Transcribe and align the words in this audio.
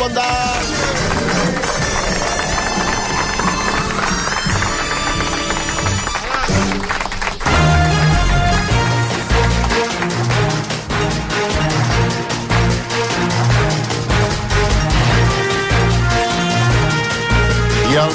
Esponda! 0.00 0.39
I 0.39 0.39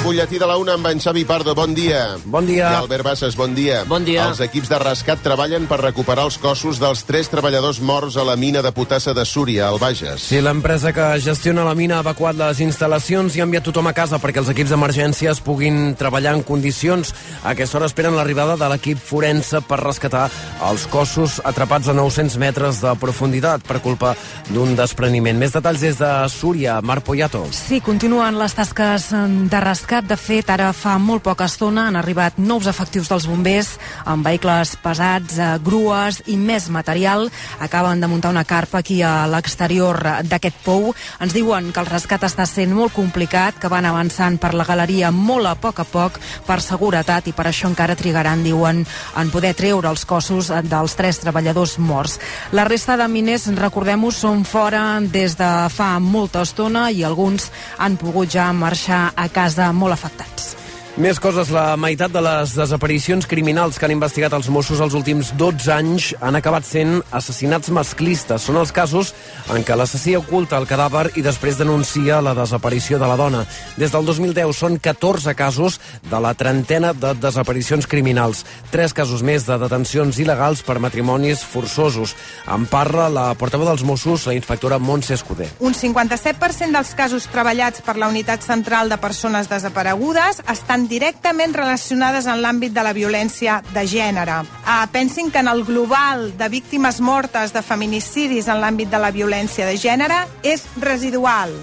butlletí 0.06 0.38
de 0.38 0.46
la 0.46 0.54
una 0.56 0.76
amb 0.76 0.86
en 0.86 1.00
Xavi 1.02 1.24
Pardo. 1.26 1.52
Bon 1.54 1.74
dia. 1.74 2.16
Bon 2.24 2.46
dia. 2.46 2.68
I 2.70 2.74
Albert 2.78 3.02
Bassas, 3.02 3.34
bon 3.34 3.56
dia. 3.56 3.80
Bon 3.90 4.04
dia. 4.06 4.28
Els 4.28 4.38
equips 4.44 4.68
de 4.70 4.78
rescat 4.78 5.18
treballen 5.24 5.64
per 5.66 5.80
recuperar 5.80 6.28
els 6.28 6.36
cossos 6.38 6.78
dels 6.78 7.02
tres 7.08 7.26
treballadors 7.32 7.80
morts 7.82 8.14
a 8.14 8.22
la 8.22 8.36
mina 8.38 8.62
de 8.62 8.70
Potassa 8.70 9.10
de 9.16 9.24
Súria, 9.26 9.66
al 9.66 9.80
Bages. 9.82 10.28
Sí, 10.28 10.38
l'empresa 10.38 10.92
que 10.94 11.08
gestiona 11.24 11.64
la 11.66 11.74
mina 11.74 11.96
ha 11.98 12.04
evacuat 12.06 12.38
les 12.38 12.60
instal·lacions 12.62 13.34
i 13.34 13.42
ha 13.42 13.46
enviat 13.48 13.66
tothom 13.66 13.90
a 13.90 13.94
casa 13.96 14.20
perquè 14.22 14.44
els 14.44 14.52
equips 14.52 14.70
d'emergències 14.70 15.40
puguin 15.42 15.96
treballar 15.98 16.36
en 16.38 16.44
condicions. 16.46 17.10
A 17.42 17.56
aquesta 17.56 17.80
hora 17.80 17.90
esperen 17.90 18.14
l'arribada 18.14 18.54
de 18.60 18.70
l'equip 18.70 19.02
forense 19.02 19.58
per 19.66 19.80
rescatar 19.82 20.28
els 20.70 20.86
cossos 20.86 21.40
atrapats 21.42 21.90
a 21.90 21.96
900 21.98 22.38
metres 22.38 22.78
de 22.84 22.94
profunditat 23.02 23.66
per 23.66 23.80
culpa 23.82 24.14
d'un 24.52 24.78
despreniment. 24.78 25.42
Més 25.42 25.58
detalls 25.58 25.82
des 25.82 25.98
de 25.98 26.12
Súria, 26.30 26.78
Marc 26.78 27.02
Poyato. 27.10 27.42
Sí, 27.50 27.82
continuen 27.82 28.38
les 28.38 28.54
tasques 28.54 29.10
de 29.50 29.66
rescat. 29.66 29.95
De 29.96 30.16
fet, 30.20 30.50
ara 30.52 30.74
fa 30.76 30.98
molt 31.00 31.22
poca 31.24 31.46
estona 31.48 31.86
han 31.88 31.96
arribat 31.96 32.34
nous 32.36 32.66
efectius 32.68 33.08
dels 33.08 33.24
bombers 33.30 33.70
amb 34.04 34.26
vehicles 34.26 34.74
pesats, 34.82 35.38
eh, 35.38 35.46
grues 35.64 36.18
i 36.26 36.36
més 36.36 36.66
material. 36.68 37.30
Acaben 37.64 38.00
de 38.00 38.06
muntar 38.06 38.30
una 38.30 38.44
carpa 38.44 38.78
aquí 38.78 39.00
a 39.00 39.26
l'exterior 39.26 39.96
d'aquest 40.22 40.56
pou. 40.64 40.92
Ens 41.18 41.32
diuen 41.32 41.72
que 41.72 41.80
el 41.80 41.86
rescat 41.86 42.26
està 42.28 42.44
sent 42.44 42.74
molt 42.74 42.92
complicat, 42.92 43.54
que 43.58 43.70
van 43.72 43.86
avançant 43.86 44.36
per 44.38 44.52
la 44.52 44.66
galeria 44.68 45.10
molt 45.10 45.46
a 45.46 45.54
poc 45.54 45.80
a 45.80 45.84
poc 45.84 46.20
per 46.44 46.60
seguretat 46.60 47.28
i 47.28 47.32
per 47.32 47.46
això 47.46 47.70
encara 47.70 47.96
trigaran, 47.96 48.44
diuen, 48.44 48.84
en 49.16 49.30
poder 49.30 49.54
treure 49.54 49.88
els 49.88 50.04
cossos 50.04 50.52
dels 50.62 50.94
tres 50.94 51.22
treballadors 51.24 51.78
morts. 51.78 52.18
La 52.52 52.64
resta 52.64 52.98
de 52.98 53.08
miners, 53.08 53.46
recordem-ho, 53.56 54.10
són 54.10 54.44
fora 54.44 55.00
des 55.00 55.36
de 55.36 55.68
fa 55.70 55.98
molta 56.00 56.42
estona 56.42 56.90
i 56.90 57.02
alguns 57.02 57.50
han 57.78 57.96
pogut 57.96 58.28
ja 58.28 58.52
marxar 58.52 59.12
a 59.16 59.28
casa 59.28 59.72
molt 59.72 59.85
afectats. 59.92 60.56
Més 60.96 61.18
coses, 61.20 61.50
la 61.52 61.74
meitat 61.76 62.08
de 62.08 62.22
les 62.24 62.54
desaparicions 62.56 63.26
criminals 63.28 63.76
que 63.76 63.84
han 63.84 63.92
investigat 63.92 64.32
els 64.32 64.46
Mossos 64.48 64.78
els 64.80 64.94
últims 64.96 65.28
12 65.36 65.68
anys 65.74 66.06
han 66.24 66.38
acabat 66.38 66.64
sent 66.64 67.02
assassinats 67.12 67.68
masclistes. 67.68 68.46
Són 68.48 68.56
els 68.56 68.72
casos 68.72 69.10
en 69.52 69.60
què 69.60 69.76
l'assassí 69.76 70.14
oculta 70.16 70.56
el 70.56 70.64
cadàver 70.64 71.10
i 71.20 71.24
després 71.26 71.58
denuncia 71.60 72.22
la 72.24 72.32
desaparició 72.38 72.96
de 72.96 73.10
la 73.10 73.18
dona. 73.20 73.42
Des 73.76 73.92
del 73.92 74.08
2010 74.08 74.56
són 74.56 74.78
14 74.80 75.34
casos 75.36 75.76
de 76.00 76.22
la 76.24 76.30
trentena 76.32 76.94
de 76.96 77.12
desaparicions 77.20 77.84
criminals. 77.84 78.46
Tres 78.72 78.96
casos 78.96 79.20
més 79.20 79.44
de 79.44 79.60
detencions 79.60 80.16
il·legals 80.24 80.64
per 80.64 80.78
matrimonis 80.80 81.44
forçosos. 81.44 82.16
En 82.48 82.64
parla 82.72 83.10
la 83.12 83.26
portaveu 83.36 83.68
dels 83.68 83.84
Mossos, 83.84 84.24
la 84.24 84.38
inspectora 84.38 84.80
Montse 84.80 85.12
Escudé. 85.20 85.52
Un 85.60 85.76
57% 85.76 86.72
dels 86.72 86.96
casos 86.96 87.28
treballats 87.28 87.84
per 87.84 87.98
la 88.00 88.08
Unitat 88.08 88.48
Central 88.48 88.88
de 88.88 88.96
Persones 88.96 89.52
Desaparegudes 89.52 90.40
estan 90.48 90.85
directament 90.88 91.54
relacionades 91.54 92.26
en 92.26 92.42
l'àmbit 92.42 92.74
de 92.74 92.84
la 92.86 92.94
violència 92.96 93.60
de 93.74 93.86
gènere. 93.86 94.42
Ah, 94.64 94.86
pensin 94.92 95.30
que 95.30 95.42
en 95.44 95.48
el 95.48 95.64
global 95.64 96.32
de 96.38 96.48
víctimes 96.48 97.00
mortes 97.00 97.52
de 97.52 97.62
feminicidis 97.62 98.48
en 98.48 98.62
l'àmbit 98.62 98.90
de 98.90 99.00
la 99.02 99.10
violència 99.10 99.66
de 99.66 99.76
gènere 99.76 100.24
és 100.42 100.64
residual. 100.80 101.54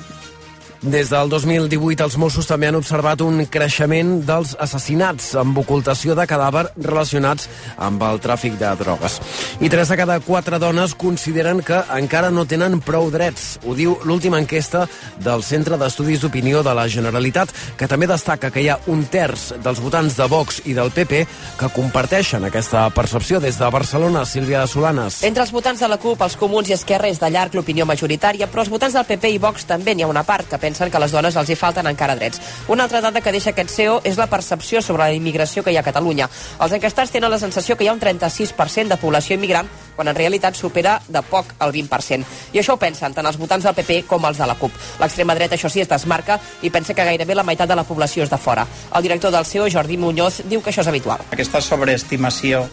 Des 0.84 1.08
del 1.10 1.30
2018, 1.30 2.04
els 2.04 2.18
Mossos 2.20 2.44
també 2.50 2.68
han 2.68 2.76
observat 2.76 3.22
un 3.24 3.38
creixement 3.48 4.18
dels 4.28 4.50
assassinats 4.60 5.30
amb 5.40 5.56
ocultació 5.62 6.12
de 6.12 6.26
cadàver 6.28 6.66
relacionats 6.76 7.46
amb 7.80 8.02
el 8.04 8.20
tràfic 8.20 8.58
de 8.60 8.68
drogues. 8.82 9.16
I 9.64 9.70
tres 9.72 9.88
de 9.88 9.96
cada 9.96 10.18
quatre 10.20 10.60
dones 10.60 10.92
consideren 11.00 11.62
que 11.64 11.78
encara 11.96 12.34
no 12.36 12.44
tenen 12.44 12.82
prou 12.84 13.08
drets. 13.14 13.62
Ho 13.64 13.78
diu 13.80 13.96
l'última 14.04 14.42
enquesta 14.44 14.82
del 15.24 15.46
Centre 15.48 15.78
d'Estudis 15.80 16.20
d'Opinió 16.20 16.66
de 16.68 16.74
la 16.76 16.84
Generalitat, 16.92 17.56
que 17.80 17.88
també 17.88 18.12
destaca 18.12 18.52
que 18.52 18.66
hi 18.66 18.68
ha 18.68 18.78
un 18.92 19.06
terç 19.08 19.54
dels 19.64 19.80
votants 19.80 20.20
de 20.20 20.28
Vox 20.28 20.60
i 20.68 20.76
del 20.76 20.92
PP 20.92 21.24
que 21.64 21.72
comparteixen 21.78 22.44
aquesta 22.44 22.90
percepció. 22.92 23.40
Des 23.40 23.56
de 23.56 23.72
Barcelona, 23.72 24.26
Sílvia 24.28 24.68
Solanes. 24.68 25.22
Entre 25.24 25.48
els 25.48 25.56
votants 25.56 25.80
de 25.80 25.88
la 25.88 25.96
CUP, 25.96 26.28
els 26.28 26.36
comuns 26.36 26.68
i 26.68 26.76
Esquerra 26.76 27.08
és 27.08 27.24
de 27.24 27.32
llarg 27.32 27.56
l'opinió 27.56 27.88
majoritària, 27.88 28.52
però 28.52 28.68
els 28.68 28.76
votants 28.76 29.00
del 29.00 29.08
PP 29.08 29.32
i 29.38 29.42
Vox 29.48 29.64
també 29.72 29.96
n'hi 29.96 30.04
ha 30.04 30.12
una 30.12 30.28
part 30.28 30.52
que 30.52 30.60
pensen 30.74 30.90
que 30.90 30.98
a 30.98 31.04
les 31.04 31.14
dones 31.14 31.36
els 31.38 31.50
hi 31.50 31.56
falten 31.56 31.88
encara 31.88 32.16
drets. 32.18 32.42
Una 32.68 32.88
altra 32.88 33.02
dada 33.02 33.22
que 33.22 33.32
deixa 33.32 33.52
aquest 33.54 33.70
CEO 33.70 34.00
és 34.04 34.18
la 34.18 34.28
percepció 34.28 34.82
sobre 34.82 35.06
la 35.06 35.14
immigració 35.14 35.64
que 35.64 35.72
hi 35.72 35.78
ha 35.78 35.84
a 35.84 35.86
Catalunya. 35.86 36.30
Els 36.60 36.74
enquestats 36.74 37.14
tenen 37.14 37.30
la 37.30 37.40
sensació 37.40 37.78
que 37.78 37.86
hi 37.86 37.92
ha 37.92 37.94
un 37.94 38.02
36% 38.02 38.90
de 38.90 38.98
població 38.98 39.38
immigrant, 39.38 39.70
quan 39.96 40.10
en 40.10 40.18
realitat 40.18 40.58
supera 40.58 40.96
de 41.08 41.22
poc 41.30 41.54
el 41.62 41.74
20%. 41.76 42.26
I 42.54 42.62
això 42.62 42.74
ho 42.74 42.82
pensen 42.82 43.14
tant 43.14 43.30
els 43.30 43.38
votants 43.38 43.68
del 43.68 43.78
PP 43.78 44.04
com 44.10 44.26
els 44.26 44.42
de 44.42 44.48
la 44.50 44.58
CUP. 44.58 44.74
L'extrema 45.02 45.36
dreta, 45.38 45.60
això 45.60 45.70
sí, 45.70 45.84
es 45.84 45.92
desmarca 45.92 46.40
i 46.64 46.74
pensa 46.74 46.96
que 46.98 47.06
gairebé 47.06 47.38
la 47.38 47.46
meitat 47.46 47.70
de 47.70 47.78
la 47.78 47.86
població 47.86 48.26
és 48.26 48.34
de 48.34 48.42
fora. 48.42 48.66
El 48.96 49.06
director 49.06 49.32
del 49.32 49.46
CEO, 49.46 49.70
Jordi 49.70 49.98
Muñoz, 49.98 50.42
diu 50.50 50.62
que 50.62 50.74
això 50.74 50.82
és 50.82 50.90
habitual. 50.90 51.22
Aquesta 51.32 51.62
sobreestimació 51.62 52.66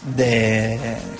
de 0.00 0.78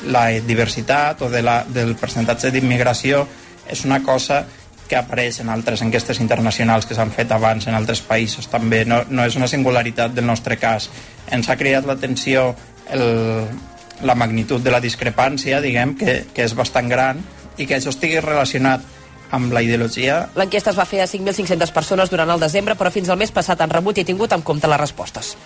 la 0.09 0.29
diversitat 0.47 1.21
o 1.23 1.29
de 1.29 1.43
la, 1.43 1.65
del 1.69 1.97
percentatge 2.01 2.53
d'immigració 2.55 3.27
és 3.71 3.85
una 3.85 4.01
cosa 4.03 4.45
que 4.91 4.99
apareix 4.99 5.39
en 5.41 5.51
altres 5.55 5.85
enquestes 5.87 6.19
internacionals 6.21 6.89
que 6.89 6.97
s'han 6.99 7.15
fet 7.15 7.31
abans 7.33 7.69
en 7.71 7.79
altres 7.79 8.03
països 8.03 8.51
també, 8.51 8.83
no, 8.85 9.05
no 9.09 9.27
és 9.29 9.39
una 9.39 9.49
singularitat 9.51 10.17
del 10.17 10.27
nostre 10.27 10.59
cas. 10.59 10.91
Ens 11.31 11.49
ha 11.49 11.59
creat 11.61 11.87
l'atenció 11.87 12.51
la 12.91 14.17
magnitud 14.19 14.63
de 14.65 14.73
la 14.75 14.81
discrepància, 14.83 15.61
diguem, 15.63 15.95
que, 15.95 16.25
que 16.35 16.47
és 16.49 16.57
bastant 16.59 16.89
gran 16.91 17.21
i 17.61 17.69
que 17.69 17.77
això 17.77 17.93
estigui 17.95 18.19
relacionat 18.25 18.83
amb 19.31 19.55
la 19.55 19.63
ideologia. 19.63 20.25
L'enquesta 20.35 20.73
es 20.73 20.79
va 20.79 20.89
fer 20.89 21.05
a 21.05 21.09
5.500 21.09 21.71
persones 21.77 22.11
durant 22.11 22.35
el 22.35 22.43
desembre, 22.43 22.75
però 22.75 22.91
fins 22.91 23.09
al 23.09 23.21
mes 23.21 23.31
passat 23.31 23.61
han 23.63 23.71
rebut 23.71 24.01
i 24.03 24.07
tingut 24.09 24.35
en 24.35 24.43
compte 24.43 24.71
les 24.71 24.81
respostes. 24.81 25.37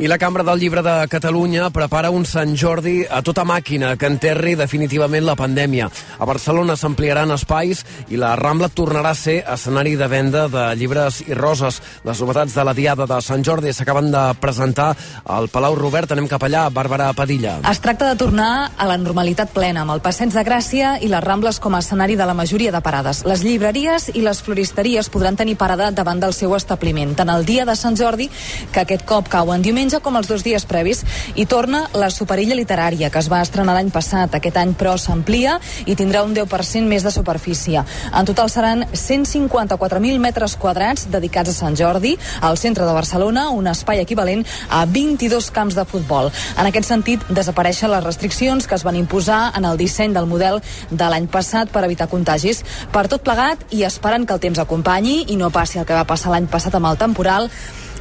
I 0.00 0.08
la 0.08 0.16
Cambra 0.16 0.42
del 0.42 0.58
Llibre 0.58 0.80
de 0.80 1.08
Catalunya 1.12 1.66
prepara 1.68 2.08
un 2.08 2.22
Sant 2.24 2.54
Jordi 2.56 3.02
a 3.04 3.18
tota 3.20 3.42
màquina 3.44 3.90
que 4.00 4.08
enterri 4.08 4.54
definitivament 4.56 5.26
la 5.26 5.34
pandèmia. 5.36 5.90
A 6.16 6.24
Barcelona 6.24 6.72
s'ampliaran 6.72 7.34
espais 7.34 7.82
i 8.08 8.16
la 8.16 8.30
Rambla 8.40 8.70
tornarà 8.72 9.10
a 9.12 9.18
ser 9.18 9.42
escenari 9.44 9.98
de 10.00 10.08
venda 10.08 10.46
de 10.48 10.62
llibres 10.80 11.18
i 11.26 11.36
roses. 11.36 11.82
Les 12.08 12.22
novetats 12.24 12.54
de 12.56 12.64
la 12.64 12.72
Diada 12.72 13.04
de 13.04 13.18
Sant 13.20 13.44
Jordi 13.44 13.74
s'acaben 13.76 14.08
de 14.08 14.22
presentar 14.40 14.94
al 15.26 15.50
Palau 15.52 15.76
Robert. 15.76 16.16
Anem 16.16 16.30
cap 16.32 16.48
allà, 16.48 16.64
Bàrbara 16.72 17.10
Padilla. 17.12 17.58
Es 17.68 17.84
tracta 17.84 18.08
de 18.08 18.16
tornar 18.16 18.70
a 18.78 18.88
la 18.88 18.96
normalitat 18.96 19.52
plena, 19.52 19.84
amb 19.84 19.92
el 19.98 20.00
Passeig 20.00 20.32
de 20.32 20.46
Gràcia 20.48 20.94
i 21.04 21.12
les 21.12 21.24
Rambles 21.26 21.60
com 21.60 21.76
a 21.76 21.82
escenari 21.84 22.16
de 22.16 22.24
la 22.24 22.38
majoria 22.40 22.72
de 22.72 22.80
parades. 22.80 23.20
Les 23.28 23.44
llibreries 23.44 24.08
i 24.14 24.24
les 24.24 24.40
floristeries 24.40 25.12
podran 25.12 25.36
tenir 25.36 25.58
parada 25.60 25.92
davant 25.92 26.24
del 26.24 26.32
seu 26.32 26.56
establiment, 26.56 27.12
tant 27.20 27.36
el 27.36 27.44
dia 27.44 27.68
de 27.68 27.76
Sant 27.76 28.00
Jordi, 28.00 28.32
que 28.72 28.86
aquest 28.86 29.04
cop 29.04 29.28
cau 29.28 29.52
en 29.52 29.60
diumenge, 29.60 29.89
com 29.98 30.14
els 30.20 30.28
dos 30.30 30.44
dies 30.46 30.62
previs, 30.70 31.02
i 31.34 31.46
torna 31.50 31.82
la 31.98 32.12
Superilla 32.14 32.54
Literària, 32.54 33.10
que 33.10 33.18
es 33.18 33.30
va 33.32 33.42
estrenar 33.42 33.74
l'any 33.74 33.90
passat. 33.90 34.36
Aquest 34.38 34.60
any, 34.60 34.76
però, 34.78 34.94
s'amplia 34.94 35.56
i 35.90 35.96
tindrà 35.98 36.22
un 36.22 36.34
10% 36.36 36.86
més 36.86 37.02
de 37.02 37.10
superfície. 37.10 37.82
En 38.14 38.28
total 38.28 38.50
seran 38.52 38.86
154.000 38.92 40.22
metres 40.22 40.54
quadrats 40.54 41.08
dedicats 41.10 41.50
a 41.50 41.56
Sant 41.56 41.74
Jordi, 41.74 42.14
al 42.40 42.58
centre 42.60 42.86
de 42.86 42.94
Barcelona, 42.94 43.48
un 43.50 43.66
espai 43.66 44.04
equivalent 44.04 44.46
a 44.70 44.84
22 44.86 45.50
camps 45.50 45.74
de 45.74 45.84
futbol. 45.84 46.30
En 46.56 46.70
aquest 46.70 46.86
sentit, 46.86 47.26
desapareixen 47.28 47.90
les 47.90 48.04
restriccions 48.04 48.68
que 48.68 48.78
es 48.78 48.86
van 48.86 48.96
imposar 49.00 49.50
en 49.56 49.64
el 49.64 49.80
disseny 49.80 50.14
del 50.14 50.30
model 50.30 50.60
de 50.90 51.10
l'any 51.10 51.26
passat 51.32 51.72
per 51.72 51.84
evitar 51.88 52.10
contagis. 52.12 52.62
Per 52.92 53.06
tot 53.08 53.24
plegat, 53.26 53.66
i 53.74 53.84
esperant 53.88 54.26
que 54.26 54.36
el 54.36 54.42
temps 54.42 54.60
acompanyi 54.62 55.24
i 55.32 55.36
no 55.40 55.50
passi 55.50 55.80
el 55.80 55.86
que 55.88 55.96
va 55.96 56.06
passar 56.08 56.34
l'any 56.34 56.48
passat 56.50 56.76
amb 56.76 56.90
el 56.90 57.00
temporal, 57.00 57.48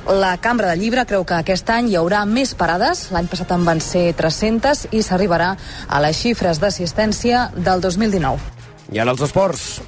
la 0.08 0.38
Cambra 0.38 0.70
de 0.72 0.78
Llibre 0.80 1.06
creu 1.06 1.26
que 1.28 1.38
aquest 1.38 1.70
any 1.74 1.92
hi 1.92 1.98
haurà 2.00 2.24
més 2.26 2.56
parades. 2.58 3.10
L'any 3.14 3.28
passat 3.32 3.52
en 3.56 3.66
van 3.68 3.82
ser 3.84 4.10
300 4.18 4.88
i 4.96 5.04
s'arribarà 5.06 5.54
a 5.88 6.02
les 6.06 6.18
xifres 6.18 6.62
d'assistència 6.62 7.50
del 7.56 7.84
2019. 7.84 8.40
I 8.94 9.04
ara 9.04 9.14
els 9.14 9.22
esports. 9.28 9.80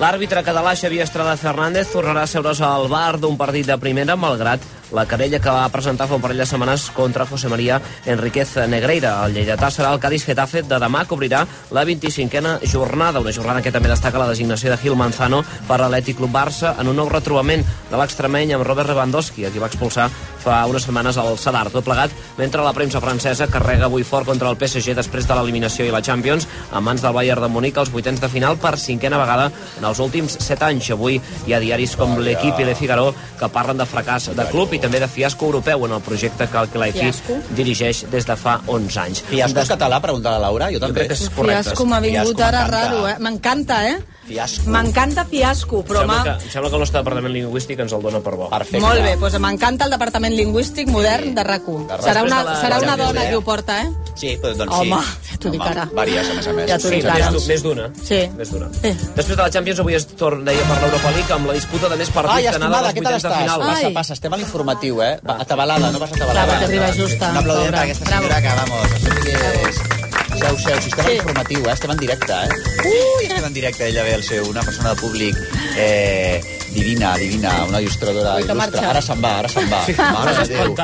L'àrbitre 0.00 0.42
català 0.42 0.74
Xavier 0.74 1.04
Estrada 1.06 1.36
Fernández 1.38 1.92
tornarà 1.92 2.24
a 2.26 2.30
seure's 2.30 2.60
al 2.66 2.88
bar 2.90 3.18
d'un 3.22 3.36
partit 3.38 3.66
de 3.68 3.76
primera, 3.78 4.16
malgrat 4.18 4.64
la 4.94 5.06
querella 5.10 5.40
que 5.42 5.50
va 5.50 5.68
presentar 5.72 6.06
fa 6.06 6.14
un 6.18 6.22
parell 6.22 6.38
de 6.42 6.46
setmanes 6.46 6.88
contra 6.94 7.26
José 7.26 7.48
María 7.48 7.80
Enriquez 8.06 8.56
Negreira. 8.70 9.14
El 9.26 9.34
lleidatà 9.34 9.70
serà 9.70 9.92
el 9.94 10.00
Cádiz 10.02 10.26
Getafe 10.26 10.62
de 10.62 10.78
demà 10.82 11.04
que 11.06 11.16
obrirà 11.16 11.44
la 11.74 11.84
25a 11.86 12.58
jornada, 12.70 13.20
una 13.20 13.32
jornada 13.32 13.62
que 13.62 13.72
també 13.74 13.90
destaca 13.90 14.20
la 14.20 14.28
designació 14.30 14.70
de 14.70 14.78
Gil 14.82 14.98
Manzano 14.98 15.42
per 15.68 15.80
l'Atlètic 15.80 16.18
Club 16.20 16.34
Barça 16.34 16.74
en 16.78 16.90
un 16.90 16.98
nou 17.00 17.10
retrobament 17.10 17.64
de 17.90 17.98
l'extremeny 17.98 18.54
amb 18.54 18.66
Robert 18.66 18.92
Lewandowski, 18.92 19.46
a 19.46 19.50
qui 19.50 19.62
va 19.62 19.70
expulsar 19.72 20.10
fa 20.44 20.60
unes 20.68 20.84
setmanes 20.86 21.16
al 21.20 21.38
Sadar. 21.40 21.70
Tot 21.72 21.84
plegat, 21.86 22.12
mentre 22.38 22.62
la 22.64 22.72
premsa 22.76 23.00
francesa 23.00 23.48
carrega 23.50 23.88
avui 23.88 24.04
fort 24.04 24.28
contra 24.28 24.50
el 24.52 24.58
PSG 24.60 24.94
després 24.98 25.26
de 25.28 25.34
l'eliminació 25.38 25.86
i 25.88 25.92
la 25.94 26.02
Champions, 26.04 26.46
a 26.72 26.80
mans 26.84 27.02
del 27.02 27.14
Bayern 27.16 27.42
de 27.42 27.48
Múnich 27.48 27.78
als 27.80 27.90
vuitens 27.92 28.20
de 28.20 28.28
final 28.28 28.58
per 28.60 28.76
cinquena 28.78 29.18
vegada 29.18 29.50
en 29.78 29.84
els 29.88 29.98
últims 30.04 30.36
set 30.44 30.62
anys. 30.62 30.90
Avui 30.94 31.20
hi 31.46 31.54
ha 31.56 31.60
diaris 31.62 31.96
com 31.96 32.18
l'Equip 32.20 32.60
i 32.60 32.68
Le 32.68 32.74
Figaro 32.78 33.10
que 33.40 33.48
parlen 33.48 33.80
de 33.80 33.86
fracàs 33.88 34.30
de 34.36 34.46
club 34.52 34.72
i 34.76 34.80
també 34.82 35.00
de 35.00 35.08
fiasco 35.08 35.46
europeu 35.48 35.86
en 35.88 35.96
el 35.96 36.02
projecte 36.04 36.46
que 36.50 36.58
el 36.60 36.68
Claifi 36.68 37.10
dirigeix 37.56 38.04
des 38.12 38.26
de 38.28 38.36
fa 38.36 38.58
11 38.66 39.00
anys. 39.00 39.22
Fiasco 39.28 39.60
és 39.64 39.70
català, 39.70 40.00
pregunta 40.04 40.32
la 40.34 40.42
Laura, 40.46 40.68
jo 40.70 40.78
Jo 40.78 40.86
també. 40.86 41.04
crec 41.06 41.14
que 41.14 41.24
és 41.24 41.30
correcte. 41.30 41.62
Fiasco 41.70 41.86
m'ha 41.86 42.00
vingut 42.00 42.36
Fiasco, 42.36 42.42
ara 42.42 42.66
raro, 42.66 43.06
eh? 43.08 43.16
M'encanta, 43.20 43.78
eh? 43.88 43.96
Fiasco. 44.24 44.70
M'encanta 44.72 45.24
fiasco, 45.28 45.82
però 45.84 46.00
Sembla 46.00 46.14
m'ha... 46.16 46.22
que, 46.24 46.44
em 46.46 46.50
sembla 46.50 46.70
que 46.70 46.76
el 46.78 46.80
nostre 46.80 47.00
departament 47.02 47.34
lingüístic 47.34 47.80
ens 47.84 47.92
el 47.92 48.02
dona 48.02 48.20
per 48.24 48.34
bo. 48.40 48.48
Perfecte. 48.48 48.80
Molt 48.80 49.02
bé, 49.04 49.16
doncs 49.20 49.38
m'encanta 49.44 49.84
el 49.84 49.92
Departament 49.94 50.33
Lingüístic 50.36 50.88
Modern 50.88 51.34
de 51.34 51.42
RAC1. 51.44 51.86
De 51.88 51.94
RAC1. 51.98 52.04
Serà 52.08 52.22
una, 52.26 52.40
la 52.44 52.54
serà 52.60 52.78
una 52.82 52.96
dona 52.96 53.26
qui 53.28 53.34
ho 53.34 53.40
porta, 53.46 53.80
eh? 53.82 53.90
Sí, 54.14 54.36
però 54.40 54.52
doncs 54.54 54.72
Home, 54.76 54.98
sí. 55.02 55.30
ja 55.32 55.38
t'ho 55.42 55.50
dic 55.50 55.64
ara. 55.66 55.84
Vàries, 55.94 56.28
a 56.30 56.34
més 56.38 56.46
a 56.46 56.52
més. 56.54 56.68
Ja 56.70 56.76
t'ho 56.78 56.88
Sí, 56.88 56.94
dic 57.00 57.08
ara. 57.10 57.30
més 57.48 57.62
d'una. 57.64 57.88
Sí. 58.06 58.20
Més 58.38 58.50
d'una. 58.52 58.68
Sí. 58.80 58.92
Després 59.16 59.36
de 59.36 59.42
la 59.42 59.50
Champions 59.50 59.80
avui 59.82 59.94
es 59.98 60.06
torna, 60.06 60.44
deia, 60.52 60.62
per 60.68 60.78
l'Europa 60.84 61.10
League 61.16 61.34
amb 61.34 61.46
la 61.50 61.56
disputa 61.58 61.88
de 61.88 61.96
més 61.96 62.10
partits 62.14 62.36
Ai, 62.36 62.42
que 62.44 62.54
estimada, 62.54 62.78
als 62.78 62.94
què 62.94 63.02
tal 63.02 63.12
vuitens 63.12 63.22
de 63.22 63.28
estàs? 63.28 63.42
final. 63.42 63.60
Passa, 63.66 63.86
Ai. 63.88 63.92
passa, 63.98 64.12
estem 64.18 64.32
a 64.32 64.36
l'informatiu, 64.36 65.02
eh? 65.02 65.12
Va, 65.26 65.36
atabalada, 65.40 65.90
no 65.90 65.98
vas 65.98 66.12
atabalada. 66.12 66.44
Clar, 66.46 66.60
perquè 66.60 66.70
arriba 66.70 66.92
justa, 66.94 67.30
Un 67.30 67.36
aplaudiment 67.42 67.74
per 67.74 67.82
aquesta 67.88 68.06
senyora 68.14 68.40
que, 68.42 68.56
vamos, 68.62 68.86
això 68.94 69.18
sí 69.18 69.20
que 69.26 69.68
és... 69.68 69.93
Seu, 70.34 70.58
seu, 70.58 70.76
si 70.82 70.88
estem 70.90 71.04
a 71.04 71.08
Sí. 71.08 71.14
l'informatiu, 71.14 71.60
eh? 71.64 71.72
Estem 71.72 71.90
en 71.94 71.98
directe, 71.98 72.32
eh? 72.32 72.48
Ui, 72.84 73.24
estem 73.26 73.44
en 73.46 73.52
directe, 73.54 73.86
ella 73.88 74.02
ve 74.02 74.14
al 74.14 74.22
seu, 74.22 74.48
una 74.50 74.62
persona 74.62 74.90
de 74.94 75.00
públic 75.00 75.36
eh, 75.76 76.40
divina, 76.74 77.16
divina, 77.16 77.52
una 77.68 77.80
il·lustradora 77.80 78.34
Ui, 78.36 78.42
que 78.42 78.52
il·lustre. 78.52 78.80
marxa. 78.80 78.90
Ara 78.90 79.00
se'n 79.02 79.22
va, 79.22 79.32
ara 79.38 79.48
se'n 79.48 79.68
va. 79.70 79.80
Mare 80.12 80.34
de 80.34 80.54
Déu, 80.54 80.74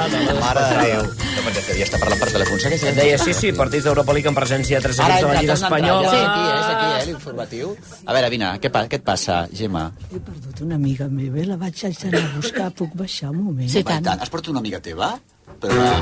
mare 0.40 0.60
de. 0.60 0.76
Déu. 0.86 1.02
No, 1.02 1.42
perquè 1.46 1.64
devia 1.68 1.84
estar 1.88 1.98
parlant 2.00 2.20
per 2.20 2.30
telèfon. 2.32 2.60
Segueix, 2.62 2.82
Et 2.90 2.96
deia, 2.96 3.18
sí, 3.18 3.34
sí, 3.34 3.52
partits 3.52 3.84
d'Europa 3.84 4.12
League 4.16 4.28
en 4.30 4.34
presència 4.38 4.78
de 4.78 4.82
tres 4.86 4.98
equips 4.98 5.20
de 5.20 5.26
la 5.34 5.40
Lliga. 5.40 5.54
Espanyola. 5.54 6.04
És 6.06 6.14
aquí, 6.20 6.44
eh? 6.46 6.60
és 6.60 6.68
aquí, 6.74 6.86
eh, 7.00 7.06
l'informatiu. 7.10 7.76
A 8.06 8.12
veure, 8.16 8.30
vine, 8.30 8.52
què, 8.62 8.70
pa, 8.70 8.84
què 8.86 9.00
et 9.00 9.04
passa, 9.04 9.40
Gemma? 9.52 9.90
He 10.12 10.20
perdut 10.20 10.60
una 10.66 10.76
amiga 10.76 11.08
meva, 11.08 11.42
la 11.46 11.56
vaig 11.56 11.74
d'anar 11.74 12.22
a 12.22 12.36
buscar, 12.36 12.70
puc 12.70 12.94
baixar 12.94 13.30
un 13.34 13.42
moment? 13.50 13.68
Sí, 13.68 13.82
tant. 13.84 14.06
Has 14.06 14.30
portat 14.30 14.48
una 14.54 14.60
amiga 14.62 14.80
teva? 14.80 15.18
Però 15.60 15.74
la, 15.74 15.98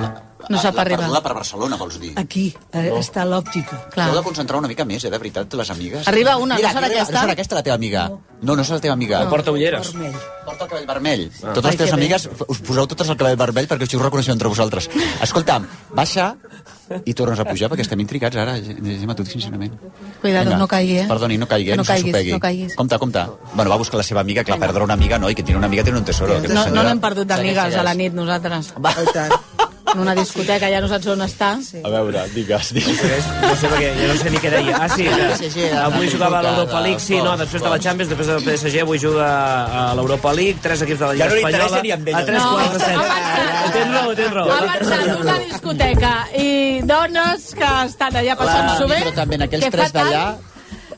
la, 0.00 0.12
No 0.48 0.58
sap 0.58 0.74
la 0.74 0.82
arribar. 0.82 1.00
perduda 1.00 1.22
per 1.22 1.34
Barcelona, 1.34 1.76
vols 1.76 1.98
dir? 2.00 2.12
Aquí, 2.18 2.54
eh, 2.72 2.92
està 2.98 3.22
a 3.22 3.26
l'òptica. 3.26 3.88
Clar. 3.90 4.08
Heu 4.10 4.16
de 4.16 4.22
concentrar 4.22 4.58
una 4.58 4.68
mica 4.68 4.84
més, 4.84 5.04
eh, 5.04 5.10
de 5.10 5.18
veritat, 5.18 5.52
les 5.54 5.70
amigues. 5.70 6.08
Arriba 6.08 6.36
una, 6.36 6.56
Mira, 6.56 6.72
no 6.72 6.80
serà 6.80 6.86
aquesta? 6.86 7.12
No 7.12 7.20
serà 7.20 7.32
aquesta 7.32 7.54
la 7.54 7.62
teva 7.62 7.74
amiga. 7.76 8.10
No, 8.42 8.56
no 8.56 8.62
serà 8.64 8.74
la 8.74 8.80
teva 8.80 8.94
amiga. 8.94 9.24
No. 9.24 9.30
Porta 9.30 9.50
ulleres. 9.52 9.92
Vermell. 9.92 10.14
Porta 10.44 10.64
el 10.64 10.70
cabell 10.70 10.86
vermell. 10.86 11.30
Ah. 11.42 11.52
Totes 11.54 11.64
les 11.64 11.70
Ai, 11.72 11.76
teves 11.78 11.92
amigues 11.94 12.28
us 12.48 12.58
poseu 12.60 12.86
totes 12.86 13.08
el 13.08 13.16
cabell 13.16 13.36
vermell 13.36 13.66
perquè 13.66 13.88
us 13.88 13.94
ho 13.94 14.02
reconeixeu 14.02 14.32
entre 14.34 14.48
vosaltres. 14.48 14.90
Escolta'm, 15.22 15.66
baixa 15.94 16.36
i 17.06 17.14
tornes 17.14 17.40
a 17.40 17.44
pujar 17.48 17.70
perquè 17.70 17.80
estem 17.80 18.00
intrigats 18.00 18.36
ara, 18.36 18.58
Gemma, 18.60 19.14
tu 19.14 19.24
sincerament. 19.24 19.72
Cuidado, 20.20 20.50
Vinga. 20.50 20.58
no 20.58 20.68
caigui, 20.68 20.98
eh? 20.98 21.06
Perdoni, 21.08 21.38
no 21.38 21.48
caigui, 21.48 21.70
eh? 21.70 21.76
No 21.76 21.82
no, 21.82 21.86
caiguis, 21.86 22.12
s'ho 22.12 22.18
pegui. 22.18 22.32
no 22.32 22.40
caiguis. 22.40 22.76
Compte, 22.76 22.98
compte. 22.98 23.24
Bueno, 23.54 23.70
va 23.70 23.76
a 23.76 23.78
buscar 23.78 23.96
la 23.96 24.02
seva 24.02 24.20
amiga, 24.20 24.44
que 24.44 24.52
la 24.52 24.58
perdrà 24.58 24.84
una 24.84 24.94
amiga, 24.94 25.18
no? 25.18 25.30
I 25.30 25.34
que 25.34 25.42
tiene 25.42 25.56
una 25.56 25.66
amiga 25.66 25.82
tiene 25.82 25.98
un 25.98 26.04
tesoro. 26.04 26.38
No, 26.40 26.66
no 26.68 26.82
n'hem 26.82 27.00
perdut 27.00 27.26
d'amigues 27.26 27.74
a 27.74 27.82
la 27.82 27.94
nit, 27.94 28.12
nosaltres. 28.12 28.74
Va. 28.78 28.92
En 29.92 29.98
una 30.00 30.14
discoteca, 30.16 30.68
ja 30.72 30.78
no 30.80 30.88
saps 30.88 31.06
on 31.12 31.20
està. 31.26 31.50
A 31.84 31.90
veure, 31.92 32.22
digues, 32.32 32.70
digues. 32.72 33.26
No 33.42 33.50
sé 33.60 33.68
perquè 33.68 33.90
ja 33.98 34.06
no 34.08 34.14
sé 34.16 34.30
ni 34.32 34.38
què 34.40 34.50
deia. 34.54 34.78
Ah, 34.80 34.88
sí, 34.88 35.04
que 35.04 35.26
Sí, 35.36 35.50
sí, 35.52 35.66
avui 35.68 36.06
la 36.06 36.12
jugava 36.14 36.38
a 36.38 36.42
l'Europa 36.46 36.80
League, 36.86 37.00
sí, 37.04 37.18
no, 37.20 37.34
després 37.36 37.62
de 37.62 37.68
la. 37.68 37.78
Champions, 37.84 38.08
després 38.14 38.30
del 38.32 38.40
PSG, 38.46 38.80
avui 38.80 38.98
juga 39.02 39.26
a 39.66 39.82
l'Europa 39.98 40.32
League, 40.32 40.56
tres 40.64 40.80
equips 40.86 41.00
de 41.02 41.06
la 41.06 41.12
Lliga 41.12 41.26
Ja 41.26 41.30
no 41.30 41.36
li 41.36 41.44
interessa 41.44 41.66
Espanyola. 41.66 41.82
ni 41.82 41.92
amb 41.92 42.08
ella. 42.08 42.18
A 42.18 42.24
tres 42.24 42.42
No, 42.42 42.50
quarts 42.54 42.72
de 42.72 42.80
set. 42.80 43.74
Tens 43.76 43.92
raó, 43.98 44.14
tens 44.22 44.32
raó. 44.38 44.48
Ha 44.54 44.60
marxat 44.72 45.04
d'una 45.12 45.36
discoteca 45.44 46.14
i 46.40 46.48
dones 46.88 47.46
que 47.60 47.70
estan 47.90 48.16
allà 48.22 48.36
passant-s'ho 48.40 48.88
bé. 48.88 49.02
Però 49.04 49.14
també 49.20 49.34
en 49.42 49.46
aquells 49.50 49.70
tres 49.76 49.92
d'allà... 49.92 50.24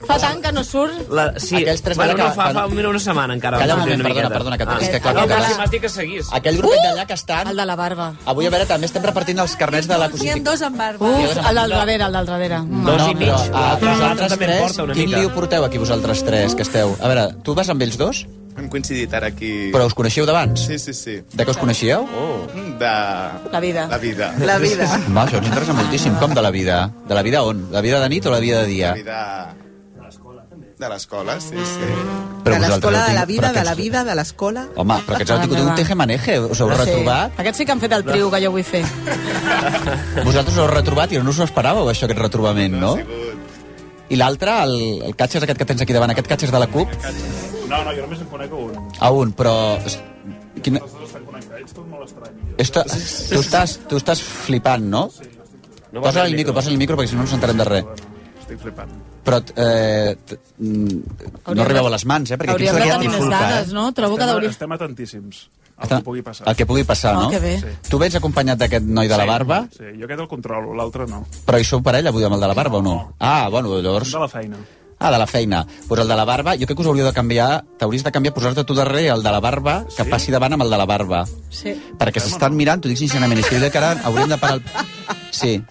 Fa 0.06 0.17
tant 0.23 0.41
que 0.43 0.53
no 0.53 0.62
surt. 0.64 1.08
La, 1.11 1.32
sí, 1.38 1.56
Aquells 1.56 1.82
tres 1.82 1.97
bueno, 1.99 2.14
no, 2.14 2.29
fa, 2.32 2.49
que- 2.49 2.55
fa 2.55 2.67
mira, 2.69 2.88
una 2.88 3.00
setmana 3.03 3.35
encara. 3.35 3.58
Calla 3.58 3.75
un 3.75 3.81
moment, 3.81 4.03
perdona, 4.03 4.29
perdona, 4.31 4.58
que 4.58 4.64
Ah. 4.64 4.79
és 4.81 4.88
que, 4.91 5.00
clar, 5.00 5.14
No, 5.17 5.67
dit 5.70 5.81
que 5.81 5.88
seguís. 5.88 6.29
Aquell 6.32 6.56
grupet 6.58 6.79
d'allà 6.85 7.06
que 7.06 7.14
estan... 7.14 7.49
El 7.49 7.56
de 7.56 7.67
la 7.67 7.76
barba. 7.76 8.12
Avui, 8.25 8.47
a 8.47 8.50
veure, 8.50 8.67
també 8.67 8.87
estem 8.87 9.03
repartint 9.03 9.38
els 9.38 9.56
carnets 9.56 9.88
de 9.88 9.99
la 9.99 10.06
ha 10.06 10.11
cosificació. 10.11 10.44
dos 10.44 10.62
amb 10.62 10.76
barba. 10.79 11.06
Uf, 11.11 11.37
el 11.37 11.55
del 11.55 11.70
darrere, 11.70 12.05
el 12.05 12.12
del 12.12 12.26
darrere. 12.26 12.58
Mm. 12.61 12.85
Dos 12.87 12.99
no, 12.99 13.11
i 13.11 13.14
mig. 13.14 13.29
però 13.29 13.37
a 13.37 13.61
L'altre 13.67 13.91
vosaltres 13.91 14.38
tres, 14.38 14.81
quin 14.94 15.11
lío 15.11 15.35
porteu 15.35 15.64
aquí 15.64 15.79
vosaltres 15.79 16.25
tres 16.25 16.55
que 16.55 16.62
esteu? 16.62 16.97
A 17.00 17.09
veure, 17.09 17.29
tu 17.43 17.55
vas 17.55 17.69
amb 17.69 17.82
ells 17.82 17.97
dos? 17.99 18.26
Hem 18.56 18.70
coincidit 18.73 19.12
ara 19.12 19.26
aquí... 19.29 19.70
Però 19.70 19.85
us 19.85 19.93
coneixeu 19.93 20.25
d'abans? 20.25 20.62
Sí, 20.64 20.79
sí, 20.79 20.94
sí. 20.94 21.19
De 21.35 21.44
què 21.44 21.50
us 21.50 21.59
coneixíeu? 21.61 22.06
Oh. 22.09 22.47
De... 22.81 22.87
La 23.52 23.61
vida. 23.61 23.87
La 23.91 23.99
vida. 23.99 24.32
La 24.38 24.56
vida. 24.59 24.87
Va, 25.12 25.26
això 25.26 25.37
ens 25.43 25.47
interessa 25.50 25.75
moltíssim. 25.76 26.14
Com 26.17 26.32
de 26.32 26.41
la 26.41 26.50
vida? 26.50 26.91
De 27.06 27.14
la 27.14 27.20
vida 27.23 27.43
on? 27.44 27.67
La 27.70 27.82
vida 27.82 28.00
de 28.00 28.09
nit 28.09 28.25
o 28.25 28.31
la 28.31 28.38
vida 28.41 28.62
de 28.62 28.67
dia? 28.67 28.88
La 28.88 28.94
vida... 28.94 29.55
De 30.76 30.88
l'escola, 30.93 31.38
sí, 31.40 31.56
sí. 31.56 31.87
Però 32.44 32.58
de 32.61 32.69
l'escola, 32.69 33.06
de 33.08 33.14
la 33.17 33.25
vida, 33.25 33.50
de 33.52 33.62
la 33.64 33.75
vida, 33.75 34.02
de 34.05 34.14
l'escola. 34.19 34.67
Home, 34.76 34.99
però 35.06 35.17
aquests 35.17 35.32
heu 35.32 35.38
tingut 35.46 35.61
un 35.62 35.70
tejemaneje. 35.78 36.34
Us 36.52 36.61
heu 36.61 36.69
retrobat? 36.69 37.38
Aquests 37.40 37.62
sí 37.62 37.64
que 37.64 37.73
han 37.73 37.81
fet 37.81 37.94
el 37.96 38.05
trio 38.05 38.28
que 38.31 38.40
jo 38.44 38.50
vull 38.52 38.67
fer. 38.67 38.82
Vosaltres 40.26 40.52
us 40.52 40.58
heu 40.61 40.69
retrobat 40.69 41.14
i 41.17 41.23
no 41.23 41.32
us 41.32 41.40
ho 41.40 41.46
esperàveu, 41.49 41.88
això, 41.88 42.05
aquest 42.05 42.20
retrobament, 42.20 42.76
no? 42.82 42.93
I 44.12 44.19
l'altre, 44.20 44.58
el, 44.67 44.76
el 45.08 45.17
catxer 45.17 45.40
aquest 45.46 45.62
que 45.62 45.69
tens 45.70 45.87
aquí 45.87 45.96
davant, 45.96 46.12
aquest 46.12 46.28
catxer 46.28 46.50
de 46.52 46.61
la 46.61 46.69
CUP? 46.69 46.93
No, 47.70 47.81
no, 47.81 47.94
jo 47.96 48.05
només 48.05 48.20
en 48.20 48.28
conec 48.34 48.52
un. 48.55 48.76
A 49.00 49.11
un, 49.17 49.32
però... 49.38 49.55
Quina... 50.61 50.82
Els 50.84 50.93
dos 50.93 51.08
estan 51.08 51.25
connectats, 51.25 51.73
tot 51.73 51.88
molt 51.88 52.05
estrany. 52.05 52.37
Esto, 52.61 52.84
tu, 52.84 53.40
estàs, 53.40 53.78
tu 53.88 53.99
estàs 53.99 54.20
flipant, 54.20 54.84
no? 54.93 55.06
No 55.96 56.05
posa 56.05 56.26
el 56.26 56.34
el 56.34 56.38
micro, 56.43 56.52
posa 56.52 56.69
el 56.69 56.76
micro 56.76 57.00
perquè 57.00 57.14
si 57.14 57.17
no 57.17 57.25
no 57.25 57.31
ens 57.31 57.34
enterem 57.40 57.64
de 57.64 57.67
res. 57.73 58.06
Estic 58.47 58.61
flipant. 58.63 58.93
Però 59.27 59.41
eh, 59.59 60.15
mm, 60.63 60.99
no 61.51 61.63
arribeu 61.65 61.89
a 61.89 61.91
les 61.97 62.05
mans, 62.07 62.31
eh? 62.31 62.37
Perquè 62.39 62.55
aquí 62.55 62.69
Hauríem 62.71 62.87
de 62.87 62.93
tenir 62.95 63.11
més 63.11 63.29
dades, 63.33 63.71
eh? 63.73 63.75
no? 63.75 63.89
Trobo 63.93 64.15
que 64.17 64.23
Estem, 64.23 64.35
hauria... 64.37 64.51
estem 64.55 64.73
atentíssims 64.77 65.41
al 65.77 65.85
Està- 65.89 65.99
que 65.99 66.05
pugui 66.07 66.23
passar. 66.23 66.47
El 66.49 66.57
que 66.57 66.65
pugui 66.71 66.85
passar, 66.89 67.17
Oh, 67.17 67.23
no? 67.27 67.31
que 67.35 67.41
bé. 67.43 67.57
Sí. 67.61 67.75
Tu 67.91 67.99
vens 67.99 68.15
acompanyat 68.15 68.57
d'aquest 68.63 68.87
noi 68.87 69.09
de 69.11 69.17
la 69.19 69.25
Sí, 69.27 69.29
barba, 69.29 69.59
Sí, 69.77 69.85
jo 69.99 70.07
aquest 70.07 70.21
el 70.23 70.29
controlo, 70.31 70.73
l'altre 70.79 71.07
no. 71.11 71.25
però 71.45 71.59
hi 71.61 71.65
sou 71.67 71.83
parella 71.83 72.09
avui 72.15 72.25
amb 72.25 72.39
el 72.39 72.41
de 72.41 72.47
la 72.49 72.55
barba 72.55 72.79
o 72.79 72.83
no? 72.83 73.15
Ah, 73.19 73.49
bueno, 73.51 73.75
llavors... 73.83 74.13
De 74.13 74.19
la 74.23 74.29
feina. 74.29 74.57
Ah, 74.99 75.11
de 75.13 75.19
la 75.19 75.27
feina. 75.27 75.65
Doncs 75.67 75.89
pues 75.91 76.01
el 76.01 76.09
de 76.09 76.17
la 76.17 76.25
barba, 76.25 76.55
jo 76.57 76.65
crec 76.65 76.77
que 76.79 76.81
us 76.81 76.87
hauríeu 76.89 77.05
de 77.05 77.13
canviar, 77.13 77.65
t'hauries 77.77 78.03
de 78.07 78.13
canviar, 78.15 78.33
posar-te 78.33 78.65
tu 78.65 78.73
darrere 78.79 79.09
el 79.13 79.23
de 79.23 79.31
la 79.35 79.41
barba, 79.41 79.85
que 79.95 80.05
Sí? 80.05 80.09
passi 80.11 80.33
davant 80.33 80.55
amb 80.55 80.63
el 80.63 80.71
de 80.71 80.79
la 80.79 80.87
barba. 80.87 81.27
Sí. 81.51 81.75
Perquè 81.99 82.23
s'estan 82.23 82.55
mirant, 82.57 82.81
t'ho 82.81 82.89
dic 82.89 82.97
sincerament, 82.97 83.39
i 83.41 83.43
si 83.43 83.59
que 83.71 83.77
ara 83.79 84.01
hauríem 84.05 84.31
de 84.31 84.39
parar 84.39 84.55
el... 84.57 84.63
Sí, 85.37 85.63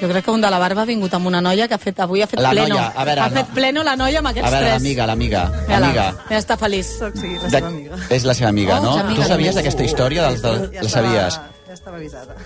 Jo 0.00 0.08
crec 0.08 0.24
que 0.24 0.30
un 0.30 0.40
de 0.40 0.50
la 0.50 0.58
barba 0.62 0.82
ha 0.82 0.86
vingut 0.86 1.12
amb 1.14 1.26
una 1.26 1.40
noia 1.42 1.66
que 1.66 1.74
ha 1.74 1.78
fet, 1.82 1.98
avui 2.00 2.22
ha 2.22 2.26
fet 2.30 2.38
La 2.40 2.50
pleno. 2.50 2.68
noia, 2.76 2.92
a 2.94 3.04
veure, 3.04 3.20
ha 3.20 3.28
no. 3.30 3.34
fet 3.40 3.48
pleno 3.54 3.82
la 3.82 3.96
noia 3.96 4.18
amb 4.20 4.28
aquests 4.30 4.46
a 4.46 4.50
veure, 4.52 4.66
tres. 4.66 4.76
l'amiga, 4.78 5.06
l'amiga. 5.06 6.06
Ja 6.30 6.38
està 6.38 6.56
feliç. 6.56 6.86
Sí, 6.86 7.32
la 7.34 7.48
De... 7.48 7.50
seva 7.50 7.66
amiga. 7.68 7.96
És 8.10 8.24
la 8.24 8.34
seva 8.34 8.48
amiga, 8.50 8.78
Oh, 8.78 8.84
no? 8.84 8.92
amiga 9.00 9.22
Tu 9.22 9.28
sabies 9.28 9.54
d'aquesta 9.58 9.82
història? 9.84 10.28
Dels, 10.28 10.42
de... 10.42 10.52
Ja 10.76 10.82
La 10.82 10.88
sabies? 10.88 11.34
estava- 11.34 11.48
Ja 11.68 11.74
estava 11.74 11.96
avisada. 11.96 12.36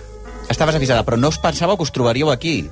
Estaves 0.49 0.75
avisada, 0.75 1.05
però 1.05 1.17
no 1.17 1.29
us 1.29 1.37
pensàveu 1.39 1.77
que 1.77 1.83
us 1.83 1.91
trobaríeu 1.91 2.29
aquí? 2.31 2.69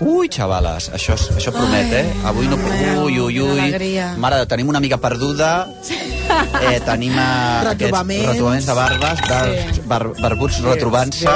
Ui, 0.00 0.28
xavales, 0.28 0.88
això, 0.96 1.14
és- 1.14 1.30
això 1.38 1.52
promet, 1.54 1.92
eh? 1.92 2.04
Avui 2.26 2.46
no... 2.50 2.56
Ui, 3.04 3.18
ui, 3.20 3.40
ui. 3.40 3.58
alegria. 3.60 4.14
Mare, 4.18 4.40
tenim 4.50 4.68
una 4.68 4.78
amiga 4.78 4.96
perduda, 4.98 5.66
eh, 5.90 6.80
tenim 6.84 7.12
eh, 7.12 7.64
Retrobaments. 7.68 8.24
aquests 8.24 8.32
retrobaments 8.32 8.66
de 8.66 8.74
barbes, 8.74 9.22
de 9.28 9.82
bar, 9.86 10.02
barbuts 10.20 10.60
retrobant-se. 10.64 11.28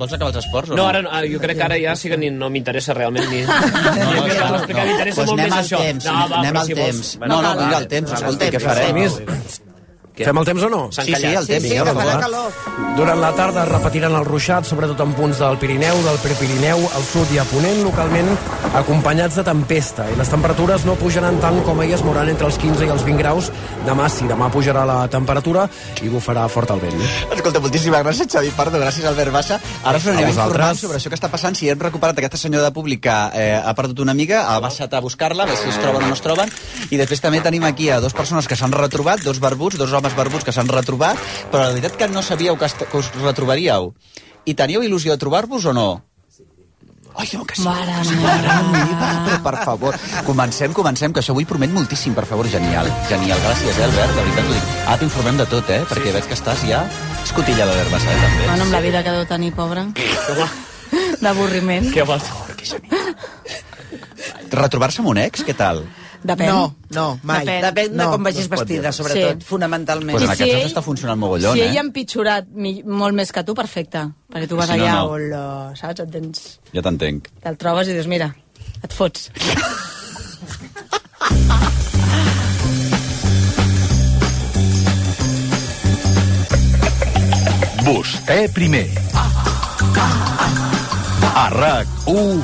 Vols 0.00 0.12
acabar 0.16 0.30
els 0.32 0.38
esports 0.44 0.70
o 0.70 0.76
No, 0.76 0.82
no? 0.82 0.88
ara, 0.88 1.02
no, 1.02 1.10
jo 1.32 1.40
crec 1.42 1.58
que 1.58 1.64
ara 1.66 1.76
ja 1.80 1.94
sí 1.96 2.08
que 2.08 2.16
ni, 2.16 2.30
no 2.30 2.48
m'interessa 2.50 2.94
realment 2.94 3.28
ni... 3.30 3.42
No, 3.50 3.56
no, 3.56 4.26
no, 4.26 4.28
no, 4.28 4.56
explicar, 4.60 4.86
m'interessa 4.86 5.24
Doncs 5.24 5.30
molt 5.30 5.40
anem 5.40 5.50
més 5.50 5.58
al 5.58 5.64
això. 5.64 5.82
temps, 5.84 6.04
no, 6.06 6.28
va, 6.30 6.38
anem 6.44 6.56
al 6.62 6.66
si 6.70 6.74
temps. 6.78 7.16
Vols... 7.18 7.28
No, 7.34 7.42
no, 7.42 7.54
mira 7.60 7.78
el 7.82 7.88
temps, 7.90 8.14
va, 8.14 8.32
què 8.54 8.62
farem? 8.62 9.04
Fem 10.26 10.40
el 10.40 10.48
temps 10.48 10.62
o 10.66 10.70
no? 10.72 10.82
Sí, 10.92 11.02
sí, 11.06 11.30
el 11.30 11.46
temps. 11.46 11.66
Sí, 11.68 11.76
farà 11.80 11.94
va. 11.94 12.18
calor. 12.20 12.52
Durant 12.96 13.20
la 13.22 13.30
tarda 13.36 13.64
repetiran 13.68 14.14
els 14.18 14.26
ruixats, 14.26 14.68
sobretot 14.72 15.00
en 15.04 15.12
punts 15.16 15.38
del 15.40 15.56
Pirineu, 15.62 16.00
del 16.04 16.18
Prepirineu, 16.20 16.82
al 16.96 17.04
sud 17.06 17.30
i 17.32 17.38
a 17.40 17.44
Ponent, 17.48 17.82
localment 17.86 18.28
acompanyats 18.76 19.38
de 19.40 19.44
tempesta. 19.46 20.06
I 20.10 20.18
les 20.18 20.30
temperatures 20.30 20.84
no 20.86 20.96
pujaran 21.00 21.38
tant 21.40 21.60
com 21.66 21.80
ahir, 21.80 21.94
es 21.96 22.04
mouran 22.04 22.28
entre 22.28 22.48
els 22.50 22.58
15 22.60 22.86
i 22.86 22.92
els 22.92 23.04
20 23.06 23.22
graus. 23.22 23.50
Demà 23.86 24.08
sí, 24.12 24.28
demà 24.28 24.50
pujarà 24.52 24.84
la 24.88 24.98
temperatura 25.12 25.66
i 26.02 26.10
bufarà 26.12 26.46
fort 26.52 26.74
el 26.74 26.82
vent. 26.82 27.00
Escolta, 27.30 27.62
moltíssimes 27.62 28.04
gràcies, 28.04 28.28
Xavi 28.30 28.52
Pardo, 28.56 28.80
gràcies, 28.82 29.06
Albert 29.08 29.32
Bassa. 29.34 29.60
Ara 29.84 29.98
us 29.98 30.08
anirem 30.10 30.34
informant 30.34 30.78
sobre 30.78 31.00
això 31.00 31.12
que 31.12 31.18
està 31.18 31.30
passant. 31.32 31.56
Si 31.56 31.70
hem 31.70 31.80
recuperat 31.80 32.18
aquesta 32.18 32.40
senyora 32.40 32.68
de 32.68 32.74
públic 32.76 33.04
que 33.06 33.16
eh, 33.34 33.54
ha 33.56 33.74
perdut 33.78 34.04
una 34.04 34.12
amiga, 34.12 34.44
ha 34.50 34.58
baixat 34.60 34.92
a 34.94 35.00
buscar-la, 35.00 35.46
a 35.46 35.50
veure 35.50 35.60
si 35.60 35.70
es 35.72 35.80
troben 35.80 36.04
o 36.04 36.10
no 36.10 36.18
es 36.18 36.24
troben. 36.24 36.52
I 36.90 37.00
després 37.00 37.22
també 37.24 37.40
tenim 37.44 37.64
aquí 37.64 37.88
a 37.90 38.00
dos 38.04 38.16
persones 38.16 38.48
que 38.50 38.58
s'han 38.58 38.74
retrobat, 38.76 39.24
dos 39.24 39.40
barbuts, 39.40 39.78
dos 39.80 39.92
homes 39.96 40.09
barbuts 40.18 40.46
que 40.46 40.54
s'han 40.54 40.70
retrobat, 40.70 41.18
però 41.50 41.64
la 41.66 41.74
veritat 41.74 41.96
que 41.96 42.08
no 42.08 42.22
sabíeu 42.22 42.58
que, 42.58 42.68
que 42.84 42.96
us 42.96 43.10
retrobaríeu. 43.22 43.92
I 44.48 44.54
teníeu 44.56 44.84
il·lusió 44.86 45.12
de 45.12 45.20
trobar-vos 45.20 45.66
o 45.68 45.74
no? 45.76 45.90
Ai, 47.20 47.28
no, 47.34 47.44
que 47.44 47.56
sí. 47.56 47.62
Mare 47.66 47.92
Mare 48.22 48.54
meva, 48.70 49.08
però 49.26 49.38
per 49.44 49.64
favor. 49.64 49.96
Comencem, 50.24 50.72
comencem, 50.72 51.12
que 51.12 51.20
això 51.20 51.34
avui 51.34 51.44
promet 51.44 51.72
moltíssim, 51.74 52.14
per 52.16 52.24
favor. 52.24 52.48
Genial, 52.48 52.88
genial. 53.10 53.38
Gràcies, 53.44 53.76
eh, 53.76 53.84
Albert, 53.84 54.14
de 54.14 54.22
veritat 54.22 54.50
dic. 54.54 54.72
Ara 54.86 54.98
t'informem 55.02 55.40
de 55.42 55.46
tot, 55.50 55.70
eh, 55.74 55.82
perquè 55.90 56.14
veig 56.14 56.26
que 56.30 56.38
estàs 56.38 56.64
ja 56.68 56.84
És 57.20 57.32
cotilla 57.36 57.66
la 57.66 57.74
l'herba, 57.76 57.98
eh, 57.98 58.16
també? 58.22 58.46
Bueno, 58.46 58.62
amb 58.64 58.72
la 58.72 58.80
vida 58.80 59.02
que 59.04 59.10
deu 59.10 59.26
tenir, 59.26 59.52
pobra. 59.52 59.84
D'avorriment. 61.20 61.90
Què 61.92 62.06
vols? 62.06 62.24
Retrobar-se 64.50 65.02
amb 65.02 65.10
un 65.12 65.18
ex, 65.18 65.44
què 65.44 65.54
tal? 65.54 65.84
Depèn. 66.22 66.48
No, 66.50 66.74
no, 66.90 67.18
mai. 67.22 67.46
Depèn. 67.46 67.62
Depèn, 67.64 67.90
de 67.92 67.96
No, 67.96 68.10
com 68.12 68.22
vagis 68.28 68.48
no 68.50 68.56
vestida, 68.56 68.90
dir. 68.90 68.92
sobretot, 68.92 69.38
Sí. 69.40 69.46
fonamentalment. 69.48 70.12
Pues 70.18 70.22
en 70.24 70.28
I 70.28 70.32
aquest 70.32 70.44
si 70.50 70.50
cas 70.52 70.62
ell- 70.62 70.70
està 70.70 70.82
funcionant 70.82 71.18
mogollon, 71.18 71.54
si 71.54 71.60
eh? 71.62 71.68
ell 71.70 71.78
ha 71.78 71.80
empitjorat 71.80 72.46
mi, 72.52 72.82
molt 72.84 73.14
més 73.14 73.32
que 73.32 73.42
tu, 73.42 73.54
perfecte. 73.54 74.04
Perquè 74.30 74.46
tu 74.48 74.56
vas 74.56 74.68
Si 74.68 74.76
no, 74.76 74.84
allà, 74.84 74.94
no. 74.94 75.04
hola, 75.10 75.72
saps? 75.74 76.00
Et 76.00 76.10
tens... 76.10 76.60
Ja 76.74 76.82
t'entenc. 76.82 77.28
Te'l 77.42 77.56
trobes 77.56 77.88
i 77.88 77.92
dius, 77.96 78.06
mira, 78.06 78.34
et 78.84 78.92
fots. 78.92 79.30
Vostè 87.84 88.46
primer. 88.54 88.86
A 91.34 91.46
RAC1 91.50 92.42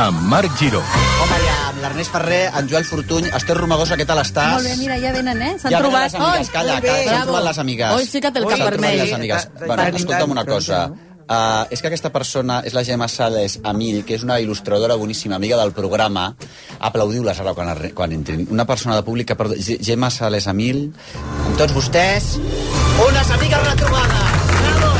amb 0.00 0.20
Marc 0.30 0.56
Giró. 0.58 0.82
Home, 0.82 1.38
ja, 1.46 1.56
l'Ernest 1.80 2.12
Ferrer, 2.12 2.50
en 2.58 2.68
Joel 2.68 2.84
Fortuny, 2.84 3.26
Esther 3.36 3.56
Romagosa, 3.56 3.96
què 3.96 4.06
tal 4.06 4.18
estàs? 4.22 4.54
Molt 4.58 4.66
bé, 4.68 4.76
mira, 4.76 4.98
ja 5.00 5.12
venen, 5.12 5.40
eh? 5.42 5.52
S'han 5.58 5.72
Ja 5.72 5.78
trobat. 5.80 6.02
les 6.04 6.14
amigues, 6.14 6.40
Oi, 6.48 6.52
calla, 6.52 6.80
calla, 6.80 7.04
s'han 7.04 7.22
trobat 7.28 7.44
les 7.44 7.58
amigues. 7.58 7.92
Oi, 7.96 8.06
sí 8.06 8.20
que 8.20 8.30
té 8.30 8.38
el 8.38 8.46
cap 8.48 8.58
vermell. 8.58 8.98
les 8.98 9.12
amigues. 9.12 9.44
De- 9.54 9.60
de- 9.60 9.66
Bueno, 9.66 9.82
de- 9.84 9.96
escolta'm 9.96 10.30
una 10.30 10.44
cosa. 10.44 10.90
Uh, 11.30 11.62
és 11.70 11.80
que 11.80 11.86
aquesta 11.86 12.10
persona 12.10 12.60
és 12.66 12.74
la 12.74 12.82
Gemma 12.82 13.06
Sales 13.06 13.60
Amill, 13.62 14.04
que 14.04 14.16
és 14.16 14.24
una 14.24 14.40
il·lustradora 14.40 14.96
boníssima, 14.98 15.36
amiga 15.36 15.56
del 15.56 15.70
programa. 15.72 16.34
Aplaudiu-les 16.80 17.38
ara 17.38 17.54
quan, 17.54 17.70
quan 17.94 18.10
entrin. 18.12 18.48
Una 18.50 18.66
persona 18.66 18.96
de 18.96 19.04
públic 19.04 19.28
que... 19.28 19.36
perdó, 19.36 19.54
Ge- 19.54 19.78
Gemma 19.80 20.10
Sales 20.10 20.48
Amill, 20.48 20.92
amb 21.46 21.56
tots 21.56 21.72
vostès, 21.72 22.34
unes 22.34 23.30
amigues 23.30 23.62
retrobades! 23.62 24.34
Bravo! 24.74 24.96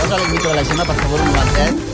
Posa 0.00 0.16
el 0.22 0.28
micro 0.30 0.48
de 0.50 0.54
la 0.54 0.64
Gemma, 0.64 0.84
per 0.84 0.96
favor, 1.02 1.20
un 1.20 1.26
momentet. 1.32 1.93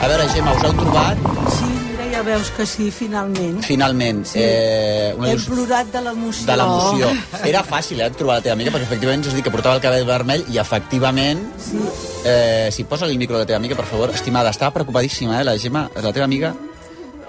A 0.00 0.08
veure, 0.08 0.26
Gemma, 0.32 0.52
us 0.56 0.62
heu 0.64 0.72
trobat? 0.78 1.18
Sí, 1.52 1.66
mira, 1.90 2.06
ja 2.14 2.20
veus 2.24 2.48
que 2.56 2.64
sí, 2.66 2.86
finalment. 2.90 3.58
Finalment. 3.66 4.22
Sí. 4.26 4.38
Eh, 4.42 5.12
una 5.18 5.28
Hem 5.28 5.36
il·lus- 5.36 5.48
plorat 5.50 5.90
de 5.92 6.00
l'emoció. 6.06 6.46
de 6.48 6.56
l'emoció. 6.56 7.10
Era 7.50 7.62
fàcil, 7.64 8.00
eh, 8.00 8.08
trobar 8.16 8.38
la 8.38 8.44
teva 8.46 8.54
amiga, 8.56 8.72
perquè 8.72 8.88
efectivament 8.88 9.26
a 9.28 9.34
dir, 9.34 9.42
que 9.44 9.52
portava 9.52 9.74
el 9.76 9.82
cabell 9.84 10.06
vermell 10.08 10.44
i 10.48 10.58
efectivament... 10.58 11.42
Sí. 11.60 11.80
Eh, 12.24 12.68
si 12.72 12.84
posa 12.84 13.06
el 13.06 13.16
micro 13.18 13.36
de 13.36 13.44
la 13.44 13.46
teva 13.46 13.56
amiga, 13.60 13.76
per 13.76 13.84
favor. 13.86 14.10
Estimada, 14.10 14.50
estava 14.50 14.72
preocupadíssima, 14.72 15.40
eh, 15.40 15.44
la 15.44 15.58
Gemma, 15.58 15.90
la 15.94 16.12
teva 16.12 16.24
amiga. 16.24 16.54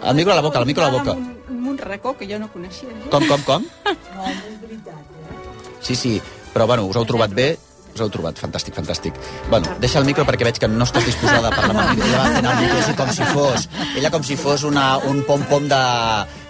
El 0.03 0.15
micro 0.15 0.31
a 0.33 0.35
la 0.35 0.41
boca, 0.41 0.59
el 0.59 0.65
micro 0.65 0.83
a 0.85 0.91
la 0.91 0.97
boca. 0.97 1.11
Amb 1.11 1.67
un 1.67 1.77
racó 1.77 2.15
que 2.17 2.25
jo 2.27 2.39
no 2.39 2.47
coneixia. 2.51 2.89
Com, 3.11 3.27
com, 3.27 3.41
com? 3.43 3.67
No, 3.85 4.25
és 4.31 4.57
veritat. 4.63 4.95
Sí, 5.81 5.95
sí, 5.95 6.21
però 6.53 6.65
bueno, 6.67 6.85
us 6.87 6.95
heu 6.95 7.05
trobat 7.05 7.31
bé, 7.35 7.57
us 7.95 8.01
heu 8.01 8.09
trobat, 8.13 8.37
fantàstic, 8.39 8.75
fantàstic. 8.77 9.17
Bueno, 9.49 9.67
deixa 9.83 9.99
el 9.99 10.05
micro 10.07 10.25
perquè 10.27 10.47
veig 10.47 10.59
que 10.61 10.67
no 10.71 10.85
estàs 10.87 11.05
disposada 11.05 11.49
a 11.49 11.55
parlar 11.55 11.75
amb 11.75 11.99
el. 11.99 12.05
Ella 12.07 12.21
va 12.21 12.29
fent 12.35 12.49
el 12.51 12.61
micro 12.65 12.95
com 13.01 13.11
si 13.15 13.23
fos, 13.33 13.67
ella 13.97 14.11
com 14.13 14.23
si 14.23 14.37
fos 14.39 14.63
una, 14.67 14.85
un 15.11 15.23
pom-pom 15.27 15.67
de, 15.71 15.81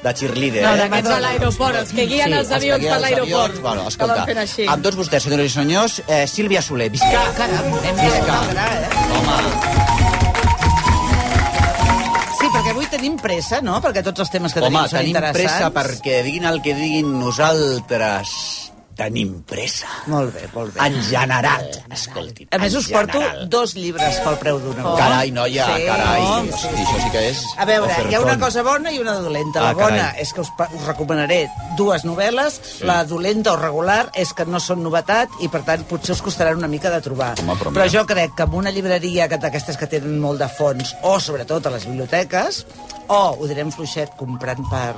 de 0.03 0.13
cheerleader. 0.21 0.63
No, 0.65 0.73
eh? 0.75 0.81
d'aquests 0.83 1.13
a 1.15 1.19
l'aeroport, 1.25 1.79
els 1.81 1.93
que 1.97 2.05
guien 2.09 2.33
els 2.37 2.47
que 2.51 2.59
avions 2.59 2.85
per 2.85 2.93
els 2.97 3.05
l'aeroport. 3.07 3.61
Bueno, 3.61 3.87
escolta, 3.91 4.25
amb 4.75 4.83
tots 4.85 4.97
vostès, 4.99 5.23
senyores 5.27 5.51
i 5.51 5.55
senyors, 5.55 6.01
eh, 6.07 6.25
Sílvia 6.27 6.61
Soler, 6.61 6.89
visca! 6.93 7.25
Caram, 7.37 7.71
hem 7.83 8.01
Visca! 8.01 8.41
de 8.51 8.67
Home, 9.17 9.39
Sí, 12.41 12.47
perquè 12.49 12.71
avui 12.73 12.87
tenim 12.89 13.17
pressa, 13.21 13.59
no? 13.61 13.75
Perquè 13.83 14.01
tots 14.03 14.23
els 14.23 14.31
temes 14.33 14.53
que 14.55 14.63
home, 14.63 14.71
tenim 14.71 14.89
són 14.89 14.97
tenim 14.99 15.15
interessants. 15.15 15.57
pressa 15.59 15.71
perquè 15.75 16.23
diguin 16.25 16.45
el 16.49 16.61
que 16.65 16.73
diguin 16.73 17.11
nosaltres. 17.19 18.70
Tenim 19.01 19.31
pressa. 19.49 19.87
Molt 20.11 20.29
bé, 20.35 20.43
molt 20.53 20.75
bé. 20.75 20.81
En 20.85 20.97
general, 21.07 21.63
escolti. 21.89 22.45
A 22.53 22.59
més, 22.61 22.75
us 22.77 22.87
porto 22.91 23.17
general. 23.17 23.47
dos 23.49 23.73
llibres 23.73 24.19
pel 24.21 24.35
preu 24.37 24.59
d'un. 24.61 24.77
Oh. 24.85 24.95
Carai, 24.99 25.31
noia, 25.33 25.65
Sí. 25.65 25.85
carai. 25.87 26.21
Oh, 26.21 26.53
Hosti, 26.53 26.83
això 26.83 26.99
sí 27.01 27.09
que 27.15 27.23
és... 27.31 27.39
A 27.57 27.65
veure, 27.65 27.95
hi 28.09 28.13
ha 28.15 28.21
una 28.21 28.37
cosa 28.39 28.61
bona 28.61 28.91
i 28.93 28.99
una 29.01 29.15
dolenta. 29.23 29.61
La 29.63 29.69
Ah, 29.71 29.73
bona 29.73 29.97
carai. 30.11 30.21
és 30.21 30.33
que 30.33 30.41
us, 30.41 30.51
us 30.75 30.85
recomanaré 30.85 31.49
dues 31.77 32.05
novel·les, 32.05 32.59
la 32.85 33.03
dolenta 33.05 33.53
o 33.53 33.57
regular 33.57 34.11
és 34.13 34.33
que 34.37 34.45
no 34.45 34.59
són 34.59 34.83
novetat 34.83 35.29
i, 35.41 35.47
per 35.49 35.63
tant, 35.65 35.83
potser 35.89 36.13
us 36.13 36.21
costaran 36.21 36.57
una 36.61 36.67
mica 36.69 36.91
de 36.93 37.01
trobar. 37.01 37.33
Home, 37.41 37.55
però 37.57 37.71
però 37.73 37.89
jo 37.89 38.05
crec 38.05 38.35
que 38.37 38.43
en 38.43 38.53
una 38.53 38.69
llibreria 38.69 39.27
que 39.27 39.37
d'aquestes 39.41 39.77
que 39.77 39.87
tenen 39.87 40.19
molt 40.21 40.39
de 40.39 40.47
fons, 40.49 40.95
o 41.01 41.19
sobretot 41.19 41.65
a 41.65 41.71
les 41.71 41.85
biblioteques, 41.89 42.65
o 43.07 43.37
ho 43.39 43.47
direm 43.47 43.71
fluixet 43.71 44.13
comprant 44.15 44.61
per 44.69 44.93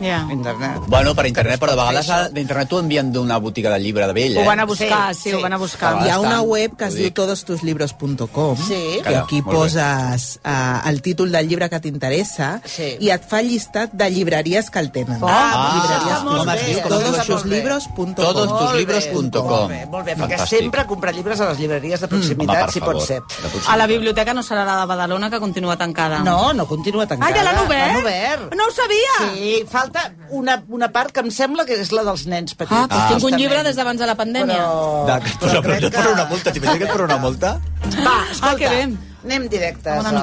Ja. 0.00 0.26
internet. 0.30 0.80
Bueno, 0.86 1.14
per 1.14 1.26
internet, 1.26 1.60
però 1.60 1.70
de 1.70 1.76
vegades 1.76 2.10
a- 2.10 2.28
d'internet 2.28 2.68
t'ho 2.68 2.80
envien 2.80 3.12
d'una 3.12 3.38
botiga 3.38 3.70
de 3.70 3.78
llibre 3.80 4.06
de 4.06 4.12
vell, 4.12 4.36
eh? 4.36 4.40
Ho 4.42 4.44
van 4.44 4.60
a 4.60 4.64
buscar, 4.66 5.14
Sí, 5.14 5.20
sí, 5.22 5.30
sí. 5.30 5.36
ho 5.36 5.40
van 5.40 5.52
a 5.52 5.56
buscar. 5.56 5.94
Ah, 6.00 6.06
Hi 6.06 6.10
ha 6.10 6.18
una 6.20 6.40
web 6.42 6.76
que 6.76 6.84
es 6.86 6.94
ho 6.94 6.96
diu 6.96 7.10
todostuslibros.com 7.12 8.56
Sí. 8.56 8.74
que 8.98 9.02
Calla, 9.02 9.20
aquí 9.20 9.40
molt 9.42 9.56
poses 9.56 10.40
uh, 10.44 10.88
el 10.88 11.00
títol 11.02 11.30
del 11.32 11.48
llibre 11.48 11.68
que 11.70 11.80
t'interessa 11.80 12.60
Sí. 12.64 12.96
i 13.00 13.10
et 13.10 13.24
fa 13.28 13.42
llistat 13.42 13.92
de 13.92 14.10
llibreries 14.10 14.70
que 14.70 14.78
el 14.78 14.90
tenen. 14.90 15.20
Ah, 15.22 15.72
llibreries 15.74 16.22
molt 16.24 16.38
com 16.38 16.48
es 16.48 16.60
bé. 16.60 16.66
diu? 16.74 16.82
Com 16.82 16.92
es 16.92 16.98
diu 16.98 17.12
això? 17.14 17.26
todostuslibros.com 17.26 18.14
Todostuslibros.com. 18.14 19.44
Molt 19.48 19.68
bé, 19.70 19.86
molt 19.86 20.04
bé, 20.06 20.16
perquè 20.16 20.36
Fantàstic. 20.38 20.58
sempre 20.58 20.86
comprar 20.86 21.14
llibres 21.14 21.40
a 21.40 21.48
les 21.50 21.58
llibreries 21.58 22.00
de 22.00 22.08
proximitat, 22.08 22.56
Home, 22.56 22.64
per 22.64 22.72
si 22.72 22.80
favor. 22.80 22.94
pot 22.96 23.06
ser. 23.06 23.20
Proximitat. 23.22 23.68
A 23.72 23.76
la 23.76 23.86
biblioteca 23.86 24.34
no 24.34 24.42
serà 24.42 24.64
la 24.64 24.80
de 24.80 24.86
Badalona, 24.86 25.30
que 25.30 25.40
continua 25.40 25.76
tancada. 25.76 26.18
No, 26.20 26.52
no 26.52 26.66
continua 26.66 27.06
tancada. 27.06 27.30
Ah, 27.32 27.36
ja 27.36 27.42
l'han 27.44 27.58
obert? 27.64 27.86
L'han 27.94 28.02
obert. 28.02 28.54
No 28.54 28.64
ho 28.66 28.70
sabia! 28.70 29.34
Sí, 29.34 29.64
falta 29.84 30.04
una, 30.34 30.58
una 30.68 30.88
part 30.92 31.12
que 31.14 31.22
em 31.24 31.30
sembla 31.30 31.64
que 31.68 31.76
és 31.80 31.92
la 31.94 32.02
dels 32.08 32.26
nens 32.30 32.56
petits. 32.58 32.74
Ah, 32.74 32.86
doncs 32.90 33.00
Ah, 33.04 33.08
tinc 33.14 33.24
un 33.30 33.38
llibre 33.38 33.62
des 33.66 33.76
d'abans 33.78 34.00
de 34.00 34.06
la 34.10 34.16
pandèmia. 34.18 34.60
Però... 34.60 35.06
De, 35.08 35.18
però, 35.22 35.50
però, 35.50 35.62
crec 35.70 35.88
et 35.90 35.98
posa 35.98 36.12
una 36.18 36.28
multa, 36.30 36.52
t'imagines 36.52 36.78
que 36.82 36.88
et 36.88 36.94
posa 36.96 37.08
una 37.10 37.18
multa? 37.22 37.56
Va, 38.00 38.16
escolta, 38.30 38.54
Ah, 38.54 38.56
que 38.58 38.68
bé. 38.72 38.86
Anem 39.24 39.48
directes 39.48 40.04
al, 40.04 40.18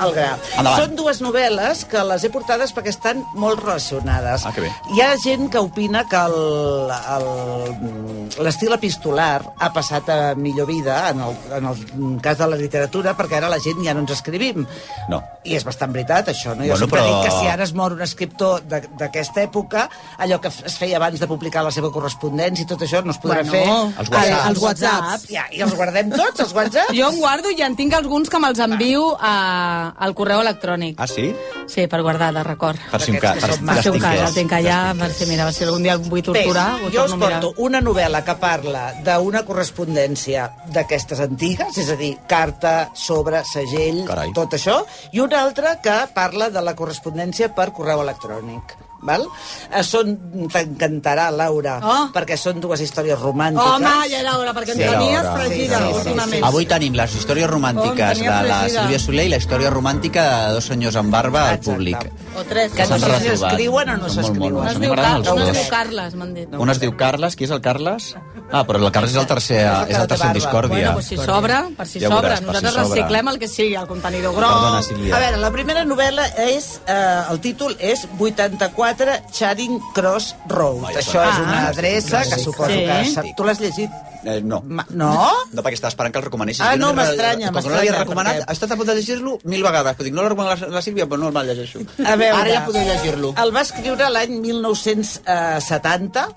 al 0.00 0.12
gra. 0.14 0.30
Endavant. 0.56 0.80
Són 0.82 0.96
dues 0.96 1.20
novel·les 1.24 1.84
que 1.90 2.02
les 2.08 2.24
he 2.24 2.30
portades 2.32 2.72
perquè 2.74 2.88
estan 2.94 3.22
molt 3.36 3.60
relacionades. 3.62 4.46
Ah, 4.48 4.52
que 4.54 4.62
bé. 4.64 4.70
Hi 4.94 5.02
ha 5.04 5.10
gent 5.22 5.50
que 5.52 5.58
opina 5.60 6.04
que 6.08 6.16
el- 6.16 6.92
el- 7.16 8.42
l'estil 8.44 8.72
epistolar 8.76 9.42
ha 9.58 9.70
passat 9.72 10.08
a 10.12 10.18
millor 10.38 10.66
vida 10.68 11.08
en 11.10 11.20
el, 11.20 11.36
en 11.58 11.66
el 11.72 12.20
cas 12.22 12.38
de 12.38 12.46
la 12.46 12.56
literatura 12.56 13.14
perquè 13.16 13.38
ara 13.40 13.48
la 13.52 13.58
gent 13.60 13.80
ja 13.84 13.94
no 13.94 14.00
ens 14.04 14.12
escrivim. 14.16 14.66
No. 15.08 15.22
I 15.44 15.56
és 15.56 15.64
bastant 15.64 15.92
veritat, 15.94 16.28
això, 16.32 16.54
no? 16.54 16.62
Jo 16.64 16.74
Bueno, 16.74 16.78
sempre 16.84 17.00
però- 17.00 17.06
dic 17.22 17.24
que 17.30 17.36
si 17.40 17.46
ara 17.48 17.64
es 17.64 17.72
mor 17.74 17.92
un 17.92 18.02
escriptor 18.02 18.62
de- 18.68 18.88
d'aquesta 18.98 19.42
època, 19.42 19.88
allò 20.18 20.40
que 20.40 20.48
es 20.48 20.76
feia 20.78 20.96
abans 20.96 21.18
de 21.20 21.26
publicar 21.26 21.62
la 21.64 21.70
seva 21.70 21.90
correspondència 21.90 22.62
i 22.64 22.66
tot 22.66 22.80
això 22.82 23.02
no 23.04 23.12
es 23.12 23.18
podrà 23.20 23.42
Bueno, 23.44 23.52
fer. 23.52 23.98
Els 23.98 24.10
whatsapps. 24.10 24.48
Els 24.48 24.58
whatsapps. 24.62 25.26
Ja, 25.30 25.46
I 25.52 25.60
els 25.62 25.74
guardem 25.74 26.10
tots, 26.10 26.40
els 26.40 26.52
whatsapps? 26.52 26.92
Jo 26.96 27.08
en 27.10 27.18
guardo 27.18 27.50
i 27.50 27.62
en 27.62 27.76
tinc 27.76 27.94
alguns 27.94 28.28
que 28.28 28.37
me'ls 28.42 28.58
envio 28.64 29.16
a, 29.20 29.92
al 29.98 30.14
correu 30.14 30.40
electrònic. 30.42 30.96
Ah, 31.00 31.06
sí? 31.06 31.28
Sí, 31.68 31.86
per 31.90 32.00
guardar 32.02 32.32
de 32.34 32.42
record. 32.46 32.80
Per 32.90 33.00
si 33.02 33.12
un 33.12 33.18
cas. 33.18 33.38
Que 33.42 33.46
Per, 33.48 33.58
Per 33.66 33.82
si 33.82 33.92
un 33.92 34.00
cas, 34.00 34.22
el 34.28 34.34
tinc 34.34 34.52
allà, 34.56 34.78
per 34.98 35.10
si, 35.12 35.26
mira, 35.28 35.50
si 35.52 35.64
algun 35.64 35.82
dia 35.84 35.94
em 35.98 36.08
vull 36.08 36.22
torturar, 36.24 36.68
Bé, 36.82 36.90
jo 36.94 37.04
us 37.04 37.14
porto 37.20 37.52
una 37.64 37.80
novel·la 37.84 38.24
que 38.24 38.34
parla 38.40 38.84
d'una 39.04 39.44
correspondència 39.48 40.48
d'aquestes 40.74 41.20
antigues, 41.20 41.76
és 41.78 41.90
a 41.92 41.96
dir, 42.00 42.14
carta, 42.28 42.90
sobre, 42.94 43.44
segell, 43.44 44.04
Carai. 44.08 44.32
tot 44.36 44.56
això, 44.58 44.80
i 45.12 45.20
una 45.20 45.42
altra 45.42 45.76
que 45.84 45.98
parla 46.14 46.48
de 46.50 46.62
la 46.64 46.74
correspondència 46.78 47.52
per 47.54 47.70
correu 47.76 48.02
electrònic. 48.02 48.76
Val? 49.02 49.26
Eh, 49.72 49.82
Són, 49.82 50.16
t'encantarà, 50.52 51.30
Laura, 51.30 51.78
Oh. 51.82 52.08
perquè 52.12 52.36
són 52.36 52.60
dues 52.60 52.80
històries 52.80 53.18
romàntiques. 53.18 53.74
Home, 53.76 54.08
ja 54.10 54.20
era 54.20 54.36
hora, 54.38 54.52
perquè 54.54 54.74
Sí, 54.74 54.82
em 54.82 54.90
tenies 54.92 55.26
fregida 55.34 55.78
Sí, 55.78 55.84
sí, 55.84 55.90
sí, 55.92 55.98
últimament. 56.08 56.44
Avui 56.44 56.66
tenim 56.66 56.94
les 56.94 57.14
històries 57.14 57.48
romàntiques 57.50 58.18
Oh, 58.18 58.22
de 58.24 58.48
la. 58.48 58.68
Sílvia 58.68 58.98
Soler 58.98 59.26
i 59.26 59.28
la 59.28 59.36
història 59.36 59.70
romàntica 59.70 60.46
de 60.48 60.54
dos 60.54 60.64
senyors 60.64 60.96
amb 60.96 61.10
barba 61.12 61.48
al 61.50 61.60
públic. 61.60 61.98
O 62.36 62.42
tres. 62.44 62.72
Que 62.72 62.86
no 62.86 62.98
sé 62.98 63.20
si 63.20 63.28
s'escriuen 63.36 63.88
o 63.90 63.96
no 63.96 64.08
s'escriuen. 64.08 64.56
Un 64.56 64.68
es 64.68 64.78
diu, 64.80 64.90
m'agraden 64.90 65.12
Car 65.12 65.16
els 65.18 65.28
un 65.28 65.38
es 65.40 65.46
dos. 65.46 65.56
diu 65.56 65.68
Carles, 65.70 66.14
m'han 66.14 66.34
dit. 66.34 66.48
Un 66.54 66.70
es 66.70 66.80
diu 66.80 66.96
Carles, 66.96 67.36
qui 67.36 67.44
és 67.44 67.50
el 67.50 67.60
Carles? 67.60 68.16
Ah, 68.50 68.64
però 68.66 68.78
el 68.84 68.90
Carles 68.92 69.10
és 69.12 69.16
el 69.18 69.26
tercer, 69.26 69.60
És 69.88 69.96
el 69.98 70.06
tercer 70.08 70.26
en 70.28 70.32
discòrdia. 70.34 70.68
Bueno, 70.68 70.92
pues 70.94 71.06
si 71.06 71.16
sobra, 71.16 71.68
per 71.76 71.86
si 71.86 72.00
Ja 72.00 72.08
si 72.08 72.14
Nosaltres 72.14 72.72
sobra. 72.74 72.82
reciclem 72.84 73.28
el 73.28 73.38
que 73.38 73.48
sigui, 73.48 73.74
el 73.74 73.86
contenidor 73.86 74.34
gros. 74.34 74.48
Perdona, 74.52 74.82
Sílvia. 74.82 75.16
A 75.16 75.18
veure, 75.20 75.36
la 75.36 75.50
primera 75.50 75.84
novel·la 75.84 76.26
és... 76.48 76.80
Eh, 76.86 77.22
el 77.30 77.40
títol 77.40 77.76
és 77.78 78.06
84 78.18 78.87
Charing 79.32 79.78
Cross 79.94 80.34
Road. 80.48 80.80
Vai, 80.82 80.94
Això 80.96 81.20
és 81.22 81.34
ah. 81.34 81.42
una 81.42 81.68
adreça 81.68 82.22
que 82.28 82.38
suposo 82.38 82.70
Sí. 82.72 82.84
que... 82.86 83.04
sap- 83.14 83.32
Tu 83.36 83.44
l'has 83.44 83.60
llegit? 83.60 83.90
Eh, 84.24 84.40
no. 84.42 84.60
Ma- 84.66 84.86
No? 84.90 85.30
No, 85.52 85.62
perquè 85.62 85.74
estava 85.78 85.90
esperant 85.92 86.12
que 86.12 86.18
el 86.18 86.24
recomanessis. 86.24 86.60
Ah, 86.64 86.76
no, 86.76 86.88
l'he- 86.90 86.96
m'estranya, 86.96 87.52
Com 87.52 87.62
que 87.62 87.68
no 87.68 87.74
l'havia 87.74 87.92
m'estranya, 87.92 87.98
recomanat, 88.04 88.36
perquè- 88.38 88.48
ha 88.48 88.52
estat 88.52 88.72
a 88.72 88.76
punt 88.76 88.88
de 88.88 88.94
llegir-lo 88.96 89.38
mil 89.44 89.62
vegades. 89.62 89.94
Però 89.96 90.04
dic, 90.04 90.14
no 90.14 90.22
l'ha 90.22 90.28
recomanat 90.32 90.60
la, 90.60 90.68
la 90.78 90.82
Sílvia, 90.82 91.06
però 91.06 91.18
no 91.18 91.28
el 91.40 91.46
llegeixo. 91.46 91.78
A 92.04 92.16
veure, 92.16 92.40
Ara 92.42 92.52
ja 92.54 92.64
podeu 92.66 92.84
llegir-lo. 92.88 93.34
El 93.36 93.54
va 93.54 93.60
escriure 93.62 94.08
l'any 94.10 94.38
1970 94.40 96.28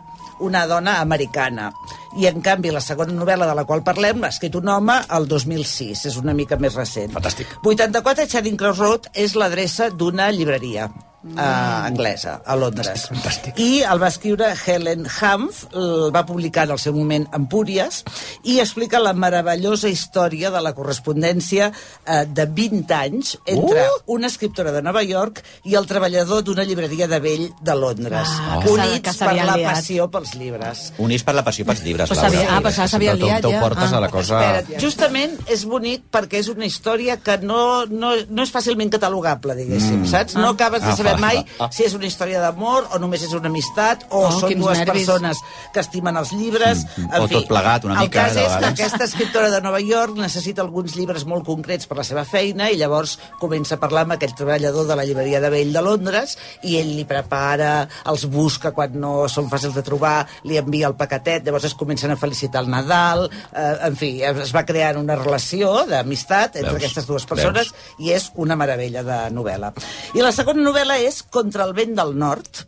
una 0.41 0.65
dona 0.65 1.00
americana. 1.01 1.72
I, 2.17 2.25
en 2.27 2.41
canvi, 2.41 2.72
la 2.74 2.81
segona 2.81 3.13
novel·la 3.13 3.46
de 3.48 3.53
la 3.55 3.63
qual 3.70 3.84
parlem 3.86 4.20
l'ha 4.24 4.31
escrit 4.34 4.55
un 4.58 4.67
home 4.74 4.96
el 5.17 5.27
2006. 5.29 6.05
És 6.10 6.17
una 6.17 6.34
mica 6.34 6.58
més 6.58 6.74
recent. 6.75 7.12
Fantàstic. 7.13 7.48
84 7.63 8.25
Charing 8.27 8.58
Cross 8.58 8.77
Road 8.81 9.08
és 9.13 9.36
l'adreça 9.38 9.89
d'una 9.93 10.31
llibreria. 10.34 10.89
Eh, 11.24 11.40
anglesa, 11.42 12.42
a 12.46 12.56
Londres. 12.56 13.10
I 13.58 13.82
el 13.84 14.01
va 14.01 14.08
escriure 14.10 14.54
Helen 14.66 15.06
Humph, 15.06 15.66
el 15.74 16.12
va 16.16 16.25
publicar 16.25 16.66
en 16.68 16.72
el 16.75 16.80
seu 16.80 16.94
moment 16.94 17.28
Empúries, 17.34 18.04
i 18.44 18.60
explica 18.60 19.00
la 19.00 19.13
meravellosa 19.13 19.90
història 19.90 20.51
de 20.51 20.62
la 20.62 20.74
correspondència 20.74 21.72
eh, 22.06 22.25
de 22.28 22.46
20 22.46 22.94
anys 22.98 23.38
entre 23.46 23.82
Uh! 23.82 24.01
una 24.18 24.28
escriptora 24.28 24.72
de 24.72 24.82
Nova 24.82 25.01
York 25.04 25.42
i 25.66 25.75
el 25.75 25.86
treballador 25.88 26.44
d'una 26.44 26.63
llibreria 26.63 27.08
de 27.08 27.20
vell 27.20 27.48
de 27.62 27.75
Londres, 27.75 28.28
Ah, 28.28 28.60
s'ha- 28.62 28.72
units 28.72 29.01
que 29.01 29.13
per 29.25 29.34
la 29.36 29.56
liat. 29.58 29.74
passió 29.74 30.10
pels 30.12 30.34
llibres. 30.36 30.94
Units 30.98 31.24
per 31.24 31.36
la 31.36 31.44
passió 31.44 31.66
pels 31.66 31.84
llibres, 31.84 32.10
Pues 32.10 32.22
Laura. 32.22 32.60
ah, 32.60 32.88
s'havien 32.88 33.18
T'ho- 33.18 33.25
liat 33.25 33.46
ja. 33.46 33.60
portes 33.62 33.92
Ah. 33.94 33.98
a 33.98 34.00
la 34.01 34.10
cosa... 34.10 34.40
Espera't, 34.60 34.82
justament 34.82 35.40
és 35.48 35.66
bonic 35.66 36.04
perquè 36.12 36.40
és 36.40 36.48
una 36.50 36.66
història 36.66 37.18
que 37.18 37.38
no, 37.40 37.86
no, 37.86 38.12
no 38.30 38.44
és 38.44 38.51
fàcilment 38.54 38.90
catalogable, 38.92 39.56
diguéssim, 39.56 40.01
Mm. 40.01 40.08
saps? 40.08 40.36
No 40.36 40.48
Ah. 40.50 40.51
acabes 40.51 40.82
de 40.82 40.88
Ah, 40.92 40.96
saber 41.12 41.22
fa- 41.22 41.27
mai 41.27 41.46
ah. 41.60 41.70
si 41.72 41.84
és 41.84 41.94
una 41.98 42.06
història 42.08 42.41
d'amor 42.41 42.88
o 42.96 43.00
només 43.00 43.24
és 43.24 43.34
una 43.38 43.50
amistat 43.51 44.06
o 44.10 44.22
Oh, 44.22 44.32
són 44.39 44.53
dues 44.60 44.77
nervis. 44.77 45.06
persones 45.06 45.38
que 45.74 45.80
estimen 45.82 46.18
els 46.18 46.32
llibres. 46.32 46.86
Mm, 46.98 47.08
En 47.13 47.22
o 47.24 47.27
fi, 47.27 47.34
tot 47.36 47.48
plegat, 47.48 47.84
una 47.86 47.96
el 48.01 48.08
mica, 48.08 48.24
cas 48.27 48.32
eh, 48.36 48.39
de 48.39 48.46
és 48.46 48.56
que 48.58 48.65
aquesta 48.72 49.03
escriptora 49.06 49.50
de 49.50 49.62
Nova 49.62 49.80
York 49.82 50.15
necessita 50.18 50.62
alguns 50.62 50.96
llibres 50.96 51.25
molt 51.25 51.46
concrets 51.46 51.88
per 51.88 51.98
la 51.98 52.03
seva 52.03 52.24
feina 52.25 52.70
i 52.72 52.77
llavors 52.77 53.18
comença 53.39 53.75
a 53.75 53.80
parlar 53.82 54.03
amb 54.06 54.13
aquell 54.18 54.36
treballador 54.36 54.88
de 54.88 54.96
la 54.96 55.03
llibreria 55.06 55.41
de 55.41 55.50
vell 55.50 55.74
de 55.74 55.82
Londres 55.82 56.38
i 56.63 56.77
ell 56.77 56.96
li 56.96 57.06
prepara, 57.06 57.88
els 58.06 58.25
busca 58.30 58.72
quan 58.72 58.94
no 59.00 59.27
són 59.27 59.50
fàcils 59.50 59.74
de 59.75 59.82
trobar, 59.84 60.27
li 60.44 60.58
envia 60.58 60.88
el 60.88 60.96
paquetet, 60.96 61.44
llavors 61.46 61.65
es 61.65 61.74
comencen 61.75 62.12
a 62.12 62.18
felicitar 62.18 62.62
el 62.63 62.70
Nadal, 62.70 63.30
eh, 63.53 63.77
en 63.88 63.96
fi, 63.98 64.22
es 64.24 64.53
va 64.56 64.65
crear 64.65 64.96
una 64.98 65.15
relació 65.15 65.86
d'amistat 65.89 66.56
entre 66.58 66.72
Veus? 66.74 66.84
aquestes 66.84 67.08
dues 67.08 67.25
persones 67.25 67.74
i 68.00 68.12
és 68.12 68.32
una 68.36 68.56
meravella 68.56 69.03
de 69.03 69.20
novel·la. 69.34 69.74
I 70.13 70.22
la 70.22 70.32
segona 70.32 70.62
novel·la 70.62 71.00
és 71.08 71.22
Contra 71.34 71.65
el 71.67 71.74
vent 71.77 71.96
del 71.98 72.13
nord, 72.17 72.65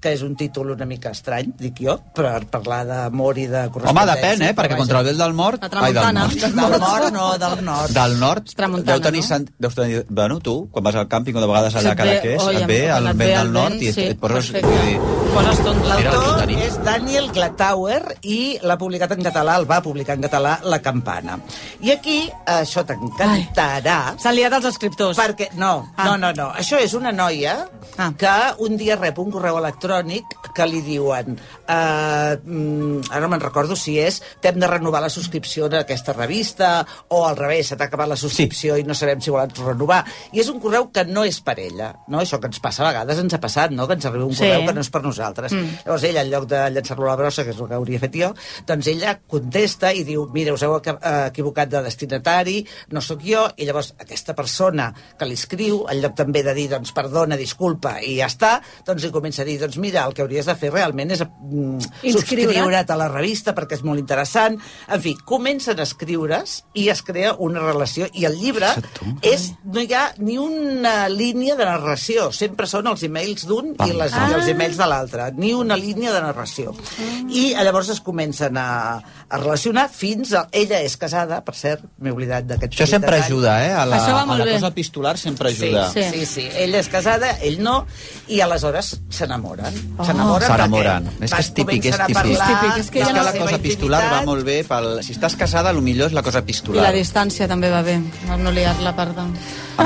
que 0.00 0.12
és 0.14 0.22
un 0.22 0.36
títol 0.38 0.70
una 0.70 0.86
mica 0.86 1.10
estrany, 1.10 1.52
dic 1.58 1.80
jo, 1.82 1.96
per 2.14 2.44
parlar 2.50 2.84
d'amor 2.86 3.38
i 3.38 3.46
de 3.50 3.64
Home, 3.64 3.72
correspondència. 3.74 4.14
depèn, 4.14 4.42
eh? 4.48 4.52
Perquè 4.54 4.76
contra 4.78 5.00
el 5.00 5.06
vent 5.10 5.18
del 5.18 5.32
mort... 5.34 5.62
La 5.62 5.68
tramuntana. 5.72 6.26
Ai, 6.28 6.38
del 6.38 6.54
Del 6.54 6.78
nord, 6.80 7.12
no, 7.12 7.26
del 7.38 7.64
nord. 7.64 7.90
Del 7.96 8.18
nord, 8.20 8.52
tramuntana, 8.54 8.92
deu 8.98 9.02
tenir, 9.08 9.22
no? 9.24 9.26
sant, 9.26 9.48
deus 9.58 9.74
tenir... 9.74 10.04
Bueno, 10.08 10.38
tu, 10.40 10.68
quan 10.70 10.84
vas 10.86 10.94
al 10.94 11.08
càmping 11.10 11.34
o 11.36 11.40
de 11.42 11.48
vegades 11.50 11.74
allà 11.80 11.92
a 11.96 11.98
Cadaqués, 11.98 12.42
oi, 12.46 12.60
et 12.62 12.66
ve 12.70 12.80
el 12.94 13.08
vent 13.10 13.18
ve 13.18 13.30
del 13.32 13.40
el 13.46 13.52
nord 13.52 13.74
vent, 13.74 13.82
i 13.82 13.88
et, 13.90 13.94
sí, 13.98 14.06
et 14.14 14.20
poses... 14.22 14.52
perfecte. 14.52 14.68
vull 14.68 14.86
dir, 14.86 14.98
Poses 15.28 15.58
el 15.60 15.82
L'autor 15.84 16.50
és 16.56 16.76
Daniel 16.86 17.26
Glatauer 17.36 18.00
i 18.24 18.38
l'ha 18.64 18.78
publicat 18.80 19.12
en 19.12 19.20
català, 19.26 19.58
el 19.60 19.66
va 19.68 19.82
publicar 19.84 20.14
en 20.16 20.22
català, 20.24 20.54
La 20.64 20.78
Campana. 20.80 21.36
I 21.84 21.90
aquí, 21.92 22.16
això 22.48 22.80
t'encantarà... 22.88 23.98
S'han 24.22 24.34
liat 24.38 24.56
els 24.56 24.70
escriptors. 24.72 25.18
Perquè, 25.20 25.50
no, 25.60 25.88
Ah. 25.96 26.06
no, 26.08 26.16
no, 26.16 26.32
no. 26.32 26.48
Això 26.56 26.78
és 26.80 26.94
una 26.94 27.12
noia 27.12 27.68
Ah. 27.98 28.12
que 28.16 28.32
un 28.64 28.76
dia 28.78 28.96
rep 28.96 29.18
un 29.18 29.30
correu 29.30 29.58
electrònic 29.58 29.87
que 30.54 30.66
li 30.68 30.82
diuen 30.84 31.34
uh, 31.34 32.34
mm, 32.36 33.08
ara 33.10 33.22
no 33.24 33.30
me'n 33.32 33.42
recordo 33.42 33.76
si 33.78 33.96
és 34.00 34.20
t'hem 34.42 34.58
de 34.60 34.68
renovar 34.70 35.02
la 35.04 35.10
subscripció 35.12 35.68
d'aquesta 35.72 36.14
revista 36.16 36.70
o 37.14 37.24
al 37.26 37.36
revés, 37.36 37.70
se 37.70 37.76
t'ha 37.76 37.88
acabat 37.88 38.08
la 38.10 38.18
subscripció 38.20 38.76
sí. 38.76 38.82
i 38.82 38.86
no 38.86 38.96
sabem 38.96 39.20
si 39.22 39.32
volen 39.32 39.52
renovar. 39.56 40.02
I 40.32 40.42
és 40.42 40.50
un 40.52 40.60
correu 40.62 40.88
que 40.94 41.04
no 41.08 41.24
és 41.28 41.40
per 41.44 41.56
ella, 41.62 41.90
no? 42.08 42.20
Això 42.22 42.40
que 42.40 42.50
ens 42.50 42.60
passa 42.62 42.84
a 42.84 42.90
vegades 42.90 43.20
ens 43.22 43.34
ha 43.34 43.40
passat, 43.42 43.72
no? 43.74 43.86
Que 43.88 43.98
ens 43.98 44.06
arriba 44.08 44.26
un 44.26 44.34
Sí. 44.34 44.44
correu 44.44 44.66
que 44.66 44.74
no 44.74 44.84
és 44.84 44.90
per 44.90 45.02
nosaltres. 45.02 45.52
Mm. 45.52 45.80
Llavors 45.86 46.04
ella, 46.04 46.22
en 46.22 46.30
lloc 46.30 46.46
de 46.50 46.62
llançar-lo 46.74 47.06
a 47.06 47.10
la 47.10 47.16
brossa, 47.22 47.44
que 47.44 47.54
és 47.54 47.60
el 47.60 47.68
que 47.68 47.78
hauria 47.78 48.02
fet 48.02 48.18
jo, 48.20 48.32
doncs 48.66 48.90
ella 48.92 49.18
contesta 49.26 49.92
i 49.92 50.04
diu, 50.04 50.26
mira, 50.34 50.54
us 50.54 50.62
heu 50.62 50.76
eh, 50.78 50.94
equivocat 51.28 51.72
de 51.72 51.82
destinatari, 51.88 52.58
no 52.94 53.00
sóc 53.04 53.24
jo, 53.24 53.46
i 53.56 53.66
llavors 53.68 53.94
aquesta 53.98 54.34
persona 54.38 54.90
que 55.18 55.28
li 55.28 55.38
escriu, 55.38 55.84
en 55.88 56.02
lloc 56.02 56.16
també 56.18 56.42
de 56.46 56.54
dir, 56.54 56.68
doncs, 56.74 56.92
perdona, 56.96 57.38
disculpa, 57.40 57.98
i 58.04 58.18
ja 58.20 58.28
està, 58.30 58.58
doncs 58.86 59.04
li 59.04 59.12
comença 59.14 59.42
a 59.42 59.48
dir, 59.48 59.58
doncs 59.60 59.77
mira, 59.78 60.04
el 60.06 60.14
que 60.14 60.22
hauries 60.24 60.46
de 60.48 60.54
fer 60.58 60.70
realment 60.74 61.14
és 61.14 61.22
mm, 61.24 61.88
subscriure't 62.12 62.90
a 62.92 62.98
la 62.98 63.08
revista 63.10 63.54
perquè 63.56 63.78
és 63.78 63.84
molt 63.86 64.00
interessant. 64.02 64.58
En 64.88 65.02
fi, 65.04 65.14
comencen 65.28 65.78
a 65.78 65.86
escriure's 65.86 66.62
i 66.78 66.88
es 66.92 67.02
crea 67.06 67.34
una 67.38 67.62
relació, 67.64 68.08
i 68.14 68.26
el 68.28 68.38
llibre 68.40 68.72
és, 69.22 69.52
no 69.64 69.82
hi 69.82 69.92
ha 69.94 70.08
ni 70.18 70.38
una 70.42 71.08
línia 71.08 71.56
de 71.58 71.66
narració, 71.68 72.30
sempre 72.34 72.66
són 72.70 72.90
els 72.90 73.02
emails 73.06 73.46
d'un 73.48 73.74
i, 73.86 73.92
les, 73.92 74.12
i 74.12 74.34
els 74.36 74.50
emails 74.50 74.78
de 74.80 74.88
l'altre, 74.90 75.30
ni 75.38 75.54
una 75.54 75.76
línia 75.78 76.12
de 76.14 76.22
narració. 76.24 76.74
I 77.28 77.52
llavors 77.68 77.90
es 77.92 78.00
comencen 78.04 78.56
a, 78.56 78.68
a 79.28 79.40
relacionar 79.40 79.88
fins 79.92 80.32
a... 80.34 80.46
Ella 80.52 80.80
és 80.82 80.96
casada, 81.00 81.42
per 81.44 81.54
cert, 81.58 81.84
m'he 82.00 82.12
oblidat 82.14 82.46
d'aquest 82.48 82.74
Això 82.74 82.86
sempre 82.88 83.12
detall. 83.18 83.28
ajuda, 83.28 83.56
eh? 83.66 83.72
A 83.76 83.84
la, 83.86 83.98
a 84.00 84.24
la 84.26 84.44
bé. 84.44 84.54
cosa 84.56 84.70
epistolar 84.72 85.16
sempre 85.20 85.50
ajuda. 85.52 85.88
Sí, 85.92 86.02
sí, 86.12 86.24
sí. 86.26 86.46
Ella 86.56 86.80
és 86.80 86.88
casada, 86.88 87.34
ell 87.44 87.60
no, 87.62 87.82
i 88.32 88.40
aleshores 88.44 88.94
s'enamoren. 89.70 89.94
Oh. 89.98 90.04
S'enamoren 90.04 90.48
S'enamoren. 90.48 91.08
És 91.20 91.32
que 91.34 91.40
és 91.40 91.52
típic, 91.54 91.84
és 91.84 91.96
típic. 91.98 92.14
parlar 92.14 92.32
És 92.32 92.46
típic, 92.48 92.78
és 92.78 92.90
que 92.90 93.00
és 93.00 93.06
que 93.08 93.12
no- 93.14 93.24
la 93.24 93.32
cosa 93.32 93.56
epistolar 93.56 94.02
va 94.12 94.22
molt 94.22 94.44
bé 94.44 94.64
pel... 94.64 95.02
Si 95.02 95.12
estàs 95.12 95.36
casada, 95.36 95.70
el 95.70 95.80
millor 95.82 96.08
és 96.08 96.12
la 96.12 96.22
cosa 96.22 96.38
I 96.38 96.42
epistolar. 96.42 96.82
la 96.82 96.92
distància 96.92 97.48
també 97.48 97.70
va 97.70 97.82
bé, 97.82 98.00
no 98.38 98.50
liar-la, 98.50 98.94
perdó. 98.96 99.26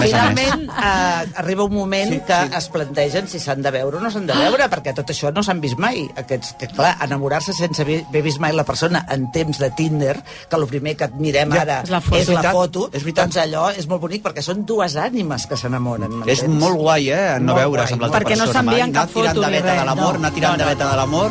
Finalment, 0.00 0.62
eh, 0.70 1.32
arriba 1.36 1.64
un 1.64 1.74
moment 1.74 2.08
sí, 2.10 2.20
que 2.26 2.38
sí. 2.48 2.54
es 2.58 2.68
plantegen 2.72 3.28
si 3.28 3.38
s'han 3.38 3.60
de 3.62 3.70
veure 3.74 3.98
o 3.98 4.00
no 4.00 4.10
s'han 4.10 4.26
de 4.26 4.34
veure, 4.38 4.68
perquè 4.72 4.94
tot 4.96 5.10
això 5.12 5.32
no 5.34 5.42
s'han 5.44 5.60
vist 5.60 5.78
mai. 5.78 6.06
Aquests, 6.16 6.54
que, 6.58 6.68
clar, 6.72 6.94
enamorar-se 7.04 7.52
sense 7.52 7.82
haver 7.84 8.22
vist 8.24 8.40
mai 8.40 8.52
la 8.56 8.64
persona 8.64 9.04
en 9.12 9.30
temps 9.32 9.58
de 9.60 9.70
Tinder, 9.76 10.16
que 10.48 10.56
el 10.56 10.66
primer 10.66 10.96
que 10.96 11.04
admirem 11.04 11.52
Ja, 11.52 11.62
ara 11.66 11.80
és 11.82 11.90
la 11.90 12.00
foto. 12.00 12.18
és 12.22 12.28
la 12.28 12.42
foto, 12.52 12.86
és 12.92 13.02
veritat. 13.02 13.24
doncs 13.28 13.36
allò 13.44 13.68
és 13.76 13.86
molt 13.88 14.00
bonic 14.02 14.22
perquè 14.24 14.42
són 14.42 14.64
dues 14.66 14.96
ànimes 14.96 15.46
que 15.46 15.56
s'enamoren. 15.56 16.22
És 16.26 16.42
m'entens? 16.42 16.60
molt 16.60 16.76
guai, 16.80 17.10
eh? 17.10 17.38
No 17.40 17.54
veure's 17.54 17.92
amb 17.92 18.00
l'altra 18.02 18.20
molt 18.20 18.22
Perquè 18.22 18.36
no 18.38 18.44
persona. 18.46 18.60
s'envien 18.60 18.92
cap 18.92 19.02
Anar 19.02 19.12
tirant 19.12 19.34
foto 19.36 19.46
de 19.46 19.50
veta 19.60 19.74
de 19.80 19.84
l'amor, 19.84 20.12
No, 20.14 20.18
anar 20.24 20.32
tirant 20.32 20.52
no, 20.52 20.58
de 20.58 20.64
no, 20.64 20.70
veta 20.70 20.90
de 20.90 20.96
l'amor, 20.96 21.30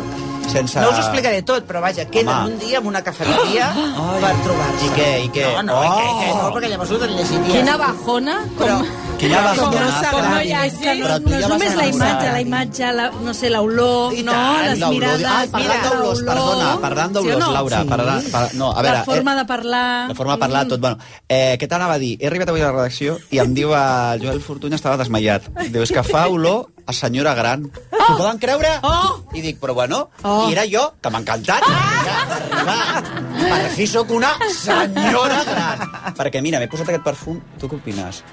sense... 0.50 0.80
No 0.82 0.90
us 0.90 0.98
ho 0.98 1.02
explicaré 1.04 1.42
tot, 1.44 1.66
però 1.68 1.82
vaja, 1.84 2.06
queden 2.10 2.30
Home. 2.34 2.54
un 2.54 2.60
dia 2.60 2.80
en 2.80 2.88
una 2.88 3.02
cafeteria 3.04 3.72
per 4.24 4.34
trobar-se. 4.46 4.86
I 4.86 4.90
què, 4.96 5.10
i 5.26 5.30
què? 5.36 5.48
No, 5.60 5.64
no, 5.70 5.80
Oh! 5.82 5.86
i 5.86 5.92
què, 5.92 6.08
i 6.08 6.18
què, 6.22 6.36
no, 6.38 6.50
perquè 6.56 6.72
llavors 6.74 6.92
ho 6.92 7.02
llegiries. 7.06 7.52
Quina 7.52 7.78
bajona, 7.78 8.40
Però, 8.58 8.80
Quina 9.22 9.38
però 9.38 9.50
bajona. 9.52 9.70
com 9.72 9.82
no 9.86 10.12
com 10.12 10.26
no 10.26 10.40
hi 10.42 10.52
que 10.82 10.94
no, 10.98 11.10
no 11.12 11.32
ja 11.32 11.38
és 11.38 11.42
vas 11.42 11.50
només 11.52 11.76
la 11.78 11.86
imatge, 11.92 12.32
la 12.32 12.42
imatge, 12.42 12.92
la, 12.98 13.06
no 13.22 13.34
sé, 13.38 13.52
l'olor, 13.54 14.16
no? 14.26 14.38
Les 14.66 14.82
mirades, 14.82 15.26
Ai, 15.30 15.48
parlant 15.54 15.86
d'olors, 15.86 16.24
perdona, 16.26 16.72
parlant 16.82 17.16
d'olors? 17.18 17.48
Laura. 17.58 17.82
Sí. 17.84 17.92
Parlant, 17.92 18.30
par... 18.34 18.44
No, 18.58 18.72
a 18.72 18.82
veure... 18.82 18.98
la 18.98 19.06
forma 19.06 19.36
eh, 19.36 19.40
de 19.42 19.46
parlar... 19.54 19.86
La 20.10 20.18
forma 20.18 20.38
de 20.38 20.44
parlar, 20.46 20.66
tot. 20.74 20.82
Bueno, 20.82 20.98
eh, 21.30 21.56
què 21.62 21.70
t'anava 21.70 22.00
a 22.00 22.02
dir? 22.02 22.16
He 22.20 22.30
arribat 22.32 22.50
avui 22.54 22.66
a 22.66 22.72
la 22.72 22.76
redacció 22.80 23.18
i 23.30 23.42
em 23.44 23.54
diu 23.58 23.76
el 23.78 24.26
Joel 24.26 24.42
Fortuny 24.42 24.78
estava 24.78 24.98
desmaiat. 25.02 25.52
Diu, 25.70 25.84
és 25.86 25.94
que 25.94 26.06
fa 26.08 26.26
olor 26.32 26.72
a 26.86 26.94
senyora 26.94 27.36
gran. 27.38 27.70
Oh! 27.92 28.02
S'ho 28.02 28.18
poden 28.18 28.42
creure? 28.42 28.74
Oh! 28.88 29.22
I 29.38 29.46
dic, 29.46 29.60
però 29.62 29.76
bueno, 29.78 30.08
Oh! 30.24 30.50
i 30.50 30.58
era 30.58 30.66
jo, 30.70 30.88
que 31.02 31.14
m'ha 31.14 31.22
encantat. 31.22 31.66
Ah! 31.70 33.02
Per 33.42 33.64
fi 33.76 33.88
sóc 33.88 34.12
una 34.18 34.34
senyora 34.56 35.44
gran. 35.48 35.86
Perquè 36.18 36.42
mira, 36.42 36.62
m'he 36.62 36.72
posat 36.72 36.90
aquest 36.90 37.06
perfum, 37.06 37.42
tu 37.60 37.70
què 37.70 37.78
opines? 37.78 38.24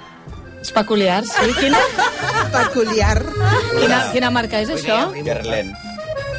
És 0.61 0.73
peculiar, 0.75 1.25
sí. 1.25 1.53
Quina, 1.59 1.79
Peculiar. 2.53 3.21
quina, 3.79 3.99
quina 4.13 4.31
marca 4.35 4.61
és 4.65 4.71
això? 4.75 5.13
Guerlain. 5.23 5.71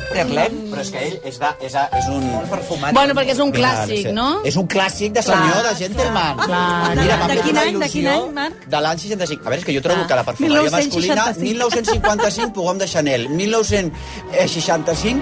Guerlain? 0.10 0.56
Però 0.72 0.82
és 0.82 0.90
que 0.90 1.02
ell 1.06 1.18
és, 1.30 1.36
de, 1.38 1.50
és, 1.68 1.74
de, 1.76 1.84
és 2.00 2.08
un... 2.10 2.24
Perfumat. 2.50 2.94
Bueno, 2.98 3.14
perquè 3.14 3.36
és 3.36 3.42
un 3.44 3.52
clàssic, 3.54 4.08
Clar, 4.08 4.14
no? 4.18 4.28
És 4.50 4.56
un 4.58 4.66
clàssic 4.68 5.14
de 5.14 5.22
senyor, 5.22 5.62
de 5.68 5.74
gentleman. 5.84 6.40
Clar. 6.42 6.96
Mira, 6.98 7.18
m'ha 7.22 7.28
De 7.30 7.34
fet 7.36 7.44
quin 7.46 7.54
una 7.54 7.62
any, 7.68 7.78
de 7.78 7.90
quin 7.94 8.08
il·lusió 8.10 8.26
any, 8.26 8.34
Marc? 8.40 8.56
De 8.74 8.80
l'any 8.82 9.00
65. 9.06 9.46
A 9.46 9.50
veure, 9.54 9.62
és 9.62 9.68
que 9.70 9.76
jo 9.78 9.84
trobo 9.86 10.02
Ah. 10.04 10.08
que 10.10 10.16
la 10.18 10.26
perfumeria 10.26 10.64
1965. 10.66 11.14
masculina... 11.14 11.24
1955, 11.54 12.54
Pugom 12.58 12.78
de 12.82 12.88
Chanel. 12.90 13.30
1965... 13.30 15.22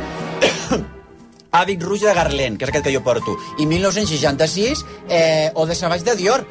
Hàbit 1.58 1.82
Rouge 1.82 2.06
de 2.06 2.14
Garlen, 2.14 2.58
que 2.60 2.66
és 2.68 2.70
aquest 2.70 2.86
que 2.86 2.92
jo 2.94 3.00
porto. 3.04 3.34
I 3.58 3.66
1966, 3.66 4.82
eh, 5.10 5.52
Eau 5.56 5.66
de 5.66 5.76
Savage 5.76 6.04
de 6.06 6.16
Dior. 6.20 6.44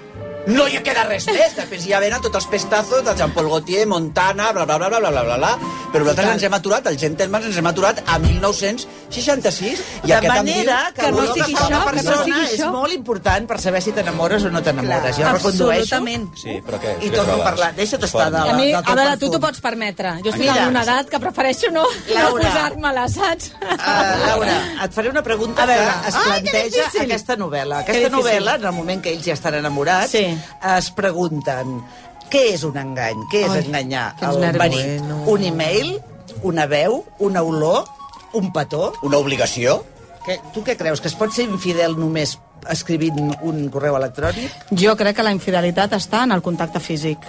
No 0.46 0.68
hi 0.70 0.78
queda 0.86 1.02
res 1.08 1.26
més. 1.26 1.56
Després 1.56 1.86
ja 1.88 1.98
venen 2.02 2.22
tots 2.22 2.36
els 2.38 2.46
pestazos 2.46 3.02
de 3.04 3.14
Jean-Paul 3.18 3.48
Gaultier, 3.50 3.86
Montana, 3.90 4.52
bla, 4.54 4.64
bla, 4.64 4.76
bla, 4.78 4.88
bla, 4.88 5.00
bla, 5.00 5.10
bla, 5.10 5.22
bla, 5.26 5.36
bla. 5.40 5.52
Però 5.92 6.04
nosaltres 6.04 6.28
ens 6.36 6.44
hem 6.46 6.54
aturat, 6.54 6.86
els 6.86 7.00
gentlemen 7.00 7.48
ens 7.48 7.56
hem 7.58 7.66
aturat 7.66 8.02
a 8.06 8.18
1966. 8.22 9.80
I 10.04 10.12
de 10.12 10.28
manera 10.28 10.76
diu... 10.86 10.94
que, 10.94 11.02
que 11.02 11.10
no 11.12 11.24
sigui 11.32 11.54
això, 11.56 11.66
que 11.66 11.72
no 11.74 11.80
persona 11.88 12.24
sigui 12.24 12.44
és 12.44 12.54
això. 12.60 12.70
molt 12.74 12.94
important 12.94 13.48
per 13.50 13.58
saber 13.62 13.80
si 13.82 13.94
t'enamores 13.96 14.44
o 14.46 14.50
no 14.54 14.62
t'enamores. 14.62 15.16
Jo 15.18 15.32
recondueixo 15.32 15.96
Absolutament. 15.96 16.28
Sí, 16.38 16.56
però 16.66 16.80
què? 16.82 16.94
i 17.06 17.10
torno 17.14 17.36
a 17.40 17.44
parlar. 17.46 17.70
Deixa't 17.78 18.06
estar 18.06 18.28
de, 18.34 18.42
A 18.44 18.56
mi, 18.58 18.68
del 18.70 18.78
a 18.82 18.96
veure, 19.00 19.16
tu 19.22 19.30
t'ho 19.32 19.40
pots 19.42 19.62
permetre. 19.64 20.14
Jo 20.24 20.30
estic 20.34 20.44
Mira. 20.46 20.62
en 20.66 20.74
una 20.74 20.84
edat 20.86 21.10
que 21.10 21.20
prefereixo 21.22 21.72
no, 21.74 21.84
posar-me-la, 22.06 23.06
saps? 23.12 23.50
Uh, 23.56 24.26
Laura, 24.26 24.56
et 24.84 24.94
faré 24.94 25.10
una 25.10 25.22
pregunta 25.26 25.64
A 25.66 25.70
veure. 25.70 25.90
que 26.02 26.08
es 26.12 26.14
Ai, 26.16 26.42
que 26.42 26.50
planteja 26.50 27.02
aquesta 27.06 27.36
novel·la. 27.40 27.82
Que 27.86 27.96
Aquesta 27.96 28.12
novel·la, 28.14 28.56
en 28.60 28.68
el 28.70 28.76
moment 28.76 29.02
que 29.02 29.10
ells 29.16 29.26
ja 29.26 29.34
estan 29.38 29.54
enamorats, 29.62 30.12
Sí. 30.16 30.35
Es 30.76 30.90
pregunten 30.96 31.80
què 32.32 32.42
és 32.54 32.64
un 32.66 32.76
engany? 32.80 33.22
Què 33.30 33.44
és 33.46 33.52
Ai, 33.54 33.64
enganyar 33.66 34.06
el 34.26 34.40
marit? 34.58 35.02
Bueno. 35.04 35.20
Un 35.32 35.44
e-mail? 35.46 35.92
Una 36.46 36.66
veu? 36.66 37.04
Una 37.22 37.42
olor? 37.46 37.86
Un 38.36 38.50
petó? 38.52 38.92
Una 39.06 39.20
obligació? 39.22 39.78
Que, 40.26 40.40
tu 40.52 40.64
què 40.66 40.74
creus? 40.76 41.00
Que 41.00 41.08
es 41.08 41.16
pot 41.18 41.32
ser 41.32 41.46
infidel 41.46 41.94
només 41.98 42.34
escrivint 42.72 43.30
un 43.46 43.66
correu 43.70 43.96
electrònic? 43.98 44.72
Jo 44.74 44.96
crec 44.98 45.20
que 45.20 45.26
la 45.26 45.34
infidelitat 45.36 45.94
està 45.96 46.24
en 46.26 46.34
el 46.34 46.42
contacte 46.42 46.82
físic. 46.82 47.22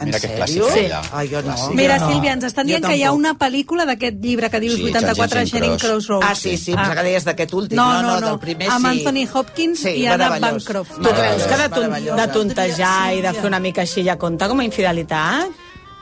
En 0.00 0.06
Mira 0.06 0.18
que 0.18 0.26
sèrio? 0.28 0.36
clàssica, 0.38 0.72
Sí. 0.72 0.78
ella. 0.86 1.02
Ah, 1.12 1.22
jo 1.24 1.42
no. 1.42 1.54
Mira, 1.74 1.98
Jo 1.98 2.06
no. 2.06 2.12
Sílvia, 2.12 2.32
ens 2.32 2.44
estan 2.44 2.66
dient 2.66 2.84
que 2.84 2.96
hi 2.96 3.02
ha 3.04 3.12
una 3.12 3.34
pel·lícula 3.38 3.84
d'aquest 3.86 4.16
llibre 4.24 4.48
que 4.50 4.58
dius 4.60 4.74
Sí, 4.76 4.84
84 4.88 5.28
Charing 5.28 5.46
Sharing 5.50 5.76
Cross. 5.76 5.82
Crossroads. 5.82 6.26
Ah, 6.28 6.34
sí, 6.34 6.56
sí, 6.56 6.72
em 6.72 6.78
sembla 6.78 6.94
que 6.96 7.02
deies 7.02 7.24
d'aquest 7.24 7.52
últim. 7.54 7.76
No, 7.76 7.92
No, 7.92 8.02
no, 8.02 8.08
no, 8.14 8.20
no. 8.20 8.26
del 8.30 8.38
primer 8.38 8.68
Amb 8.70 8.86
sí. 8.86 8.92
Anthony 9.06 9.28
Hopkins 9.32 9.78
Sí, 9.80 9.88
i 9.90 10.06
Anna. 10.06 10.38
Bancroft. 10.40 10.92
Tu 10.96 11.08
creus 11.10 11.42
que 11.44 11.56
de, 11.56 11.68
ton, 11.68 12.16
de 12.16 12.28
tontejar 12.32 13.14
i 13.14 13.20
de 13.20 13.32
fer 13.34 13.46
una 13.46 13.60
mica 13.60 13.82
així 13.82 14.02
ja 14.04 14.16
compta 14.16 14.48
com 14.48 14.58
a 14.60 14.64
infidelitat? 14.64 15.50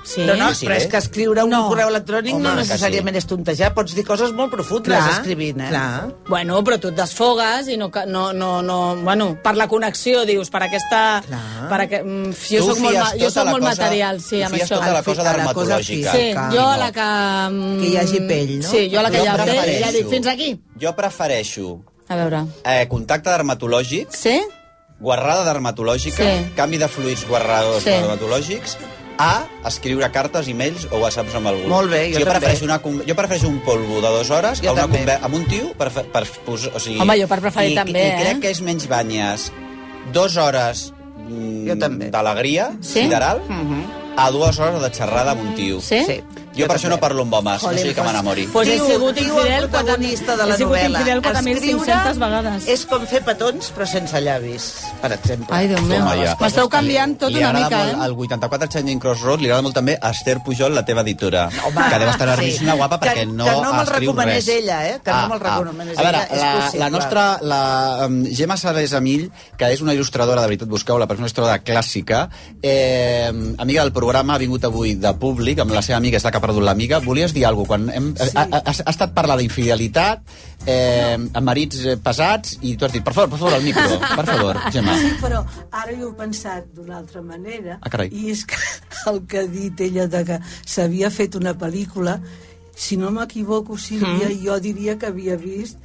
Sí. 0.02 0.22
No, 0.24 0.34
no, 0.34 0.54
Sí, 0.54 0.64
però 0.66 0.74
eh? 0.74 0.78
és 0.78 0.86
que 0.88 0.96
escriure 0.96 1.42
un 1.44 1.50
No. 1.50 1.68
correu 1.68 1.88
electrònic 1.88 2.34
Home, 2.34 2.42
no 2.42 2.54
necessàriament 2.56 3.16
és 3.16 3.26
tontejar, 3.26 3.74
pots 3.74 3.94
dir 3.94 4.04
coses 4.04 4.32
molt 4.32 4.50
profundes 4.50 4.96
Clar, 4.96 5.10
escrivint, 5.12 5.60
eh? 5.60 5.68
clar. 5.68 6.08
Bueno, 6.26 6.62
però 6.64 6.78
tu 6.80 6.88
et 6.88 6.96
desfogues 6.96 7.68
i 7.68 7.76
no, 7.76 7.90
no, 8.06 8.32
no, 8.32 8.62
no... 8.62 8.96
Bueno, 8.96 9.36
per 9.42 9.56
la 9.56 9.68
connexió, 9.68 10.24
dius, 10.24 10.48
per 10.50 10.62
aquesta... 10.64 11.22
Clar. 11.26 11.68
Per 11.68 11.80
aqu... 11.84 12.00
mm, 12.04 12.32
Jo 12.32 12.62
Tu 12.64 12.66
soc 12.70 12.78
molt, 12.80 12.96
jo 13.20 13.28
tota 13.28 13.30
soc 13.30 13.50
molt 13.50 13.62
cosa- 13.64 13.74
material, 13.76 14.20
sí, 14.20 14.42
amb 14.42 14.54
això. 14.56 14.78
tota 14.80 14.92
la 14.92 15.02
cosa 15.02 15.20
A 15.20 15.24
la 15.24 15.30
cosa 15.30 15.36
dermatològica. 15.36 16.12
Sí, 16.12 16.32
jo 16.56 16.64
a 16.66 16.76
la 16.78 16.90
que... 16.92 17.08
mm, 17.54 17.78
Que 17.80 17.86
hi 17.88 17.96
hagi 17.96 18.20
pell, 18.26 18.54
no? 18.62 18.68
Sí, 18.70 18.88
jo 18.90 18.98
a 18.98 19.02
la 19.02 19.10
que 19.10 19.18
Jo 19.18 19.24
hi 19.24 19.28
ha 19.28 19.36
pell, 19.44 19.74
ja 19.84 19.92
dic, 19.92 20.08
fins 20.08 20.26
aquí. 20.26 20.60
Jo 20.80 20.94
prefereixo 20.96 21.82
A 22.08 22.16
veure. 22.16 22.46
eh, 22.64 22.88
contacte 22.88 23.28
dermatològic, 23.30 24.08
Sí? 24.10 24.40
guarrada 24.98 25.44
dermatològica, 25.44 26.24
Sí. 26.24 26.52
canvi 26.56 26.78
de 26.78 26.88
fluids 26.88 27.26
guarradors 27.28 27.84
Sí. 27.84 27.90
dermatològics, 27.90 28.76
a 29.20 29.44
escriure 29.68 30.08
cartes, 30.14 30.48
e-mails 30.48 30.86
o 30.90 30.96
whatsapps 31.02 31.34
amb 31.36 31.50
algú. 31.50 31.66
Molt 31.68 31.90
bé, 31.92 32.06
jo 32.08 32.20
jo, 32.20 32.24
també. 32.24 32.38
prefereixo 32.38 32.64
una, 32.64 32.78
jo 33.10 33.16
prefereixo 33.18 33.48
un 33.50 33.58
polvo 33.66 34.00
de 34.00 34.08
dues 34.14 34.30
hores 34.32 34.62
Jo 34.64 34.70
a 34.70 34.72
una 34.72 34.86
també. 34.88 35.18
amb 35.20 35.34
un 35.36 35.44
tio 35.50 35.74
per, 35.76 35.90
per, 35.92 36.24
posar... 36.46 36.72
O 36.74 36.80
sigui, 36.80 36.98
Home, 37.04 37.18
jo 37.20 37.28
per 37.28 37.40
preferir 37.44 37.74
i, 37.74 37.76
també, 37.76 38.06
I 38.06 38.14
crec 38.22 38.36
eh? 38.38 38.40
que 38.46 38.50
és 38.54 38.62
menys 38.64 38.88
banyes 38.88 39.50
dues 40.14 40.36
hores 40.40 40.86
mm, 41.28 41.66
Jo 41.68 41.76
d'alegria 42.16 42.70
Sí? 42.80 43.02
sideral 43.02 43.42
Mhm. 43.46 43.84
a 44.16 44.30
dues 44.30 44.58
hores 44.58 44.80
de 44.82 44.90
xerrada 44.90 45.32
amb 45.36 45.42
un 45.44 45.54
tio. 45.54 45.80
Sí? 45.84 46.00
Sí. 46.06 46.20
Jo, 46.56 46.66
per 46.66 46.76
això 46.76 46.88
no 46.90 46.98
parlo 46.98 47.22
amb 47.22 47.34
homes, 47.38 47.62
no 47.62 47.68
Jolín, 47.68 47.78
sigui 47.84 47.94
que 47.94 48.02
m'enamori. 48.02 48.46
Pues 48.52 48.68
he 48.68 48.78
sigut 48.78 49.18
infidel 49.20 49.64
el 49.64 49.68
protagonista 49.70 50.36
de 50.36 50.46
la 50.46 50.54
he 50.54 50.58
sigut 50.58 50.74
novel·la. 50.76 51.04
4.500 51.22 52.18
vegades. 52.18 52.66
És 52.74 52.84
com 52.90 53.04
fer 53.06 53.20
petons, 53.24 53.68
però 53.76 53.86
sense 53.86 54.20
llavis, 54.20 54.66
per 55.00 55.12
exemple. 55.14 55.54
Ai, 55.56 55.68
Déu 55.70 55.80
meu. 55.86 56.08
Ja. 56.24 56.34
M'esteu 56.40 56.68
canviant 56.68 57.14
tot 57.20 57.30
una 57.30 57.52
mica, 57.54 57.78
molt, 57.78 57.92
eh? 57.94 58.02
Al 58.06 58.16
84 58.18 58.68
Changing 58.74 58.98
Crossroad 59.00 59.40
li 59.40 59.46
agrada 59.46 59.62
molt 59.62 59.74
també 59.78 59.94
a 60.00 60.10
Esther 60.10 60.38
Pujol, 60.44 60.74
la 60.74 60.84
teva 60.84 61.04
editora, 61.06 61.46
Home, 61.68 61.86
que 61.88 61.98
deu 62.02 62.10
estar 62.10 62.28
nerviosíssima, 62.28 62.72
sí. 62.72 62.78
guapa, 62.78 62.98
Que- 62.98 63.08
perquè 63.10 63.26
no 63.30 63.44
que 63.44 63.54
no 63.62 63.72
me'l 63.72 63.86
recomanés 63.86 64.46
res. 64.46 64.48
ella, 64.56 64.80
eh? 64.88 65.00
Que 65.04 65.10
no 65.12 65.28
me'l 65.28 65.40
recomanés 65.40 65.98
A 65.98 66.02
veure, 66.02 66.18
ella, 66.18 66.26
és 66.34 66.40
la, 66.42 66.52
possible. 66.64 66.80
la 66.80 66.90
nostra, 66.90 67.38
la 67.42 68.06
um, 68.08 68.24
Gemma 68.26 68.56
Sales 68.56 68.92
Amill, 68.92 69.30
que 69.56 69.70
és 69.72 69.80
una 69.80 69.94
il·lustradora, 69.94 70.40
de 70.42 70.46
veritat, 70.48 70.68
busqueu 70.68 70.98
la 70.98 71.06
persona 71.06 71.28
il·lustradora 71.28 71.62
clàssica, 71.62 72.28
eh, 72.62 73.30
amiga 73.58 73.82
del 73.82 73.92
programa, 73.92 74.34
ha 74.34 74.38
vingut 74.38 74.64
avui 74.64 74.94
de 74.96 75.14
públic, 75.14 75.58
amb 75.60 75.72
la 75.72 75.82
seva 75.82 75.98
amiga, 75.98 76.16
és 76.16 76.24
la 76.24 76.30
que 76.32 76.39
ha 76.40 76.44
perdut 76.46 76.64
l'amiga. 76.64 76.98
Volies 77.04 77.34
dir 77.36 77.44
alguna 77.46 77.68
cosa? 77.68 77.70
Quan 77.70 77.90
hem, 77.94 78.06
sí. 78.16 78.32
ha, 78.34 78.46
ha, 78.48 78.60
ha, 78.72 78.74
estat 78.90 79.12
parlar 79.14 79.36
d'infidelitat, 79.38 80.22
eh, 80.66 81.14
amb 81.20 81.44
marits 81.46 81.84
eh, 81.84 81.96
pesats, 82.02 82.56
i 82.66 82.74
tu 82.80 82.88
has 82.88 82.92
dit, 82.96 83.04
per 83.04 83.14
favor, 83.14 83.30
per 83.30 83.38
favor, 83.42 83.56
el 83.58 83.66
micro, 83.68 84.00
per 84.16 84.26
favor, 84.32 84.60
Gemma. 84.74 84.96
Sí, 84.98 85.12
però 85.22 85.44
ara 85.70 85.94
jo 85.94 86.10
he 86.10 86.16
pensat 86.18 86.72
d'una 86.74 86.98
altra 86.98 87.22
manera. 87.22 87.78
Ah, 87.80 87.92
carai. 87.92 88.08
I 88.10 88.32
és 88.34 88.46
que 88.48 88.58
el 89.12 89.22
que 89.30 89.44
ha 89.44 89.46
dit 89.50 89.84
ella 89.86 90.08
de 90.10 90.24
que 90.32 90.40
s'havia 90.64 91.12
fet 91.14 91.36
una 91.38 91.54
pel·lícula, 91.60 92.18
si 92.74 92.96
no 92.96 93.12
m'equivoco, 93.12 93.76
Sílvia, 93.78 94.30
Mm. 94.30 94.40
jo 94.46 94.58
diria 94.64 94.96
que 94.98 95.12
havia 95.12 95.36
vist 95.36 95.78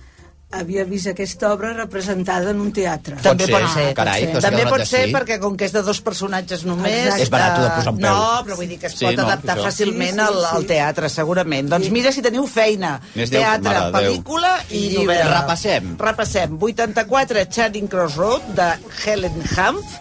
havia 0.59 0.83
vist 0.87 1.07
aquesta 1.11 1.51
obra 1.53 1.71
representada 1.73 2.51
en 2.51 2.61
un 2.63 2.71
teatre. 2.75 3.17
També 3.23 3.47
pot 3.51 3.65
ser. 3.73 3.85
carai, 3.97 4.27
pot 4.31 4.41
ser. 4.41 4.49
També 4.49 4.65
pot 4.69 4.83
ser 4.87 5.03
sí. 5.07 5.13
perquè 5.15 5.37
com 5.41 5.55
que 5.59 5.67
és 5.67 5.73
de 5.75 5.81
dos 5.85 5.99
personatges 6.05 6.65
només... 6.65 6.93
Exacte. 7.05 7.23
És 7.25 7.31
barat, 7.33 7.57
de 7.61 7.69
posar 7.75 7.93
un 7.93 7.99
peu. 7.99 8.07
No, 8.09 8.41
però 8.47 8.57
vull 8.59 8.69
dir 8.71 8.79
que 8.81 8.87
es 8.91 8.95
Sí, 8.97 9.05
pot 9.05 9.19
no, 9.19 9.27
adaptar 9.27 9.57
això. 9.57 9.67
fàcilment 9.69 10.15
Sí, 10.15 10.19
sí, 10.19 10.25
al, 10.27 10.39
sí. 10.41 10.51
al 10.55 10.67
teatre, 10.71 11.09
segurament. 11.13 11.69
Doncs 11.75 11.91
mira 11.93 12.11
si 12.15 12.23
teniu 12.25 12.47
feina. 12.47 12.95
Més 13.15 13.29
Déu, 13.33 13.41
Teatre, 13.41 13.75
Déu. 13.79 13.91
pel·lícula 13.95 14.53
i 14.69 14.81
Llibre. 14.87 15.03
novel·la. 15.05 15.39
Repassem. 15.41 15.95
Repassem. 15.99 16.57
84 16.71 17.45
Charing 17.51 17.87
Cross 17.91 18.15
Road 18.21 18.51
de 18.57 18.69
Helen 19.05 19.41
Hanf, 19.57 19.97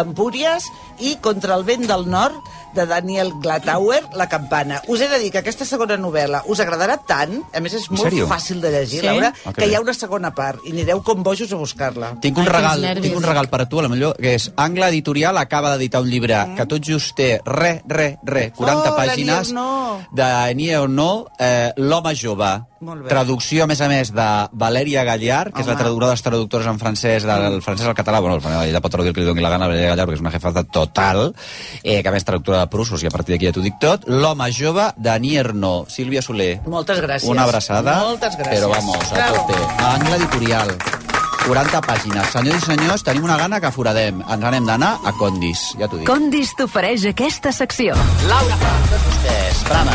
Empúries, 0.00 0.64
i 1.00 1.16
Contra 1.22 1.54
el 1.54 1.62
vent 1.64 1.86
del 1.86 2.08
nord 2.10 2.34
de 2.78 2.86
Daniel 2.86 3.32
Glatauer, 3.42 4.04
La 4.14 4.28
campana. 4.28 4.80
Us 4.86 5.00
he 5.02 5.08
de 5.10 5.18
dir 5.18 5.32
que 5.34 5.40
aquesta 5.42 5.66
segona 5.66 5.96
novel·la 5.98 6.44
us 6.46 6.60
agradarà 6.62 6.98
tant, 7.06 7.40
a 7.52 7.60
més 7.60 7.74
és 7.74 7.88
En 7.90 7.96
molt 7.96 8.06
sèrio? 8.08 8.28
fàcil 8.30 8.60
de 8.62 8.70
llegir, 8.70 9.00
Sí? 9.00 9.06
Laura, 9.06 9.32
Ah, 9.44 9.52
que 9.52 9.62
que 9.62 9.68
hi 9.68 9.74
ha 9.74 9.80
una 9.80 9.94
segona 9.94 10.30
part 10.34 10.60
i 10.64 10.70
anireu 10.72 11.02
com 11.02 11.22
bojos 11.22 11.52
a 11.52 11.56
buscar-la. 11.56 12.12
Tinc 12.22 12.38
un, 12.38 12.46
Ai, 12.46 12.52
regal, 12.54 12.86
tinc 13.02 13.16
un 13.16 13.22
regal 13.26 13.48
per 13.48 13.60
a 13.62 13.68
tu, 13.68 13.80
a 13.80 13.82
la 13.82 13.88
millor, 13.88 14.16
que 14.16 14.34
és 14.34 14.50
Angle 14.56 14.88
Editorial 14.88 15.36
acaba 15.38 15.72
d'editar 15.76 16.00
un 16.02 16.08
llibre 16.10 16.38
que 16.56 16.66
tot 16.66 16.82
just 16.86 17.16
té 17.16 17.40
re, 17.44 17.82
re, 17.86 18.18
re, 18.22 18.52
40 18.56 18.92
Oh, 18.92 18.96
pàgines 18.96 19.52
No. 19.52 20.00
de 20.12 20.54
Nier 20.54 20.78
o 20.80 20.88
no, 20.88 21.26
eh, 21.38 21.72
L'home 21.76 22.14
jove. 22.14 22.62
Molt 22.80 23.02
bé. 23.02 23.08
Traducció, 23.10 23.64
a 23.64 23.66
més 23.66 23.80
a 23.80 23.88
més, 23.90 24.12
de 24.14 24.28
Valèria 24.52 25.02
Gallard, 25.04 25.52
que 25.52 25.60
és 25.62 25.66
la 25.66 25.72
Home. 25.74 25.80
traductora 25.82 26.06
de 26.06 26.12
les 26.12 26.22
traductores 26.22 26.66
en 26.66 26.78
francès, 26.78 27.24
del 27.24 27.62
francès 27.62 27.86
al 27.86 27.94
català. 27.94 28.20
Bueno, 28.20 28.38
ella 28.62 28.80
pot 28.80 28.92
traduir 28.92 29.10
el 29.10 29.14
que 29.14 29.20
li 29.20 29.26
doni 29.26 29.42
la 29.42 29.50
gana, 29.50 29.66
Valèria 29.66 29.90
Gallard, 29.90 30.10
perquè 30.10 30.20
és 30.20 30.20
una 30.20 30.30
jefata 30.30 30.64
total, 30.64 31.34
eh, 31.82 32.02
que 32.02 32.08
a 32.08 32.12
més 32.12 32.24
traductora 32.24 32.60
de 32.60 32.66
Prussos, 32.68 33.02
i 33.02 33.06
a 33.06 33.10
partir 33.10 33.34
d'aquí 33.34 33.46
ja 33.46 33.52
t'ho 33.52 33.64
dic 33.64 33.80
tot. 33.80 34.06
L'home 34.06 34.50
jove 34.52 34.92
de 34.96 35.18
Nier 35.18 35.54
no. 35.54 35.86
Sílvia 35.88 36.22
Soler. 36.22 36.60
Moltes 36.66 37.00
gràcies. 37.00 37.28
Una 37.28 37.44
abraçada. 37.44 37.98
Moltes 38.04 38.38
gràcies. 38.38 38.60
Però 38.60 38.70
vamos, 38.70 39.12
a 39.12 39.32
tope. 39.32 39.58
Angle 39.78 40.16
editorial. 40.16 40.97
40 41.46 41.80
pàgines. 41.86 42.26
Senyors 42.32 42.62
i 42.62 42.66
senyors, 42.72 43.02
tenim 43.06 43.24
una 43.24 43.36
gana 43.40 43.60
que 43.60 43.70
foradem. 43.72 44.20
Ens 44.28 44.42
n'hem 44.52 44.66
d'anar 44.68 44.98
a 45.06 45.12
Condis, 45.16 45.62
ja 45.80 45.88
t'ho 45.88 46.00
dic. 46.00 46.06
Condis 46.08 46.50
t'ofereix 46.58 47.06
aquesta 47.12 47.52
secció. 47.56 47.94
Laura, 48.28 48.58
tots 48.90 49.06
vostès, 49.06 49.62
brava. 49.68 49.94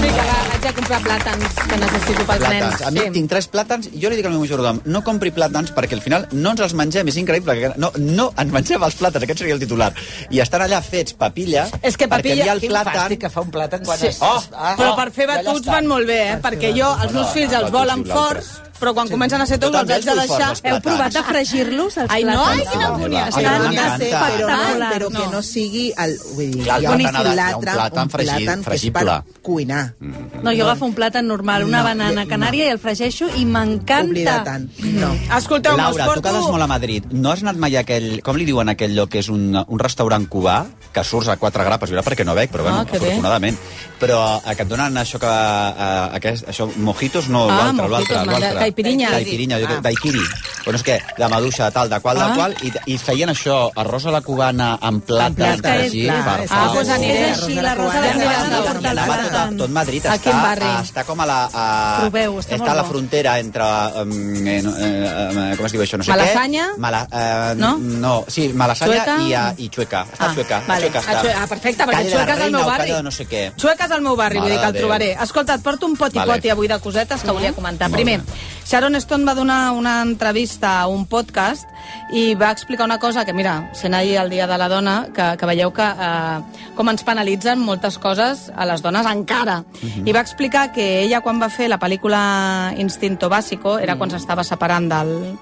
Sí, 0.00 0.08
que 0.08 0.24
va, 0.24 0.36
haig 0.54 0.62
de 0.64 0.72
comprar 0.78 0.98
plàtans 1.04 1.56
que 1.68 1.76
necessito 1.82 2.24
pels 2.24 2.40
Plàtans. 2.40 2.60
nens. 2.64 2.82
A 2.88 2.90
mi 2.94 3.00
sí. 3.04 3.10
tinc 3.18 3.28
tres 3.30 3.48
plàtans 3.52 3.88
i 3.92 4.00
jo 4.00 4.08
li 4.10 4.16
dic 4.16 4.26
al 4.26 4.32
meu 4.32 4.40
majordom, 4.42 4.80
no 4.86 5.02
compri 5.04 5.30
plàtans 5.36 5.74
perquè 5.76 5.98
al 5.98 6.02
final 6.04 6.26
no 6.32 6.54
ens 6.54 6.60
els 6.66 6.74
mengem, 6.78 7.08
és 7.12 7.18
increïble. 7.20 7.56
Que 7.60 7.72
no, 7.76 7.92
no 7.98 8.30
ens 8.38 8.52
mengem 8.54 8.82
els 8.88 8.96
plàtans, 8.96 9.22
aquest 9.26 9.42
seria 9.44 9.54
el 9.58 9.60
titular. 9.60 9.92
I 10.30 10.40
estan 10.40 10.62
allà 10.64 10.80
fets 10.82 11.12
papilla, 11.20 11.68
És 11.82 11.96
que 12.00 12.06
perquè 12.08 12.16
papilla- 12.32 12.44
hi 12.46 12.48
ha 12.48 12.56
el 12.56 12.60
Quin 12.64 12.72
plàtan... 12.72 12.96
fàstic 12.96 13.20
que 13.26 13.30
fa 13.30 13.40
un 13.44 13.50
plàtan 13.52 13.84
quan 13.84 13.98
Sí. 14.00 14.06
es... 14.08 14.18
Oh, 14.22 14.40
ah, 14.56 14.74
Però 14.78 14.92
oh, 14.94 14.96
per 14.96 15.10
fer 15.12 15.26
batuts 15.28 15.60
estan. 15.60 15.74
van 15.74 15.86
molt 15.86 16.06
bé, 16.06 16.20
eh? 16.32 16.40
Perquè 16.42 16.72
jo, 16.76 16.88
els 17.04 17.12
meus 17.12 17.30
fills 17.36 17.52
els 17.52 17.70
volen 17.70 18.04
forts, 18.06 18.60
però 18.80 18.94
quan 18.96 19.08
comencen 19.12 19.40
a 19.40 19.46
ser 19.46 19.58
tots 19.60 19.76
els 19.76 19.90
haig 19.90 20.04
de 20.08 20.14
deixar... 20.18 20.50
Heu 20.50 20.56
plàtans. 20.60 20.82
provat 20.86 21.12
de 21.14 21.22
fregir-los, 21.28 21.96
els 22.02 22.10
Ai, 22.10 22.24
no, 22.24 22.38
ai, 22.44 22.58
plàtans? 22.58 22.70
quina 22.72 22.86
angúnia. 22.88 23.24
Però, 23.30 23.52
m'encanta. 23.60 23.98
però, 23.98 24.08
espectacular. 24.10 24.92
però 24.94 25.08
que 25.10 25.18
No. 25.20 25.30
no 25.32 25.42
sigui 25.42 25.84
el, 25.96 26.16
vull 26.34 26.50
dir, 26.50 26.62
Clar, 26.64 26.80
hi 26.80 26.86
ha 26.86 26.90
un 26.90 27.00
plàtan 27.04 27.26
un 27.26 27.64
plàtan, 27.64 28.64
que 28.64 28.74
és 28.74 28.90
per 28.90 29.04
cuinar. 29.42 29.94
No, 30.00 30.50
jo 30.56 30.64
agafo 30.64 30.84
un 30.86 30.94
plàtan 30.94 31.26
normal, 31.26 31.64
una 31.64 31.78
No, 31.78 31.84
banana 31.84 32.24
no. 32.24 32.28
canària 32.30 32.66
i 32.66 32.68
el 32.74 32.78
fregeixo 32.78 33.28
i 33.28 33.44
Oblida 33.44 33.52
m'encanta. 33.52 34.44
tant. 34.44 34.68
No. 34.80 35.12
Escolteu, 35.36 35.76
Laura, 35.76 36.06
tu 36.14 36.22
quedes 36.22 36.48
molt 36.48 36.62
a 36.62 36.66
Madrid. 36.66 37.04
No 37.12 37.30
has 37.32 37.42
anat 37.42 37.56
mai 37.56 37.76
a 37.76 37.80
aquell... 37.80 38.22
Com 38.22 38.36
li 38.36 38.44
diuen 38.44 38.68
a 38.68 38.72
aquell 38.72 38.94
lloc 38.96 39.10
que 39.10 39.18
és 39.20 39.28
un, 39.28 39.54
un 39.66 39.78
restaurant 39.78 40.26
cubà 40.28 40.66
que 40.92 41.04
surts 41.04 41.28
a 41.28 41.36
quatre 41.36 41.62
grapes, 41.64 41.90
jo 41.90 42.02
perquè 42.02 42.24
no 42.24 42.34
veig, 42.34 42.50
però 42.50 42.62
bueno, 42.62 42.78
Ah, 42.80 42.84
bé. 42.84 42.96
afortunadament. 42.98 43.58
Però 44.00 44.40
eh, 44.44 44.54
que 44.56 44.62
et 44.62 44.68
donen 44.68 44.96
això 44.96 45.18
que... 45.20 45.26
Eh, 45.28 46.16
aquest, 46.16 46.48
això, 46.48 46.66
mojitos, 46.76 47.28
no, 47.28 47.44
Ah, 47.50 47.66
l'altre, 47.70 47.88
l'altre, 47.88 48.16
l'altre. 48.24 48.58
caipirinha. 48.58 49.10
Caipirinha, 49.10 49.56
Ah. 49.56 49.80
daiquiri. 49.82 50.20
Bueno, 50.64 50.76
és 50.78 50.82
que 50.82 50.98
de 51.18 51.28
maduixa, 51.28 51.64
de 51.66 51.70
tal, 51.70 51.88
de 51.90 52.00
qual, 52.00 52.18
Ah. 52.20 52.28
de 52.28 52.34
qual, 52.34 52.54
i, 52.62 52.72
i 52.94 52.98
feien 52.98 53.28
això, 53.28 53.70
arròs 53.76 54.06
a 54.06 54.10
la 54.10 54.20
cubana 54.22 54.78
amb 54.80 55.04
plàtan, 55.04 55.60
fregit, 55.60 56.06
clar, 56.08 56.24
per 56.36 56.44
és- 56.44 56.50
Ah, 56.50 56.54
favor. 56.56 56.74
doncs 56.76 56.88
aniré. 56.88 57.30
És 57.30 57.42
així, 57.42 57.54
la 57.54 57.74
rosa 57.74 58.00
de 58.00 58.08
Ja 58.08 58.14
la 58.16 58.22
a 58.22 58.74
Cubana 58.74 58.90
Anava 58.90 59.16
tot, 59.48 59.56
tot 59.58 59.70
Madrid 59.70 60.06
A 60.06 60.14
està, 60.16 60.82
està 60.82 61.04
com 61.04 61.20
a 61.20 61.26
la... 61.26 61.50
A, 61.52 61.98
Proveu, 62.00 62.38
està 62.40 62.56
està 62.56 62.70
a 62.72 62.74
la 62.74 62.84
frontera 62.84 63.38
entre... 63.38 63.62
Um, 64.02 64.46
eh, 64.46 64.58
eh, 64.58 65.52
eh, 65.52 65.56
com 65.56 65.66
es 65.66 65.72
diu 65.72 65.82
això? 65.82 65.96
No 65.98 66.04
sé 66.04 66.10
Malasaña? 66.10 66.68
què. 66.74 66.78
Mala, 66.78 67.06
eh, 67.12 67.54
No? 67.56 67.78
No, 67.78 68.24
sí, 68.28 68.48
Malasaña 68.54 69.04
Xueca? 69.04 69.52
i, 69.58 69.64
i 69.64 69.68
Xueca. 69.68 70.06
Està 70.10 70.24
Ah, 70.26 70.30
a 70.30 70.34
Xueca. 70.34 70.62
vale. 70.66 70.79
A 70.80 70.90
Xueca 70.90 71.00
està. 71.04 71.34
Ah, 71.42 71.46
perfecte, 71.50 71.84
perquè 71.84 71.96
Calle 72.00 72.10
Xueca 72.14 72.34
és 72.36 72.44
el 72.46 72.52
meu 72.54 72.64
barri. 72.66 72.92
No 73.02 73.10
sé 73.14 73.26
què. 73.28 73.42
Xueca 73.60 73.84
és 73.86 73.94
el 73.96 74.02
meu 74.02 74.16
barri, 74.16 74.38
vull 74.38 74.48
Mare 74.48 74.54
dir 74.54 74.60
que 74.60 74.66
el 74.66 74.72
Déu. 74.72 74.82
trobaré. 74.82 75.10
Escolta, 75.22 75.54
et 75.54 75.62
porto 75.62 75.86
un 75.86 75.96
poti-poti 75.96 76.48
Vale. 76.48 76.50
avui 76.52 76.68
de 76.68 76.78
cosetes 76.80 77.22
que 77.22 77.30
volia 77.30 77.52
comentar. 77.52 77.88
Molt 77.88 78.00
Primer, 78.00 78.20
bé. 78.20 78.40
Sharon 78.70 78.94
Stone 78.96 79.24
va 79.26 79.34
donar 79.34 79.72
una 79.72 80.00
entrevista 80.02 80.80
a 80.80 80.86
un 80.86 81.06
podcast 81.06 81.68
i 82.12 82.34
va 82.34 82.50
explicar 82.50 82.84
una 82.84 82.98
cosa 82.98 83.24
que, 83.24 83.32
mira, 83.32 83.70
sent 83.74 83.94
ahir 83.94 84.16
el 84.16 84.30
Dia 84.30 84.46
de 84.46 84.58
la 84.58 84.68
Dona, 84.68 85.08
que, 85.14 85.36
que 85.36 85.46
veieu 85.46 85.72
que 85.72 85.82
eh, 85.82 86.40
com 86.76 86.88
ens 86.88 87.02
penalitzen 87.04 87.58
moltes 87.58 87.98
coses 87.98 88.50
a 88.56 88.64
les 88.66 88.82
dones 88.82 89.06
encara. 89.06 89.64
I 90.04 90.12
va 90.12 90.20
explicar 90.20 90.70
que 90.72 91.02
ella, 91.02 91.20
quan 91.20 91.40
va 91.42 91.48
fer 91.50 91.68
la 91.68 91.78
pel·lícula 91.78 92.74
Instinto 92.78 93.28
Básico, 93.28 93.78
era 93.78 93.96
quan 93.96 94.10
s'estava 94.10 94.44
separant 94.44 94.88
del, 94.88 95.36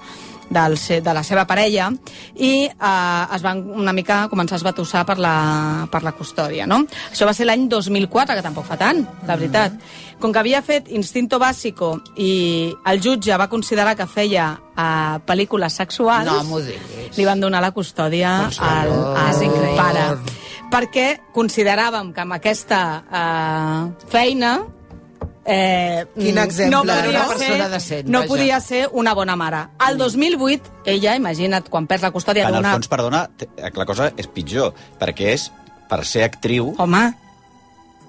del, 0.49 0.75
de 1.03 1.13
la 1.13 1.23
seva 1.23 1.45
parella 1.47 1.89
i 2.35 2.65
eh, 2.65 3.35
es 3.35 3.41
van 3.45 3.61
una 3.79 3.93
mica 3.93 4.23
començar 4.31 4.57
a 4.57 4.61
esbatussar 4.61 5.05
per 5.05 5.17
la, 5.21 5.87
per 5.91 6.01
la 6.03 6.11
custòdia, 6.17 6.65
no? 6.67 6.81
Això 7.11 7.27
va 7.29 7.33
ser 7.37 7.45
l'any 7.45 7.67
2004, 7.69 8.35
que 8.35 8.45
tampoc 8.45 8.65
fa 8.65 8.77
tant, 8.81 9.03
la 9.27 9.35
veritat. 9.37 9.75
Com 10.19 10.33
que 10.35 10.39
havia 10.41 10.61
fet 10.65 10.89
Instinto 10.91 11.39
Básico 11.39 11.93
i 12.19 12.73
el 12.91 12.99
jutge 13.01 13.37
va 13.39 13.47
considerar 13.47 13.95
que 13.95 14.07
feia 14.09 14.49
eh, 14.75 15.19
pel·lícules 15.25 15.77
sexuals, 15.79 16.27
No 16.27 16.43
m'ho 16.49 16.59
diguis. 16.65 17.15
li 17.17 17.25
van 17.25 17.39
donar 17.39 17.61
la 17.63 17.71
custòdia 17.71 18.33
al, 18.49 18.91
al 19.15 19.77
pare. 19.77 20.09
perquè 20.69 21.07
consideràvem 21.33 22.11
que 22.13 22.21
amb 22.21 22.35
aquesta 22.35 22.81
eh, 23.09 24.09
feina 24.11 24.57
eh, 25.45 26.05
Quin 26.15 26.35
mm, 26.35 26.43
exemple, 26.43 26.71
no 26.75 26.81
podia, 26.83 27.09
una 27.09 27.23
ser, 27.27 27.37
persona 27.37 27.69
decent, 27.69 28.09
no 28.09 28.19
vaja. 28.19 28.27
podia 28.27 28.59
ser 28.61 28.89
una 28.91 29.13
bona 29.13 29.35
mare. 29.35 29.63
Al 29.77 29.97
2008, 29.97 30.83
ella, 30.85 31.15
imagina't, 31.15 31.69
quan 31.69 31.87
perd 31.87 32.03
la 32.07 32.11
custòdia 32.11 32.47
En 32.47 32.53
el 32.53 32.59
d'una... 32.59 32.75
fons, 32.77 32.91
perdona, 32.91 33.23
la 33.75 33.85
cosa 33.89 34.11
és 34.17 34.27
pitjor, 34.27 34.73
perquè 34.99 35.33
és 35.37 35.49
per 35.89 36.03
ser 36.05 36.23
actriu... 36.27 36.73
Home, 36.77 37.07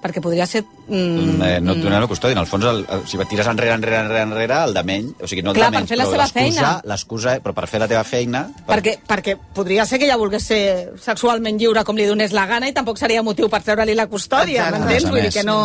perquè 0.01 0.21
podria 0.23 0.45
ser... 0.49 0.63
Mm, 0.87 1.41
Eh, 1.41 1.59
no 1.61 1.75
et 1.75 1.81
donen 1.83 2.01
la 2.01 2.07
custòdia. 2.09 2.33
En 2.35 2.41
el 2.41 2.47
fons, 2.49 2.65
el, 2.65 2.81
el, 2.89 3.03
si 3.07 3.17
et 3.21 3.29
tires 3.29 3.47
enrere, 3.47 3.73
enrere, 3.77 3.99
enrere, 4.01 4.21
enrere, 4.27 4.57
el 4.67 4.73
de 4.73 4.83
menys... 4.87 5.11
O 5.21 5.27
sigui, 5.29 5.43
no 5.45 5.51
el 5.53 5.57
Clar, 5.59 5.69
de 5.69 5.77
per 5.77 5.81
menys, 5.81 5.89
fer 5.93 5.99
la 5.99 6.07
seva 6.09 6.27
feina. 6.27 6.71
L'excusa, 6.89 7.35
però 7.43 7.53
per 7.57 7.67
fer 7.69 7.81
la 7.83 7.87
teva 7.91 8.03
feina... 8.07 8.41
Per... 8.65 8.65
perquè, 8.75 8.95
perquè 9.07 9.35
podria 9.55 9.85
ser 9.85 9.99
que 10.01 10.07
ella 10.09 10.17
volgués 10.21 10.43
ser 10.49 10.61
sexualment 11.01 11.59
lliure 11.61 11.83
com 11.87 11.95
li 11.99 12.07
donés 12.09 12.33
la 12.33 12.47
gana 12.49 12.69
i 12.69 12.73
tampoc 12.73 12.97
seria 13.01 13.21
motiu 13.23 13.49
per 13.49 13.61
treure-li 13.65 13.95
la 13.97 14.07
custòdia, 14.11 14.71
m'entens? 14.73 15.09
Vull 15.09 15.21
dir 15.27 15.33
que 15.37 15.45
no... 15.47 15.59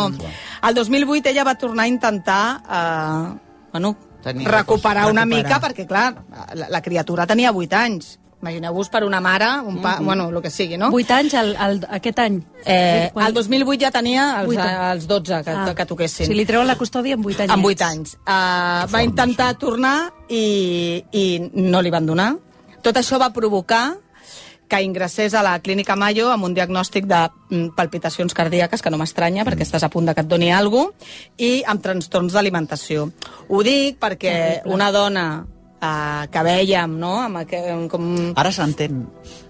Al 0.61 0.77
2008 0.77 1.33
ella 1.33 1.43
va 1.47 1.55
tornar 1.57 1.85
a 1.85 1.91
intentar 1.91 2.41
eh, 2.67 3.25
bueno, 3.73 3.95
recuperar 4.23 5.09
una 5.11 5.23
recuperar. 5.23 5.27
mica 5.27 5.59
perquè, 5.63 5.85
clar, 5.87 6.07
la, 6.53 6.69
la 6.69 6.81
criatura 6.81 7.25
tenia 7.29 7.51
8 7.53 7.75
anys. 7.81 8.17
Imagineu-vos 8.41 8.89
per 8.93 9.03
una 9.03 9.19
mare, 9.19 9.47
un 9.65 9.79
pa, 9.81 9.95
Mhm. 9.97 10.05
bueno, 10.05 10.29
el 10.29 10.41
que 10.43 10.51
sigui, 10.51 10.77
no? 10.77 10.89
8 10.93 11.11
anys 11.15 11.33
el, 11.33 11.55
el, 11.55 11.79
aquest 11.89 12.19
any. 12.19 12.43
Eh, 12.65 13.11
el 13.15 13.33
2008 13.33 13.79
ja 13.81 13.89
tenia 13.91 14.39
els, 14.41 14.45
Vuit 14.47 14.59
anys. 14.59 14.79
els 14.93 15.07
12 15.07 15.43
que, 15.43 15.49
Ah. 15.51 15.73
que 15.75 15.85
toquessin. 15.85 16.27
Si 16.27 16.33
li 16.35 16.45
treuen 16.45 16.67
la 16.67 16.75
custòdia 16.77 17.15
amb 17.15 17.25
8 17.25 17.41
anys. 17.41 17.51
Amb 17.51 17.65
8 17.65 17.81
anys. 17.81 18.13
Uh, 18.27 18.85
va 18.93 19.01
intentar 19.03 19.55
tornar 19.57 20.11
i, 20.29 21.03
i 21.11 21.49
no 21.53 21.81
li 21.81 21.89
van 21.89 22.05
donar. 22.05 22.35
Tot 22.83 22.95
això 22.95 23.19
va 23.19 23.33
provocar 23.33 23.95
que 24.67 24.81
ingressés 24.83 25.33
a 25.33 25.41
la 25.41 25.59
clínica 25.63 25.95
Mayo 25.95 26.29
amb 26.29 26.43
un 26.43 26.53
diagnòstic 26.53 27.05
de 27.07 27.29
mm, 27.49 27.69
palpitacions 27.75 28.33
cardíaques, 28.33 28.81
que 28.81 28.89
no 28.91 28.97
m'estranya, 28.99 29.45
perquè 29.45 29.63
estàs 29.63 29.81
a 29.83 29.89
punt 29.89 30.05
de 30.05 30.13
que 30.13 30.21
et 30.21 30.27
doni 30.27 30.51
alguna 30.51 30.91
cosa, 30.91 31.07
i 31.37 31.63
amb 31.65 31.81
trastorns 31.81 32.33
d'alimentació. 32.33 33.09
Ho 33.47 33.63
dic 33.63 33.97
perquè 33.97 34.61
una 34.65 34.91
dona 34.91 35.45
uh, 35.81 36.25
que 36.31 36.43
vèiem, 36.43 36.97
no?, 36.99 37.15
amb 37.27 37.37
aqu- 37.43 37.87
com... 37.91 38.11
Ara 38.35 38.51
s'entén. 38.51 39.05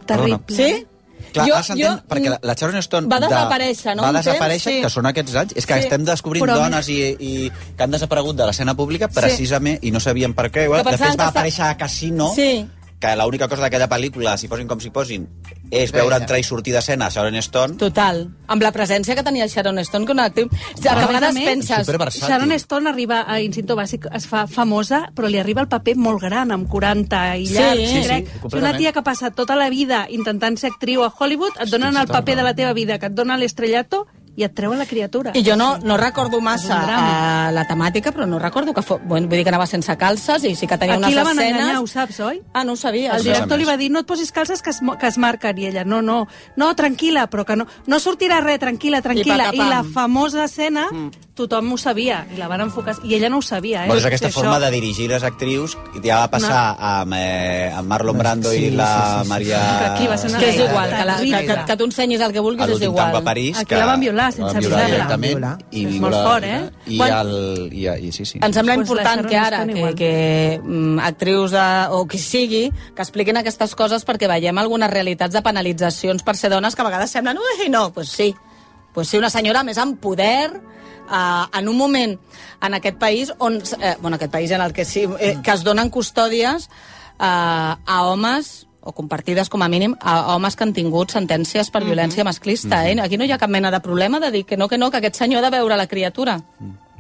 Terrible. 0.06 0.40
Perdona. 0.40 0.56
Sí? 0.56 0.86
Clar, 1.34 1.48
Jo- 1.50 1.56
ara 1.58 1.76
jo- 1.76 1.94
perquè 2.08 2.30
la, 2.42 2.54
Sharon 2.56 2.78
Stone... 2.86 3.08
Va 3.12 3.18
desaparèixer, 3.20 3.96
no? 3.98 4.04
Va 4.06 4.12
temps, 4.14 4.26
desaparèixer, 4.26 4.72
sí. 4.78 4.82
que 4.86 4.90
són 4.94 5.06
aquests 5.10 5.36
anys. 5.36 5.54
És 5.58 5.66
que 5.66 5.74
Sí. 5.74 5.80
estem 5.88 6.06
descobrint 6.06 6.46
Però 6.46 6.56
dones 6.62 6.88
i, 6.94 7.00
i 7.20 7.52
que 7.76 7.84
han 7.84 7.92
desaparegut 7.92 8.38
de 8.38 8.46
l'escena 8.48 8.76
pública 8.78 9.10
precisament, 9.10 9.80
i 9.82 9.92
no 9.92 10.00
sabien 10.00 10.34
per 10.38 10.48
què. 10.52 10.64
Igual, 10.70 10.86
Després 10.86 11.18
va 11.20 11.28
aparèixer 11.34 11.66
a 11.68 11.76
Casino, 11.78 12.30
Sí. 12.36 12.66
Que 13.00 13.12
l'única 13.16 13.48
cosa 13.48 13.62
d'aquella 13.62 13.86
pel·lícula, 13.92 14.34
si 14.42 14.48
posin 14.50 14.68
com 14.68 14.80
si 14.82 14.90
posin, 14.90 15.28
és 15.70 15.92
veure 15.94 16.16
entrar 16.18 16.40
i 16.40 16.44
sortir 16.48 16.74
d'escena 16.74 17.06
a 17.08 17.14
Sharon 17.14 17.36
Stone. 17.44 17.76
Total. 17.78 18.24
Amb 18.48 18.64
la 18.66 18.72
presència 18.74 19.14
que 19.14 19.22
tenia 19.22 19.46
Sharon 19.48 19.78
Stone, 19.86 20.08
que 20.08 20.16
una 20.16 20.26
actriu... 20.32 20.48
O 20.48 20.56
sigui, 20.56 20.82
Però, 20.88 21.04
a 21.04 21.08
vegades 21.12 21.36
més, 21.36 21.46
penses... 21.46 22.24
Sharon 22.24 22.52
Stone 22.58 22.90
arriba 22.90 23.20
a 23.30 23.38
Instinto 23.44 23.76
Bàsic, 23.78 24.08
es 24.18 24.26
fa 24.26 24.48
famosa, 24.48 25.04
però 25.14 25.30
li 25.30 25.38
arriba 25.38 25.62
el 25.62 25.70
paper 25.70 25.94
molt 26.02 26.24
gran, 26.26 26.52
amb 26.56 26.66
40 26.72 27.22
i 27.38 27.46
Sí, 27.46 27.54
llarg. 27.60 27.78
sí, 27.84 27.88
sí, 28.02 28.04
crec. 28.08 28.32
completament. 28.40 28.52
Si 28.56 28.64
una 28.64 28.74
tia 28.80 28.94
que 28.98 29.04
passa 29.06 29.30
tota 29.32 29.56
la 29.60 29.70
vida 29.70 30.08
intentant 30.10 30.58
ser 30.58 30.72
actriu 30.74 31.04
a 31.06 31.14
Hollywood, 31.14 31.60
et 31.62 31.70
donen 31.70 31.98
el 32.02 32.08
paper 32.10 32.36
de 32.40 32.48
la 32.50 32.56
teva 32.58 32.74
vida, 32.74 32.98
que 32.98 33.12
et 33.12 33.14
dona 33.14 33.38
l'estrellato, 33.38 34.08
i 34.38 34.44
et 34.46 34.54
treuen 34.54 34.78
la 34.78 34.86
criatura. 34.86 35.32
I 35.34 35.42
jo 35.44 35.56
no, 35.58 35.80
no 35.82 35.96
recordo 35.98 36.38
massa 36.46 36.78
uh, 36.86 37.52
la 37.56 37.64
temàtica, 37.66 38.12
però 38.14 38.28
no 38.30 38.38
recordo 38.38 38.72
que 38.74 38.84
fos... 38.86 39.00
Bueno, 39.04 39.26
vull 39.28 39.40
dir 39.40 39.44
que 39.48 39.50
anava 39.50 39.66
sense 39.66 39.96
calces 39.98 40.44
i 40.46 40.54
sí 40.56 40.68
que 40.70 40.78
tenia 40.78 40.94
Aquí 41.00 41.06
unes 41.10 41.16
la 41.16 41.24
van 41.26 41.40
escenes... 41.40 41.56
enganyar, 41.58 41.82
ho 41.82 41.88
saps, 41.90 42.20
oi? 42.22 42.42
Ah, 42.54 42.64
no 42.64 42.74
ho 42.74 42.78
sabia. 42.78 43.16
El 43.18 43.24
director 43.26 43.58
li 43.58 43.66
va 43.66 43.78
dir, 43.82 43.90
no 43.90 44.04
et 44.06 44.08
posis 44.10 44.32
calces 44.32 44.62
que 44.62 44.70
es, 44.70 44.80
que 45.00 45.08
es 45.10 45.18
marquen. 45.18 45.58
I 45.58 45.66
ella, 45.72 45.84
no, 45.86 46.04
no, 46.06 46.28
no, 46.56 46.70
tranquil·la, 46.78 47.26
però 47.34 47.46
que 47.50 47.56
no, 47.58 47.66
no 47.88 48.00
sortirà 48.00 48.38
res, 48.46 48.60
tranquil·la, 48.62 49.02
tranquil·la. 49.02 49.50
I, 49.54 49.58
patapam. 49.58 49.70
la 49.74 49.82
famosa 49.96 50.46
escena, 50.46 50.86
tothom 51.38 51.74
ho 51.74 51.78
sabia, 51.78 52.24
i 52.34 52.38
la 52.38 52.48
van 52.50 52.62
enfocar, 52.66 52.96
i 53.06 53.14
ella 53.18 53.30
no 53.30 53.38
ho 53.42 53.46
sabia, 53.46 53.84
eh? 53.86 53.88
Bueno, 53.90 54.00
és 54.02 54.06
aquesta 54.10 54.30
Sí, 54.30 54.34
forma 54.38 54.56
això- 54.58 54.66
de 54.66 54.72
dirigir 54.72 55.10
les 55.10 55.24
actrius 55.24 55.76
ja 56.04 56.20
va 56.24 56.30
passar 56.34 56.62
amb, 56.78 57.14
eh, 57.18 57.72
amb 57.74 57.88
Marlon 57.90 58.18
Brando 58.18 58.50
Sí, 58.52 58.66
i 58.66 58.72
la 58.72 58.88
sí, 58.88 59.18
sí, 59.18 59.24
sí. 59.24 59.30
Maria... 59.30 59.60
Que 59.80 59.86
aquí 59.94 60.08
va 60.08 60.18
ser 60.18 60.30
una 60.32 60.40
Que 60.40 60.50
és 60.50 60.60
igual, 60.62 60.90
que, 60.90 61.06
la, 61.06 61.18
que, 61.18 61.46
que, 61.48 61.58
que 61.66 61.78
tu 61.78 61.86
ensenyis 61.86 62.22
el 62.22 62.32
que 62.34 62.40
a 62.40 62.42
vulguis 62.42 62.66
és 62.66 62.72
l'últim 62.74 62.90
igual. 62.90 63.12
camp 63.12 63.22
a 63.22 63.24
París. 63.24 63.58
Aquí 63.58 63.66
que 63.70 63.78
la 63.78 63.86
van 63.86 64.00
violar 64.02 64.27
la 64.28 64.32
sense 64.52 64.54
van 64.54 64.60
violar 64.62 64.80
avisar-la. 64.80 64.96
directament. 64.96 65.34
Violar. 65.34 65.58
I, 65.72 65.86
És 65.86 66.00
molt 66.02 66.14
violar- 66.16 66.24
fort, 66.28 66.44
eh? 66.46 66.72
I, 66.88 66.98
Quan- 66.98 67.14
el, 67.20 67.70
i, 67.74 67.88
i 68.08 68.12
sí, 68.12 68.26
sí. 68.26 68.40
Em 68.42 68.54
sembla 68.54 68.76
Pues 68.76 68.90
la 68.90 69.02
important 69.02 69.28
que 69.30 69.38
ara, 69.38 69.66
que, 69.66 69.78
igual. 69.78 69.96
que 69.96 70.62
mm, 70.64 71.00
actrius 71.00 71.52
de, 71.52 71.66
o 71.92 72.06
qui 72.08 72.18
sigui, 72.20 72.72
que 72.96 73.02
expliquin 73.02 73.38
aquestes 73.38 73.76
coses 73.76 74.06
perquè 74.06 74.28
veiem 74.28 74.58
algunes 74.58 74.90
realitats 74.90 75.34
de 75.34 75.42
penalitzacions 75.42 76.24
per 76.24 76.36
ser 76.38 76.50
dones 76.50 76.76
que 76.76 76.82
a 76.82 76.86
vegades 76.86 77.12
semblen, 77.12 77.38
ui, 77.38 77.70
no, 77.70 77.92
pues 77.94 78.10
sí. 78.10 78.34
Pues 78.94 79.10
sí, 79.10 79.18
una 79.18 79.30
senyora 79.30 79.64
més 79.64 79.78
amb 79.78 80.00
poder, 80.00 80.52
eh, 81.12 81.44
en 81.60 81.68
un 81.70 81.78
moment 81.78 82.18
en 82.62 82.74
aquest 82.74 82.98
país 82.98 83.32
on, 83.40 83.62
eh, 83.80 83.96
bueno, 84.02 84.16
aquest 84.16 84.32
país 84.32 84.52
en 84.52 84.62
el 84.62 84.74
que 84.74 84.86
sí, 84.86 85.06
eh, 85.20 85.38
que 85.44 85.52
es 85.52 85.64
donen 85.64 85.90
custòdies 85.90 86.70
eh, 87.20 87.76
a 87.86 88.04
homes 88.06 88.67
o 88.82 88.94
compartides 88.94 89.50
com 89.50 89.64
a 89.64 89.68
mínim 89.68 89.96
a 90.00 90.36
homes 90.36 90.56
que 90.56 90.64
han 90.64 90.74
tingut 90.74 91.12
sentències 91.12 91.72
per 91.72 91.84
violència 91.84 92.24
masclista. 92.24 92.86
Eh? 92.88 92.96
Aquí 93.04 93.18
no 93.18 93.26
hi 93.26 93.32
ha 93.32 93.42
cap 93.42 93.52
mena 93.52 93.72
de 93.72 93.82
problema 93.84 94.20
de 94.20 94.32
dir 94.32 94.46
que 94.46 94.58
no, 94.58 94.68
que 94.68 94.78
no, 94.78 94.92
que 94.92 94.98
aquest 95.02 95.16
senyor 95.16 95.44
ha 95.44 95.50
de 95.50 95.58
veure 95.58 95.78
la 95.78 95.88
criatura. 95.88 96.40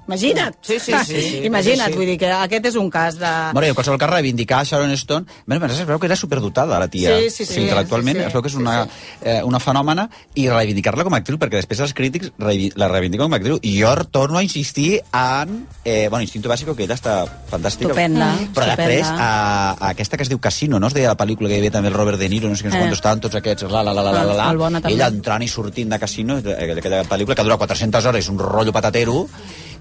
Imagina't. 0.07 0.55
Sí, 0.61 0.79
sí, 0.79 0.93
sí, 1.05 1.21
sí. 1.21 1.41
Imagina't, 1.45 1.87
Sí, 1.87 1.93
sí. 1.93 1.97
vull 1.99 2.05
dir 2.07 2.17
que 2.17 2.31
aquest 2.31 2.65
és 2.71 2.75
un 2.79 2.89
cas 2.89 3.17
de... 3.19 3.31
Bueno, 3.53 3.67
i 3.67 3.69
en 3.73 3.75
qualsevol 3.75 3.99
cas, 3.99 4.09
reivindicar 4.09 4.63
Sharon 4.65 4.91
Stone... 4.95 5.25
Bé, 5.45 5.57
es 5.67 5.81
veu 5.85 5.99
que 5.99 6.07
era 6.07 6.15
superdotada, 6.15 6.79
la 6.79 6.87
tia. 6.87 7.17
Sí, 7.19 7.29
sí, 7.29 7.45
sí. 7.45 7.59
Intel·lectualment, 7.65 8.15
Sí, 8.17 8.21
sí. 8.23 8.27
es 8.27 8.33
veu 8.33 8.41
que 8.45 8.47
és 8.51 8.55
una, 8.55 8.87
eh, 9.21 9.41
una 9.43 9.59
fenòmena, 9.59 10.07
i 10.35 10.47
reivindicar-la 10.49 11.03
com 11.03 11.13
a 11.13 11.19
actriu, 11.19 11.37
perquè 11.37 11.59
després 11.59 11.81
els 11.83 11.93
crítics 11.93 12.31
la 12.39 12.87
reivindiquen 12.87 13.27
com 13.27 13.33
a 13.35 13.39
actriu. 13.41 13.59
I 13.61 13.75
jo 13.81 13.91
torno 14.11 14.37
a 14.39 14.43
insistir 14.43 15.01
en... 15.11 15.65
Eh, 15.83 16.07
bueno, 16.09 16.23
Instinto 16.23 16.47
Básico, 16.49 16.75
que 16.75 16.83
ella 16.87 16.95
està 16.95 17.25
fantàstica. 17.51 17.89
Estupenda, 17.91 18.31
Però 18.55 18.63
estupenda. 18.63 18.75
després, 18.77 19.07
a, 19.11 19.71
a 19.75 19.89
aquesta 19.91 20.15
que 20.17 20.23
es 20.23 20.29
diu 20.31 20.39
Casino, 20.39 20.79
no? 20.79 20.87
Es 20.87 20.93
deia 20.95 21.09
la 21.11 21.17
pel·lícula 21.19 21.49
que 21.51 21.55
hi 21.55 21.61
havia 21.65 21.71
també 21.75 21.89
el 21.91 21.95
Robert 21.99 22.17
De 22.19 22.29
Niro, 22.29 22.47
no 22.49 22.55
sé 22.55 22.63
quins 22.63 22.75
Eh. 22.75 22.85
eh. 22.87 22.91
estaven 22.93 23.19
tots 23.19 23.35
aquests, 23.35 23.63
la, 23.71 23.83
la, 23.83 23.93
la, 23.93 24.01
la, 24.03 24.11
la, 24.11 24.23
la, 24.23 24.69
la. 24.69 24.81
Ella 24.89 25.07
entrant 25.11 25.43
i 25.43 25.47
sortint 25.51 25.89
de 25.91 25.99
Casino, 25.99 26.37
aquella 26.39 27.03
pel·lícula 27.03 27.35
que 27.35 27.43
dura 27.43 27.57
400 27.57 28.05
hores, 28.05 28.29
un 28.29 28.39
rotllo 28.39 28.71
patatero, 28.71 29.27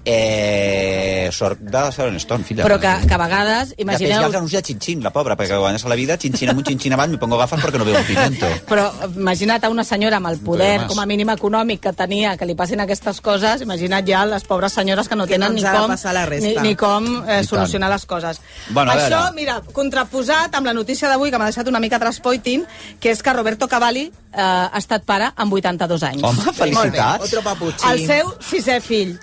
eh, 0.07 1.29
sort 1.31 1.59
de 1.59 1.83
Sharon 1.91 2.15
Stone, 2.15 2.43
filla. 2.43 2.63
Però 2.63 2.79
que, 2.79 2.91
que 3.07 3.13
a 3.13 3.19
vegades, 3.21 3.73
imagineu... 3.77 4.21
ja 4.21 4.27
els 4.29 4.37
anuncia 4.39 4.61
xinxin, 4.63 5.03
la 5.03 5.11
pobra, 5.13 5.35
perquè 5.39 5.57
guanyar-se 5.59 5.89
la 5.91 5.97
vida, 5.99 6.17
xinxin 6.21 6.51
amb 6.53 6.61
un 6.61 6.65
xinxin 6.67 6.95
avant, 6.95 7.11
me 7.11 7.19
pongo 7.21 7.37
gafes 7.39 7.61
perquè 7.63 7.81
no 7.81 7.85
veo 7.87 7.99
un 7.99 8.07
pimiento. 8.07 8.49
Però 8.69 8.87
imagina't 9.09 9.67
a 9.67 9.71
una 9.73 9.83
senyora 9.87 10.21
amb 10.21 10.31
el 10.31 10.39
poder, 10.43 10.87
com 10.87 10.99
a 11.03 11.05
mínim 11.09 11.29
econòmic, 11.33 11.81
que 11.83 11.93
tenia, 11.97 12.35
que 12.39 12.47
li 12.49 12.55
passin 12.55 12.81
aquestes 12.83 13.21
coses, 13.21 13.61
imagina't 13.65 14.07
ja 14.07 14.23
les 14.29 14.47
pobres 14.47 14.73
senyores 14.73 15.07
que 15.09 15.15
no 15.19 15.27
Que 15.27 15.35
tenen 15.35 15.53
no 15.53 15.59
ni 15.59 15.63
com, 15.63 15.91
ni, 15.91 16.25
resta. 16.31 16.63
ni 16.63 16.75
com 16.75 17.09
eh, 17.27 17.43
solucionar 17.43 17.89
les 17.91 18.05
coses. 18.05 18.41
Bueno, 18.69 18.91
a 18.91 18.95
Això, 18.95 19.09
veure. 19.19 19.35
mira, 19.35 19.59
contraposat 19.73 20.55
amb 20.55 20.65
la 20.71 20.73
notícia 20.73 21.09
d'avui, 21.09 21.31
que 21.31 21.37
m'ha 21.37 21.51
deixat 21.51 21.67
una 21.67 21.79
mica 21.83 21.99
traspoiting, 21.99 22.65
que 22.99 23.11
és 23.11 23.21
que 23.23 23.33
Roberto 23.33 23.67
Cavalli 23.67 24.07
eh, 24.07 24.41
ha 24.41 24.77
estat 24.77 25.03
pare 25.05 25.31
amb 25.35 25.53
82 25.53 26.03
anys. 26.03 26.23
Home, 26.23 26.53
felicitats. 26.53 27.25
otro 27.27 27.41
papuchi. 27.43 27.83
El 27.91 28.05
seu 28.07 28.33
sisè 28.39 28.79
fill. 28.81 29.17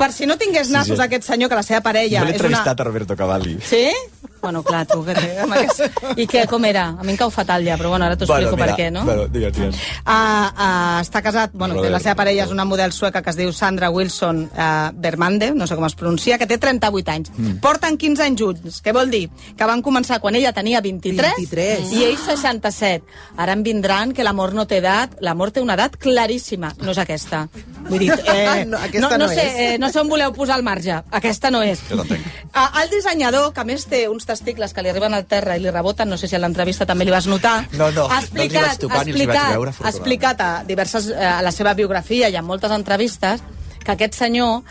Per 0.00 0.08
si 0.16 0.24
no 0.28 0.38
tingués 0.40 0.70
nassos 0.72 0.96
Sisè. 0.96 1.06
aquest 1.10 1.26
senyor, 1.28 1.50
que 1.52 1.58
la 1.60 1.66
seva 1.66 1.82
parella 1.84 2.22
Jo 2.22 2.24
l'he 2.24 2.32
és 2.34 2.40
una... 2.40 2.46
entrevistat 2.48 2.80
a 2.80 2.88
Roberto 2.88 3.16
Cavalli. 3.18 3.58
Sí? 3.68 3.84
Bueno, 4.40 4.62
clar, 4.62 4.86
tu, 4.88 5.02
que 5.04 5.12
aquest... 5.12 5.82
I 6.22 6.26
què, 6.30 6.46
com 6.48 6.64
era? 6.64 6.88
A 6.98 7.04
mi 7.04 7.12
em 7.12 7.18
cau 7.20 7.30
fatal 7.30 7.64
ja, 7.66 7.76
però 7.80 7.90
bueno, 7.92 8.06
ara 8.06 8.16
t'ho 8.16 8.24
explico 8.28 8.56
per 8.56 8.70
què, 8.78 8.90
no? 8.92 9.04
Bueno, 9.04 9.26
digues, 9.28 9.52
digues. 9.56 9.76
Uh, 10.00 10.10
uh, 10.10 11.00
està 11.02 11.20
casat, 11.22 11.52
bueno, 11.52 11.74
té 11.76 11.82
la 11.86 11.98
Robert. 11.98 12.04
seva 12.08 12.16
parella 12.22 12.44
és 12.46 12.54
una 12.54 12.64
model 12.64 12.92
sueca 12.96 13.22
que 13.22 13.30
es 13.34 13.36
diu 13.38 13.52
Sandra 13.52 13.90
Wilson 13.90 14.46
uh, 14.50 14.90
Bermande, 14.94 15.50
no 15.54 15.66
sé 15.68 15.76
com 15.76 15.84
es 15.88 15.94
pronuncia, 15.98 16.38
que 16.40 16.46
té 16.48 16.58
38 16.58 17.12
anys. 17.14 17.32
Mm. 17.36 17.58
Porten 17.62 17.98
15 18.00 18.24
anys 18.26 18.40
junts. 18.40 18.80
Què 18.84 18.94
vol 18.96 19.10
dir? 19.12 19.26
Que 19.58 19.68
van 19.68 19.82
començar 19.84 20.20
quan 20.20 20.34
ella 20.38 20.52
tenia 20.56 20.80
23, 20.80 21.36
23. 21.38 21.92
i 21.98 22.04
ell 22.08 22.16
67. 22.18 23.04
Ara 23.36 23.52
em 23.56 23.62
vindran 23.66 24.14
que 24.16 24.24
l'amor 24.24 24.54
no 24.56 24.66
té 24.70 24.78
edat. 24.80 25.18
L'amor 25.20 25.52
té 25.52 25.60
una 25.60 25.76
edat 25.78 25.96
claríssima. 26.00 26.72
No 26.80 26.92
és 26.94 26.98
aquesta. 27.02 27.44
Vull 27.90 28.06
dir, 28.06 28.10
eh, 28.34 28.64
No, 28.70 28.78
aquesta 28.78 29.16
no, 29.18 29.26
no 29.26 29.28
sé, 29.28 29.44
és. 29.46 29.60
eh, 29.74 29.78
no 29.80 29.88
sé 29.92 30.00
on 30.00 30.08
voleu 30.10 30.32
posar 30.36 30.56
el 30.60 30.64
marge. 30.66 30.96
Aquesta 31.20 31.50
no 31.52 31.62
és. 31.66 31.80
Jo 31.90 32.00
t'entenc. 32.00 32.26
Uh, 32.50 32.66
el 32.82 32.90
dissenyador, 32.92 33.52
que 33.54 33.62
a 33.62 33.66
més 33.68 33.84
té 33.90 34.04
uns 34.10 34.26
testicles 34.30 34.74
que 34.74 34.84
li 34.86 34.92
arriben 34.92 35.14
al 35.16 35.26
terra 35.30 35.56
i 35.58 35.64
li 35.64 35.72
reboten, 35.74 36.08
no 36.10 36.18
sé 36.20 36.30
si 36.30 36.38
a 36.38 36.42
l'entrevista 36.42 36.86
també 36.88 37.06
li 37.06 37.14
vas 37.14 37.28
notar, 37.30 37.56
No, 37.74 37.90
no, 37.90 38.06
ha 38.06 38.20
no 38.20 38.28
vaig 38.38 38.54
explicat, 38.54 38.78
tocar 38.84 39.02
ha 39.02 39.02
hi 39.02 39.12
vaig 39.12 39.16
explicat, 39.16 39.54
veure, 39.56 39.74
ha 39.80 39.90
explicat 39.90 40.44
a, 40.44 40.50
diverses, 40.68 41.10
eh, 41.14 41.26
a 41.26 41.40
la 41.46 41.52
seva 41.54 41.74
biografia 41.78 42.30
i 42.30 42.38
a 42.38 42.42
moltes 42.46 42.72
entrevistes 42.76 43.42
que 43.84 43.92
aquest 43.94 44.18
senyor 44.18 44.62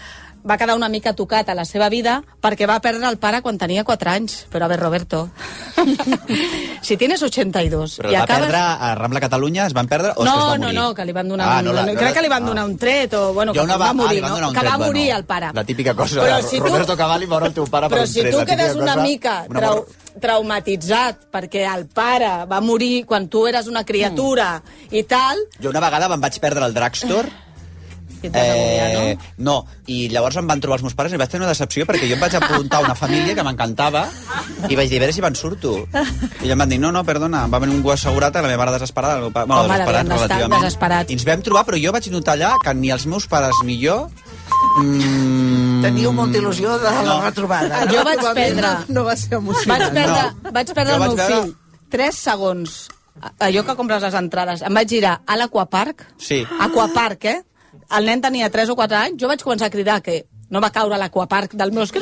va 0.47 0.57
quedar 0.57 0.75
una 0.75 0.87
mica 0.89 1.13
tocat 1.13 1.49
a 1.49 1.55
la 1.55 1.65
seva 1.65 1.89
vida 1.89 2.21
perquè 2.41 2.67
va 2.69 2.79
perdre 2.79 3.07
el 3.09 3.17
pare 3.17 3.41
quan 3.41 3.57
tenia 3.57 3.83
4 3.83 4.09
anys. 4.11 4.45
Però 4.51 4.65
a 4.65 4.67
ver, 4.71 4.79
Roberto, 4.79 5.29
si 6.81 6.97
tienes 6.97 7.21
82 7.21 7.97
Però 7.99 8.11
i 8.11 8.15
va 8.15 8.23
acabes... 8.23 8.47
perdre 8.47 8.57
a 8.59 8.95
Rambla 8.95 9.19
Catalunya, 9.19 9.65
es 9.67 9.73
van 9.73 9.87
perdre 9.87 10.11
o 10.15 10.23
que 10.23 10.29
es 10.29 10.35
No, 10.35 10.47
va 10.47 10.57
no, 10.57 10.63
morir? 10.67 10.79
no, 10.79 10.93
que 10.95 11.05
li 11.05 11.11
van 11.13 11.27
donar... 11.27 11.47
Ah, 11.49 11.59
un, 11.59 11.65
no, 11.65 11.73
la- 11.73 11.85
crec 11.93 12.13
que 12.13 12.21
li 12.21 12.29
van 12.31 12.43
ah. 12.43 12.47
donar 12.47 12.65
un 12.65 12.77
tret, 12.77 13.13
o 13.13 13.33
bueno, 13.33 13.53
que 13.53 13.59
una 13.61 13.77
va, 13.77 13.89
ah, 13.89 13.93
morir, 13.93 14.21
van 14.21 14.39
no? 14.41 14.51
que 14.53 14.65
va 14.65 14.77
morir 14.77 15.05
bueno, 15.05 15.17
el 15.17 15.25
pare. 15.25 15.51
La 15.53 15.63
típica 15.63 15.93
cosa 15.93 16.21
Però 16.21 16.41
si 16.41 16.57
tu- 16.57 16.65
Roberto 16.65 16.95
Cavalli 16.97 17.27
mor 17.27 17.43
el 17.47 17.53
teu 17.53 17.67
pare 17.67 17.87
Però 17.87 17.99
per 17.99 18.07
un 18.07 18.13
si 18.13 18.21
tret. 18.21 18.31
tu 18.31 18.37
la 18.39 18.45
típica 18.45 18.63
quedes 18.63 18.75
una 18.75 18.93
cosa, 18.93 19.03
mica 19.03 19.35
una 19.49 19.59
trau 19.59 19.85
traumatitzat 20.19 21.27
perquè 21.31 21.63
el 21.73 21.85
pare 21.87 22.45
va 22.49 22.59
morir 22.61 23.05
quan 23.05 23.27
tu 23.29 23.45
eres 23.47 23.67
una 23.67 23.83
criatura 23.85 24.61
i 24.91 25.03
tal... 25.03 25.37
Jo 25.61 25.69
una 25.69 25.79
vegada 25.83 26.09
me'n 26.09 26.19
vaig 26.23 26.39
perdre 26.43 26.65
el 26.65 26.73
drugstore 26.73 27.29
Eh, 28.23 29.17
no, 29.37 29.65
i 29.87 30.07
llavors 30.11 30.35
em 30.41 30.47
van 30.47 30.59
trobar 30.59 30.77
els 30.79 30.83
meus 30.83 30.95
pares 30.97 31.13
i 31.13 31.17
vaig 31.17 31.29
tenir 31.31 31.43
una 31.45 31.51
decepció 31.53 31.85
perquè 31.87 32.07
jo 32.09 32.15
em 32.17 32.21
vaig 32.21 32.35
apuntar 32.35 32.79
a 32.81 32.85
una 32.87 32.95
família 32.95 33.35
que 33.35 33.43
m'encantava 33.43 34.05
i 34.69 34.75
vaig 34.75 34.89
dir, 34.89 34.97
a 34.97 35.05
veure 35.05 35.13
si 35.13 35.21
me'n 35.23 35.35
surto. 35.35 35.75
I 36.43 36.51
em 36.51 36.57
van 36.59 36.69
dir, 36.69 36.79
no, 36.79 36.91
no, 36.91 37.03
perdona, 37.07 37.45
va 37.47 37.59
venir 37.59 37.75
un 37.75 37.83
gos 37.83 37.99
assegurat, 37.99 38.33
la 38.35 38.41
meva 38.47 38.65
mare 38.65 38.75
desesperada, 38.77 39.15
el 39.17 39.21
meu 39.27 39.31
pare, 39.31 39.47
bueno, 39.47 39.61
Home, 39.63 39.73
desesperat 39.77 40.07
relativament. 40.07 40.61
desesperats. 40.63 41.09
I 41.11 41.13
ens 41.19 41.25
vam 41.25 41.41
trobar, 41.45 41.65
però 41.65 41.79
jo 41.81 41.91
vaig 41.95 42.09
notar 42.11 42.35
allà 42.37 42.53
que 42.63 42.73
ni 42.73 42.91
els 42.91 43.05
meus 43.07 43.27
pares 43.27 43.55
ni 43.65 43.79
jo... 43.83 44.09
Mm, 44.81 45.81
Teníeu 45.83 46.11
molta 46.13 46.37
il·lusió 46.39 46.77
de 46.79 46.91
la 46.91 47.03
No. 47.03 47.21
retrobada. 47.23 47.85
Jo 47.89 48.03
vaig 48.03 48.19
perdre... 48.35 48.69
No 48.89 49.03
va 49.07 49.15
ser 49.15 49.37
emocionant. 49.37 49.81
Vaig 49.81 49.93
perdre, 49.93 50.23
No. 50.43 50.51
vaig 50.51 50.73
perdre 50.73 50.91
Jo 50.93 50.95
el 50.95 50.99
vaig 50.99 51.09
meu 51.09 51.17
veure- 51.17 51.41
fill 51.43 51.55
3 51.89 52.15
segons. 52.15 52.87
Allò 53.39 53.65
que 53.65 53.75
compres 53.75 54.01
les 54.01 54.13
entrades. 54.15 54.61
Em 54.61 54.73
vaig 54.73 54.87
girar 54.87 55.21
a 55.25 55.35
l'Aquapark. 55.35 56.05
Sí. 56.17 56.45
Aquapark, 56.59 57.25
eh? 57.25 57.41
El 57.97 58.05
nen 58.05 58.21
tenia 58.21 58.49
3 58.53 58.69
o 58.69 58.75
4 58.77 58.97
anys. 58.97 59.21
Jo 59.21 59.29
vaig 59.31 59.41
començar 59.43 59.69
a 59.69 59.73
cridar 59.73 59.99
que 60.05 60.23
no 60.49 60.61
va 60.61 60.71
caure 60.73 60.95
a 60.95 61.01
l'Aquapark 61.01 61.55
del 61.57 61.71
meus... 61.71 61.93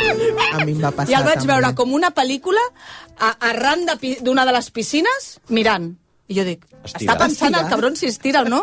A 0.00 0.64
mi 0.64 0.72
em 0.72 0.78
va 0.80 0.90
passar 0.96 1.12
I 1.12 1.16
el 1.18 1.26
vaig 1.26 1.42
també. 1.42 1.52
veure 1.52 1.74
com 1.76 1.90
una 1.92 2.08
pel·lícula 2.16 2.60
a, 3.18 3.34
arran 3.50 3.84
de 3.84 4.16
d'una 4.24 4.46
de 4.48 4.54
les 4.56 4.70
piscines 4.72 5.26
mirant. 5.48 5.90
I 6.30 6.38
jo 6.38 6.44
dic, 6.46 6.62
Estira. 6.84 7.02
està 7.02 7.16
pensant 7.20 7.50
el 7.52 7.60
Estira. 7.60 7.70
cabron 7.74 7.96
si 7.98 8.06
es 8.08 8.18
tira 8.22 8.40
o 8.42 8.48
no? 8.48 8.62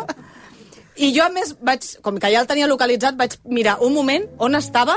I 0.98 1.12
jo, 1.14 1.22
a 1.22 1.30
més, 1.30 1.52
vaig, 1.62 1.84
com 2.02 2.18
que 2.18 2.30
ja 2.32 2.40
el 2.42 2.48
tenia 2.50 2.66
localitzat, 2.66 3.14
vaig 3.14 3.36
mirar 3.46 3.76
un 3.86 3.94
moment 3.94 4.24
on 4.42 4.58
estava 4.58 4.96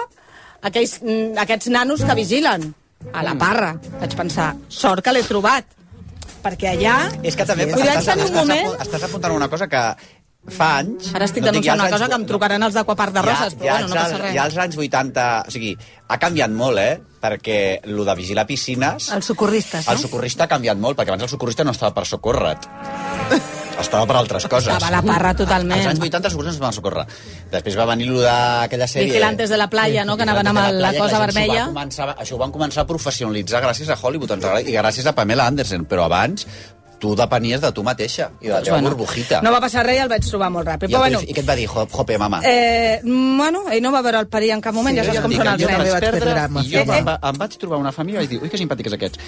aquells, 0.66 0.96
mm, 1.04 1.38
aquests 1.44 1.70
nanos 1.70 2.02
que 2.02 2.16
vigilen. 2.18 2.72
A 3.14 3.22
la 3.26 3.36
parra. 3.38 3.76
Vaig 4.00 4.16
pensar, 4.18 4.56
sort 4.70 5.04
que 5.06 5.14
l'he 5.14 5.24
trobat. 5.26 5.66
Perquè 6.42 6.72
allà... 6.74 6.96
És 7.22 7.38
que 7.38 7.46
també 7.46 7.68
vaig 7.70 7.86
estàs, 7.86 8.18
un 8.18 8.26
estàs, 8.26 8.36
moment... 8.40 8.74
estàs 8.82 9.06
apuntant 9.06 9.34
una 9.36 9.50
cosa 9.50 9.68
que 9.70 9.82
fa 10.50 10.72
anys... 10.82 11.12
Ara 11.14 11.28
estic 11.28 11.44
no 11.44 11.50
ja 11.50 11.54
denunciant 11.54 11.78
una 11.78 11.86
als 11.86 11.94
cosa 11.94 12.10
que 12.10 12.18
em 12.18 12.26
trucaran 12.30 12.66
els 12.66 12.74
d'Aquapark 12.74 13.14
de 13.14 13.22
Roses, 13.28 13.56
però 13.60 13.76
bueno, 13.76 13.92
no 13.92 13.94
ja, 13.94 14.02
passa 14.02 14.22
res. 14.24 14.34
Ja 14.34 14.46
als 14.48 14.58
anys 14.66 14.78
80... 14.82 15.30
O 15.46 15.54
sigui, 15.54 15.72
ha 16.10 16.18
canviat 16.22 16.56
molt, 16.56 16.82
eh? 16.82 16.98
Perquè 17.22 17.58
lo 17.94 18.06
de 18.08 18.16
vigilar 18.18 18.48
piscines... 18.50 19.12
Els 19.14 19.30
socorristes, 19.30 19.86
El 19.86 20.00
no? 20.00 20.06
socorrista 20.08 20.48
ha 20.48 20.52
canviat 20.52 20.82
molt, 20.82 20.98
perquè 20.98 21.14
abans 21.14 21.28
el 21.28 21.30
socorrista 21.30 21.68
no 21.68 21.76
estava 21.78 21.94
per 21.94 22.08
socórrer-te. 22.10 23.52
Estava 23.82 24.06
per 24.06 24.18
altres 24.20 24.46
coses. 24.50 24.74
Estava 24.74 24.90
a 24.90 24.98
la 24.98 25.02
parra 25.06 25.32
totalment. 25.38 25.80
Als 25.80 25.94
anys 25.94 26.04
80 26.04 26.28
els 26.28 26.36
socorristes 26.36 26.60
no 26.60 26.68
van 26.68 26.76
socórrer. 26.76 27.06
Després 27.54 27.78
va 27.80 27.88
venir 27.94 28.10
d'aquella 28.12 28.90
sèrie... 28.90 29.14
Vigilantes 29.14 29.54
de 29.54 29.58
la 29.62 29.70
playa, 29.72 30.04
no?, 30.06 30.18
que 30.18 30.26
anaven 30.28 30.52
amb 30.52 30.62
la 30.62 30.68
playa, 30.74 31.00
cosa 31.00 31.22
vermella. 31.22 31.64
va 31.64 31.72
Començar, 31.72 32.12
això 32.18 32.38
ho 32.38 32.42
van 32.42 32.54
començar 32.54 32.84
a 32.84 32.90
professionalitzar 32.90 33.64
gràcies 33.64 33.90
a 33.90 33.98
Hollywood 33.98 34.36
i 34.66 34.76
gràcies 34.76 35.08
a 35.10 35.16
Pamela 35.18 35.48
Anderson, 35.50 35.88
però 35.90 36.06
abans 36.10 36.46
tu 37.02 37.16
depenies 37.18 37.60
de 37.64 37.72
tu 37.74 37.82
mateixa 37.84 38.30
i 38.40 38.48
de 38.48 38.54
la 38.54 38.62
teva 38.62 38.78
Bueno, 38.78 38.92
burbujita. 38.92 39.42
No 39.42 39.52
va 39.52 39.60
passar 39.64 39.84
res 39.88 39.98
i 39.98 40.04
el 40.04 40.10
vaig 40.12 40.28
trobar 40.30 40.52
molt 40.54 40.68
ràpid. 40.70 40.88
I, 40.90 40.94
Però 40.94 41.00
bueno, 41.02 41.20
I 41.26 41.34
què 41.34 41.42
et 41.42 41.48
va 41.50 41.56
dir? 41.58 41.68
Jo- 41.72 41.88
Jope, 41.92 42.18
mama. 42.22 42.40
eh, 42.46 43.00
bueno, 43.04 43.64
ell 43.74 43.82
no 43.82 43.92
va 43.92 44.02
veure 44.06 44.20
el 44.22 44.28
perill 44.30 44.52
en 44.54 44.62
cap 44.62 44.74
moment, 44.78 44.96
ja 44.96 45.04
saps 45.04 45.20
com 45.26 45.32
són 45.34 45.48
els 45.48 45.62
jo 45.62 45.68
nens. 45.68 45.80
vaig 45.82 46.00
perdre, 46.06 46.20
perdre 46.22 46.62
i 46.62 46.70
jo 46.72 46.80
em, 46.86 47.06
va, 47.10 47.18
em 47.32 47.38
vaig 47.42 47.58
trobar 47.58 47.78
una 47.82 47.92
família 47.92 48.22
i 48.22 48.24
vaig 48.26 48.30
dir, 48.36 48.40
ui, 48.44 48.50
que 48.50 48.58
simpàtics 48.62 48.94
aquests. 48.94 49.20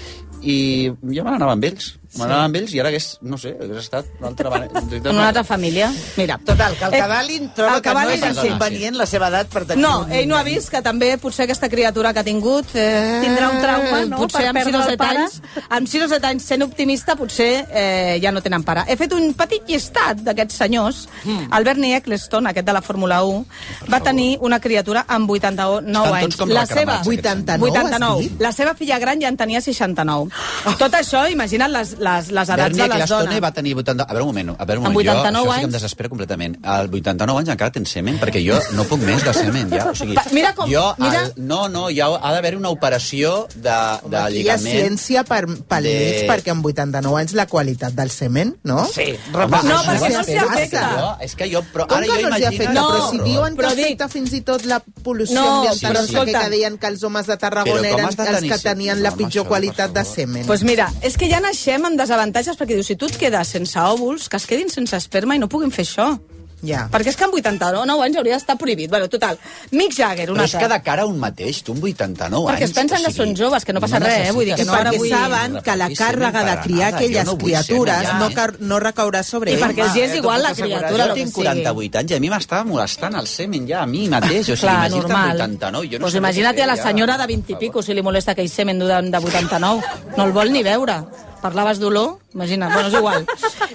I 0.42 0.56
jo 1.02 1.24
me 1.24 1.30
n'anava 1.34 1.52
amb 1.58 1.64
ells. 1.64 1.96
Me 2.14 2.24
n'anava 2.24 2.44
amb 2.48 2.56
ells 2.60 2.72
i 2.74 2.80
ara 2.80 2.88
hagués, 2.92 3.06
no 3.22 3.36
sé, 3.40 3.54
hagués 3.60 3.80
estat 3.84 4.06
manera. 4.20 4.82
En 4.94 5.08
una 5.16 5.28
altra 5.28 5.42
família. 5.44 5.92
Mira. 6.16 6.38
Total, 6.44 6.76
que 6.78 6.84
el 6.84 6.94
Eh, 6.94 6.98
Cavalli 6.98 7.38
troba 7.56 7.76
el 7.76 7.82
que 7.82 7.94
no 7.94 8.10
és 8.10 8.22
inconvenient 8.44 8.96
la 8.96 9.06
seva 9.06 9.28
edat 9.32 9.48
per 9.50 9.64
tenir 9.66 9.82
No, 9.82 10.00
un... 10.04 10.12
ell 10.12 10.28
no 10.28 10.36
ha 10.38 10.42
vist 10.46 10.70
que 10.70 10.80
també 10.82 11.16
potser 11.18 11.44
aquesta 11.44 11.68
criatura 11.68 12.12
que 12.14 12.20
ha 12.20 12.24
tingut... 12.24 12.66
Eh, 12.74 13.20
Tindrà 13.24 13.48
un 13.50 13.60
trauma, 13.60 14.04
no?, 14.06 14.18
Potser 14.22 14.44
per 14.44 14.48
amb 14.52 14.58
6 14.58 14.64
perdre 14.64 14.78
o 14.78 14.82
el 14.82 14.90
7 14.92 14.98
pare. 15.02 15.24
anys, 15.24 15.64
amb 15.68 15.88
6 15.90 16.04
o 16.04 16.08
7 16.14 16.26
anys 16.30 16.46
sent 16.52 16.62
optimista, 16.66 17.16
potser 17.16 17.50
eh, 17.70 18.18
ja 18.22 18.32
no 18.32 18.40
tenen 18.44 18.62
pare. 18.64 18.84
He 18.88 18.96
fet 19.00 19.12
un 19.16 19.32
petit 19.34 19.66
llistat 19.68 20.22
d'aquests 20.24 20.56
senyors. 20.62 21.02
Hmm. 21.24 21.48
El 21.52 21.64
Bernie 21.64 21.96
Eccleston, 21.98 22.46
aquest 22.46 22.66
de 22.66 22.72
la 22.76 22.82
Fórmula 22.82 23.22
1, 23.24 23.44
va 23.92 24.00
tenir 24.00 24.38
una 24.40 24.60
criatura 24.60 25.04
amb 25.08 25.30
89 25.30 25.82
Estan 25.90 26.14
anys. 26.14 26.24
tots 26.28 26.36
com 26.40 26.48
la 26.54 26.64
seva, 26.66 26.98
aquests 27.00 27.08
89, 27.18 27.70
89. 27.70 28.06
has 28.14 28.18
dit? 28.30 28.40
La 28.40 28.52
seva 28.52 28.74
filla 28.78 28.98
gran 29.02 29.20
ja 29.20 29.28
en 29.28 29.36
tenia 29.36 29.60
69. 29.60 30.30
Tot 30.78 30.94
això, 30.94 31.24
imagina't 31.30 31.72
les, 31.74 31.94
les, 32.04 32.28
les 32.30 32.48
edats 32.48 32.60
Bernie 32.62 32.82
de 32.88 32.98
les 33.00 33.10
dones. 33.10 33.40
va 33.42 33.50
tenir 33.56 33.74
80... 33.80 34.04
A 34.04 34.12
veure, 34.12 34.22
un 34.24 34.28
moment, 34.32 34.50
a 34.58 34.64
veure, 34.64 34.78
un 34.80 34.84
moment. 34.86 35.08
89 35.08 35.44
jo, 35.44 35.50
això 35.50 35.54
sí 35.54 35.58
que 35.58 35.60
em 35.60 35.64
anys. 35.64 35.72
desespera 35.78 36.08
completament. 36.12 36.56
Al 36.62 36.88
89 36.92 37.38
anys 37.42 37.52
encara 37.54 37.72
tens 37.74 37.90
semen, 37.96 38.18
perquè 38.20 38.42
jo 38.44 38.58
no 38.76 38.84
puc 38.90 39.00
més 39.02 39.24
de 39.24 39.32
semen, 39.34 39.70
ja. 39.72 39.86
O 39.90 39.94
sigui, 39.96 40.14
Pa- 40.14 40.24
mira 40.32 40.54
com- 40.54 40.70
jo, 40.70 40.84
mira- 40.98 41.24
el, 41.24 41.32
no, 41.50 41.68
no, 41.68 41.88
ja 41.90 42.06
ha 42.14 42.32
d'haver 42.36 42.54
una 42.56 42.68
operació 42.70 43.46
de, 43.54 43.60
de 43.64 43.70
Aquí 43.72 44.42
hi 44.44 44.48
ha 44.48 44.56
lligament. 44.58 44.64
ciència 44.76 45.24
per, 45.24 45.46
pel 45.46 45.84
de- 45.88 45.94
mig, 45.98 46.30
perquè 46.30 46.50
amb 46.54 46.66
89 46.66 47.20
anys 47.24 47.34
la 47.34 47.46
qualitat 47.46 47.92
del 47.94 48.10
semen, 48.10 48.56
no? 48.62 48.84
Sí, 48.92 49.14
No, 49.32 49.48
perquè 49.48 50.12
no 50.12 50.22
s'hi 50.24 50.36
afecta. 50.38 50.82
Jo, 50.98 51.10
és 51.24 51.34
que 51.34 51.48
jo, 51.50 51.62
però 51.72 51.86
Com 51.88 51.98
ara 51.98 52.06
que 52.06 52.22
jo 52.22 52.28
no 52.28 52.36
s'hi 52.36 52.42
imagino... 52.44 52.48
afecta? 52.48 52.72
No, 52.74 52.88
però 52.90 53.10
si 53.10 53.18
diuen 53.24 53.56
que 53.56 53.66
afecta 53.66 54.08
fins 54.08 54.32
i 54.32 54.40
tot 54.42 54.64
la 54.66 54.80
pol·lució 55.02 55.34
No, 55.34 55.44
ambiental, 55.62 55.78
sé 55.80 55.86
què, 55.86 56.04
escolta. 56.04 56.40
que 56.44 56.50
deien 56.50 56.78
que 56.78 56.86
els 56.86 57.02
homes 57.04 57.26
de 57.26 57.36
Tarragona 57.36 57.88
eren 57.88 58.06
els 58.06 58.42
que 58.44 58.58
tenien 58.62 59.02
la 59.02 59.10
Home, 59.10 59.24
pitjor 59.24 59.46
qualitat 59.48 59.92
per 59.92 60.02
de 60.04 60.04
semen. 60.04 60.42
Doncs 60.44 60.46
pues 60.46 60.62
mira, 60.64 60.90
és 61.02 61.16
que 61.16 61.28
ja 61.30 61.40
naixem 61.40 61.84
amb 61.94 62.02
desavantatges 62.02 62.58
perquè 62.58 62.74
dius, 62.76 62.90
si 62.90 62.98
tu 62.98 63.06
et 63.10 63.16
quedes 63.20 63.54
sense 63.56 63.78
òvuls, 63.80 64.28
que 64.28 64.40
es 64.42 64.46
quedin 64.50 64.70
sense 64.72 64.96
esperma 64.98 65.38
i 65.38 65.42
no 65.42 65.48
puguin 65.48 65.70
fer 65.74 65.86
això. 65.86 66.12
Ja. 66.64 66.86
Perquè 66.88 67.10
és 67.12 67.16
que 67.20 67.26
amb 67.26 67.34
89 67.36 68.00
anys 68.06 68.16
hauria 68.16 68.38
d'estar 68.38 68.54
prohibit. 68.56 68.88
Bueno, 68.88 69.04
total. 69.12 69.36
Mick 69.76 69.92
Jagger, 69.92 70.30
un 70.32 70.38
Però 70.38 70.46
és 70.46 70.54
altre. 70.54 70.62
que 70.62 70.72
de 70.72 70.78
cara 70.86 71.02
a 71.02 71.06
un 71.10 71.18
mateix, 71.20 71.58
tu 71.62 71.74
amb 71.74 71.84
89 71.84 72.46
Perquè 72.48 72.62
anys... 72.64 72.70
es 72.70 72.72
pensen 72.78 73.02
que 73.04 73.10
són 73.12 73.34
joves, 73.36 73.66
que 73.68 73.74
no 73.76 73.82
passa 73.84 73.98
res, 74.00 74.30
eh? 74.30 74.32
Vull 74.32 74.46
dir 74.48 74.54
que 74.56 74.64
I 74.64 74.68
no 74.70 74.72
ara 74.72 74.94
perquè 74.94 75.02
vull... 75.02 75.10
saben 75.12 75.58
que 75.66 75.74
la 75.76 75.88
càrrega 75.90 76.44
de 76.48 76.54
criar 76.64 76.88
aquelles 76.94 77.34
criatures 77.42 78.08
no, 78.16 78.30
car 78.38 78.46
no 78.60 78.78
recaurà 78.80 79.20
sobre 79.28 79.52
I 79.52 79.58
ells. 79.58 79.66
perquè 79.66 79.84
els 79.84 79.98
hi 79.98 80.04
és 80.06 80.16
igual 80.22 80.40
la 80.46 80.54
criatura, 80.56 81.10
Jo 81.10 81.18
tinc 81.20 81.34
sigui. 81.34 81.44
48 81.44 82.00
anys 82.00 82.10
i 82.10 82.16
a 82.16 82.22
mi 82.24 82.32
m'estava 82.32 82.64
molestant 82.70 83.20
el 83.20 83.28
semen 83.28 83.68
ja, 83.68 83.82
a 83.82 83.86
mi 83.86 84.08
mateix. 84.08 84.48
O 84.48 84.56
sigui, 84.56 84.64
Clar, 84.64 84.78
imagina't 84.88 85.02
normal. 85.02 85.44
amb 85.44 85.60
89. 85.60 85.92
Jo 85.92 85.98
no 86.00 86.08
pues 86.08 86.18
imagina't 86.22 86.64
a 86.64 86.70
la 86.72 86.78
senyora 86.80 87.18
de 87.20 87.28
20 87.34 87.52
i 87.52 87.60
pico 87.60 87.82
si 87.84 87.92
li 87.92 88.00
molesta 88.08 88.32
aquell 88.32 88.48
semen 88.48 88.80
de 88.80 89.20
89. 89.20 89.84
No 90.16 90.24
el 90.24 90.32
vol 90.32 90.48
ni 90.56 90.64
veure. 90.64 91.02
Parlaves 91.44 91.76
d'olor? 91.78 92.14
Imagina't, 92.34 92.72
bueno, 92.72 92.88
és 92.88 92.94
igual. 92.96 93.26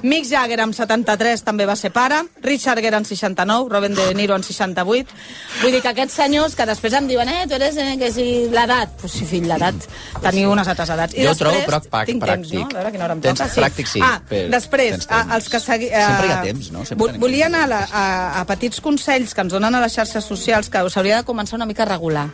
Mick 0.01 0.25
Jagger 0.25 0.57
amb 0.63 0.73
73 0.73 1.43
també 1.45 1.67
va 1.69 1.75
ser 1.77 1.91
pare, 1.93 2.17
Richard 2.41 2.81
Gere 2.81 2.97
en 2.97 3.05
69, 3.05 3.69
Robin 3.69 3.93
De 3.93 4.07
Niro 4.17 4.33
en 4.35 4.41
68. 4.43 5.13
Vull 5.61 5.75
dir 5.75 5.81
que 5.85 5.91
aquests 5.91 6.15
senyors 6.17 6.55
que 6.57 6.65
després 6.65 6.95
em 6.97 7.05
diuen 7.07 7.29
eh, 7.29 7.43
tu 7.47 7.53
eres 7.59 7.77
eh, 7.77 7.93
que 8.01 8.09
si 8.15 8.25
l'edat. 8.49 8.95
Pues 8.99 9.13
sí, 9.19 9.27
fill, 9.29 9.45
l'edat. 9.51 9.85
Teniu 10.23 10.49
unes 10.55 10.67
altres 10.73 10.89
edats. 10.97 11.13
I 11.13 11.21
Jo 11.27 11.35
després, 11.35 11.43
trobo 11.45 11.69
prou 11.69 11.85
prac- 11.93 12.09
tinc 12.09 12.25
temps, 12.25 12.51
no? 12.55 12.65
pràctic. 12.65 12.73
A 12.75 12.81
veure 12.81 12.91
quina 12.97 13.05
hora 13.05 13.17
em 13.19 13.23
Tens 13.27 13.43
toca. 13.45 13.61
pràctic, 13.61 13.93
sí, 13.93 14.01
Ah, 14.03 14.17
però 14.33 14.49
després, 14.57 15.05
a, 15.13 15.21
els 15.37 15.49
que 15.53 15.59
segui... 15.61 15.91
Sempre 15.93 16.27
hi 16.27 16.35
ha 16.39 16.41
temps, 16.49 16.71
no? 16.73 16.85
Sempre 16.89 17.05
Vo- 17.13 17.19
Volia 17.27 17.45
anar 17.53 17.67
a, 17.69 17.83
a, 17.85 18.05
a 18.41 18.45
petits 18.49 18.81
consells 18.81 19.35
que 19.37 19.45
ens 19.45 19.53
donen 19.53 19.75
a 19.77 19.85
les 19.85 19.93
xarxes 19.93 20.25
socials 20.25 20.73
que 20.73 20.87
s'hauria 20.89 21.21
de 21.21 21.27
començar 21.29 21.55
una 21.61 21.69
mica 21.69 21.85
a 21.85 21.91
regular. 21.93 22.27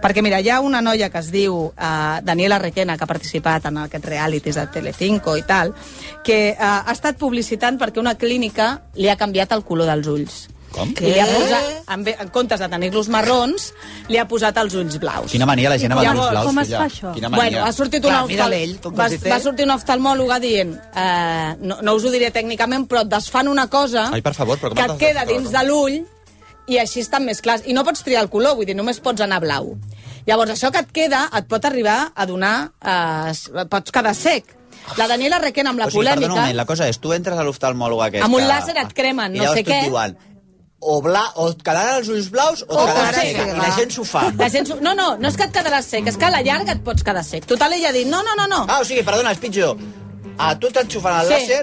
Perquè, 0.00 0.22
mira, 0.24 0.40
hi 0.40 0.48
ha 0.48 0.60
una 0.64 0.80
noia 0.80 1.10
que 1.10 1.18
es 1.20 1.28
diu 1.34 1.58
uh, 1.68 2.20
Daniela 2.22 2.58
Requena, 2.62 2.96
que 2.96 3.04
ha 3.04 3.10
participat 3.10 3.66
en 3.68 3.82
aquests 3.84 4.08
realities 4.08 4.56
de 4.56 4.66
Telecinco 4.78 5.36
i 5.36 5.42
tal, 5.48 5.74
que 6.24 6.54
uh, 6.56 6.64
ha 6.86 6.92
estat 6.94 7.18
publicitant 7.20 7.78
perquè 7.80 8.00
una 8.00 8.14
clínica 8.16 8.78
li 8.96 9.08
ha 9.12 9.16
canviat 9.20 9.52
el 9.52 9.64
color 9.64 9.86
dels 9.92 10.06
ulls. 10.08 10.40
Com? 10.72 10.88
I 11.04 11.10
li 11.12 11.18
ha 11.20 11.26
posat, 11.28 11.66
en, 11.92 12.06
en 12.08 12.28
comptes 12.32 12.56
de 12.62 12.66
tenir-los 12.72 13.10
marrons, 13.12 13.66
li 14.08 14.16
ha 14.16 14.24
posat 14.24 14.56
els 14.56 14.72
ulls 14.80 14.96
blaus. 15.02 15.28
Quina 15.34 15.44
mania 15.44 15.68
la 15.68 15.76
gent 15.76 15.92
amb 15.92 16.00
els 16.00 16.08
ulls 16.14 16.30
blaus, 16.32 16.46
com 16.48 16.60
es 16.62 16.70
fa 16.72 16.86
això? 16.88 17.12
Quina 17.12 17.28
mania. 17.28 17.42
Bueno, 17.58 17.66
ha 17.68 17.72
sortit 17.76 18.06
una, 18.08 18.22
Clar, 18.22 18.30
mira'l 18.30 18.56
ell, 18.56 18.72
que 18.80 18.94
va, 18.96 19.10
va 19.26 19.40
sortir 19.44 19.66
una 19.68 19.76
oftalmòloga 19.76 20.38
dient 20.40 20.72
eh, 20.96 21.50
no, 21.60 21.76
no 21.84 21.94
us 21.98 22.06
ho 22.08 22.14
diré 22.14 22.30
tècnicament, 22.32 22.86
però 22.88 23.02
et 23.04 23.12
desfan 23.12 23.52
una 23.52 23.66
cosa 23.68 24.06
Ai, 24.16 24.24
per 24.24 24.32
favor, 24.32 24.56
però 24.62 24.72
com 24.72 24.80
que 24.80 24.88
et 24.94 24.98
queda 25.04 25.26
de- 25.26 25.34
dins 25.36 25.52
de 25.52 25.62
l'ull 25.68 26.00
i 26.72 26.78
així 26.82 27.02
estan 27.04 27.24
més 27.28 27.40
clars. 27.44 27.62
I 27.68 27.74
no 27.76 27.84
pots 27.86 28.02
triar 28.06 28.22
el 28.24 28.30
color, 28.32 28.56
vull 28.58 28.66
dir, 28.68 28.76
només 28.78 29.00
pots 29.04 29.20
anar 29.24 29.40
blau. 29.44 29.74
Llavors, 30.26 30.52
això 30.54 30.70
que 30.72 30.82
et 30.84 30.90
queda 30.94 31.26
et 31.38 31.46
pot 31.50 31.64
arribar 31.68 32.12
a 32.14 32.26
donar... 32.26 32.56
Eh, 32.82 33.64
pots 33.70 33.92
quedar 33.94 34.14
sec. 34.16 34.56
La 34.98 35.06
Daniela 35.10 35.38
Requena 35.38 35.70
amb 35.70 35.78
la 35.78 35.86
o 35.86 35.90
sigui, 35.92 36.02
perdona 36.02 36.16
un 36.16 36.22
polèmica... 36.26 36.40
moment, 36.40 36.56
la 36.58 36.66
cosa 36.66 36.88
és, 36.90 36.98
tu 36.98 37.12
entres 37.14 37.38
a 37.38 37.44
l'oftalmòloga 37.46 38.08
aquesta... 38.10 38.26
Amb 38.26 38.38
un 38.40 38.46
làser 38.48 38.74
et 38.82 38.94
cremen, 38.98 39.36
no 39.38 39.52
sé 39.54 39.62
què. 39.66 39.82
Diuen, 39.86 40.16
o, 40.82 40.96
bla, 41.04 41.22
o 41.38 41.44
et 41.52 41.60
quedaran 41.62 42.00
els 42.00 42.08
ulls 42.10 42.30
blaus 42.34 42.64
o, 42.66 42.72
O 42.74 42.86
et 42.88 42.96
quedaràs. 42.96 43.28
I 43.30 43.60
la 43.60 43.68
gent 43.76 43.94
s'ho 43.94 44.02
fa. 44.08 44.24
La 44.40 44.48
gent... 44.50 44.72
No, 44.82 44.96
no, 44.98 45.12
no 45.22 45.30
és 45.30 45.38
que 45.38 45.46
et 45.46 45.54
quedaràs 45.54 45.86
sec, 45.94 46.08
és 46.10 46.18
que 46.18 46.26
a 46.26 46.32
la 46.34 46.40
llarga 46.42 46.74
et 46.74 46.82
pots 46.82 47.06
quedar 47.06 47.22
sec. 47.26 47.46
Total, 47.46 47.76
ella 47.78 47.92
ha 47.92 47.94
dit, 47.94 48.08
no, 48.10 48.24
no, 48.26 48.34
no, 48.40 48.48
no. 48.50 48.64
Ah, 48.66 48.80
o 48.82 48.88
sigui, 48.88 49.04
perdona, 49.06 49.30
és 49.36 49.42
pitjor. 49.44 49.78
A 50.42 50.54
tu 50.58 50.72
t'enxufen 50.74 51.20
el 51.20 51.30
Sí. 51.30 51.36
làser 51.36 51.62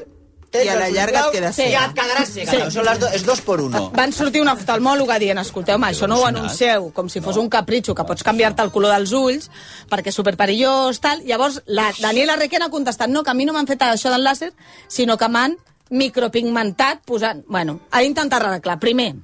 I 0.52 0.68
a 0.68 0.76
la 0.80 0.90
llarga 0.90 1.26
et 1.28 1.32
quedes 1.36 1.56
Sí. 1.56 1.62
cega. 1.64 1.80
Ja 1.80 1.86
et 1.86 1.96
quedaràs 1.96 2.30
cega. 2.34 2.52
Sí. 2.52 2.72
Són 2.72 2.86
les 2.86 3.00
do, 3.00 3.08
és 3.14 3.24
dos 3.26 3.42
per 3.42 3.60
uno. 3.62 3.92
Van 3.94 4.12
sortir 4.12 4.42
una 4.42 4.54
oftalmòloga 4.54 5.20
dient, 5.20 5.38
escolteu-me, 5.40 5.88
això 5.88 6.08
no 6.08 6.18
ho 6.20 6.26
anuncieu 6.26 6.92
com 6.92 7.08
si 7.10 7.22
fos 7.22 7.38
un 7.38 7.50
capritxo, 7.50 7.94
que 7.94 8.04
pots 8.04 8.24
canviar-te 8.24 8.62
el 8.64 8.72
color 8.72 8.92
dels 8.98 9.12
ulls, 9.12 9.50
perquè 9.90 10.08
és 10.10 10.16
superperillós, 10.16 11.00
tal. 11.00 11.22
Llavors, 11.24 11.62
la 11.68 11.92
Daniela 12.00 12.36
Requena 12.36 12.66
ha 12.66 12.70
contestat, 12.70 13.10
no, 13.10 13.24
que 13.24 13.30
a 13.30 13.34
mi 13.36 13.46
no 13.46 13.54
m'han 13.54 13.68
fet 13.68 13.82
això 13.82 14.10
del 14.10 14.24
làser, 14.26 14.54
sinó 14.88 15.18
que 15.18 15.28
m'han 15.30 15.56
micropigmentat 15.92 17.02
posant... 17.06 17.44
Bueno, 17.48 17.80
ha 17.92 18.02
d'intentar 18.02 18.44
arreglar. 18.44 18.80
Primer, 18.80 19.16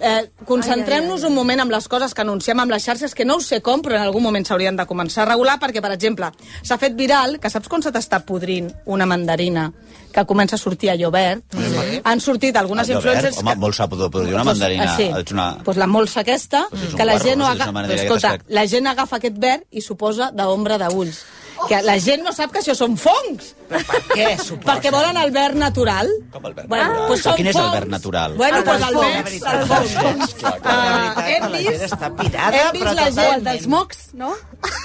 Eh, 0.00 0.30
Concentrem-nos 0.46 1.24
un 1.26 1.34
moment 1.34 1.58
amb 1.58 1.72
les 1.74 1.88
coses 1.90 2.12
que 2.14 2.22
anunciem 2.22 2.60
amb 2.62 2.70
les 2.70 2.84
xarxes, 2.84 3.16
que 3.18 3.24
no 3.24 3.34
ho 3.34 3.40
sé 3.42 3.60
com, 3.66 3.80
però 3.82 3.96
en 3.96 4.02
algun 4.04 4.22
moment 4.22 4.44
s'haurien 4.46 4.76
de 4.78 4.84
començar 4.86 5.24
a 5.24 5.32
regular, 5.32 5.56
perquè, 5.58 5.82
per 5.82 5.90
exemple, 5.90 6.28
s'ha 6.62 6.78
fet 6.78 6.94
viral, 6.94 7.40
que 7.42 7.50
saps 7.50 7.66
quan 7.66 7.82
se 7.82 7.90
t'està 7.90 8.20
podrint 8.24 8.70
una 8.86 9.06
mandarina 9.10 9.72
que 10.12 10.24
comença 10.26 10.56
a 10.56 10.58
sortir 10.58 10.90
allò 10.90 11.10
verd? 11.14 11.42
Sí. 11.52 12.00
Han 12.04 12.20
sortit 12.20 12.56
algunes 12.56 12.88
Allò 12.88 13.00
verd, 13.00 13.06
influencers... 13.06 13.38
Home, 13.42 13.54
molt 13.60 13.76
s'ha 13.76 13.88
pogut 13.88 14.10
produir 14.12 14.34
una 14.34 14.44
Pues, 14.44 14.58
mandarina. 14.58 14.84
ah, 14.92 14.96
sí. 14.96 15.08
Ets 15.20 15.32
una... 15.32 15.48
pues 15.64 15.76
la 15.76 15.86
molsa 15.86 16.20
aquesta, 16.20 16.64
Pues 16.70 16.94
que 16.94 17.04
la 17.04 17.18
gent 17.20 17.38
no 17.38 17.48
manera 17.72 17.94
escolta, 17.94 18.38
la 18.48 18.66
gent 18.66 18.86
agafa 18.86 19.16
aquest 19.20 19.36
verd 19.38 19.62
i 19.70 19.80
suposa 19.84 20.30
d'ombra 20.32 20.78
d'ulls. 20.78 21.24
Que 21.66 21.80
la 21.82 21.96
gent 22.00 22.22
no 22.22 22.30
sap 22.32 22.52
que 22.54 22.60
això 22.62 22.74
són 22.78 22.94
fongs. 22.96 23.54
Per 23.68 23.80
què, 24.12 24.26
Perquè 24.64 24.90
volen 24.94 25.16
el 25.20 25.32
verd 25.34 25.56
natural. 25.58 26.08
Com 26.32 26.46
el 26.46 26.54
verd 26.54 26.68
Bueno, 26.70 26.84
natural? 26.86 27.08
pues 27.08 27.24
Però 27.26 27.34
quin 27.36 27.46
és 27.50 27.56
el 27.56 27.62
fongs. 27.62 27.74
verd 27.74 27.88
natural? 27.90 28.34
Bueno, 28.38 28.62
del 28.62 28.82
el 28.86 28.96
verd, 28.96 29.28
el 29.28 29.66
fong. 29.68 30.22
Ah, 30.64 31.24
hem 31.26 31.50
vist, 31.52 31.82
està 31.88 32.10
pirada, 32.16 32.56
hem 32.62 32.72
vist 32.72 32.84
però 32.84 32.94
la 32.94 33.08
gent 33.10 33.44
dels 33.44 33.66
mocs, 33.66 33.98
no? 34.14 34.30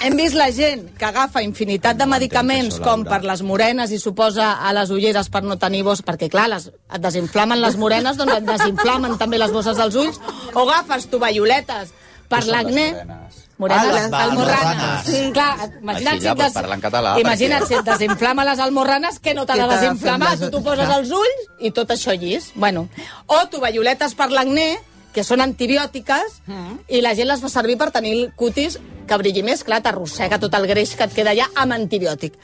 Hem 0.02 0.16
vist 0.16 0.34
la 0.36 0.50
gent 0.52 0.84
que 0.98 1.04
agafa 1.08 1.42
infinitat 1.42 1.96
de 1.96 2.06
medicaments 2.06 2.80
com 2.84 3.04
per 3.08 3.22
les 3.24 3.42
morenes 3.42 3.90
i 3.94 3.98
suposa 4.02 4.52
a 4.60 4.72
les 4.76 4.90
ulleres 4.90 5.30
per 5.30 5.42
no 5.46 5.56
tenir 5.58 5.82
bosses, 5.86 6.04
perquè 6.04 6.28
clar, 6.30 6.48
les, 6.52 6.68
et 6.68 7.00
desinflamen 7.00 7.60
les 7.62 7.76
morenes, 7.80 8.16
doncs 8.20 8.36
et 8.40 8.44
desinflamen 8.48 9.16
també 9.18 9.38
les 9.38 9.52
bosses 9.54 9.76
dels 9.78 9.94
ulls, 9.96 10.20
o 10.52 10.66
agafes 10.66 11.08
tovalloletes 11.10 11.94
per 12.28 12.44
l'acné, 12.46 12.88
Morenes, 13.64 13.84
Ah, 13.84 13.92
les 13.92 14.12
almorranes. 14.12 14.64
almorranes. 14.64 15.06
Sí. 15.06 15.32
Clar, 15.32 15.70
imagina't 15.80 16.08
Així 16.14 16.20
si 16.20 16.26
ja 16.26 16.34
parlar 16.52 16.74
en 16.76 16.80
català, 16.82 17.12
Imagina't 17.20 17.62
perquè- 17.62 17.68
si 17.68 17.74
et 17.74 17.84
desinflama 17.84 18.44
les 18.44 18.58
almorranes, 18.60 19.18
que 19.18 19.34
no 19.34 19.46
t'ha 19.46 19.54
Que 19.54 19.60
de 19.62 19.68
t'ha 19.68 19.74
de 19.74 19.80
desinflamar. 19.86 20.28
fer 20.38 20.38
Tu 20.50 20.50
t'ho 20.56 20.62
poses 20.62 20.88
als 20.88 21.10
ulls 21.10 21.46
i 21.60 21.70
tot 21.70 21.88
això 21.90 22.12
llis. 22.18 22.52
Bueno. 22.54 22.88
O 23.26 23.46
tovalloletes 23.48 24.14
per 24.14 24.30
l'acné, 24.30 24.78
que 25.14 25.22
són 25.24 25.40
antibiòtiques, 25.40 26.42
i 26.88 27.00
la 27.00 27.14
gent 27.14 27.28
les 27.28 27.40
fa 27.40 27.48
servir 27.48 27.76
per 27.78 27.90
tenir 27.92 28.12
el 28.12 28.32
cutis 28.34 28.78
que 29.06 29.16
brilli 29.16 29.42
més. 29.42 29.62
Clar, 29.64 29.80
t'arrossega 29.82 30.38
tot 30.38 30.52
el 30.54 30.66
greix 30.66 30.94
que 30.96 31.04
et 31.04 31.14
queda 31.14 31.30
allà 31.32 31.46
amb 31.54 31.72
antibiòtic. 31.72 32.34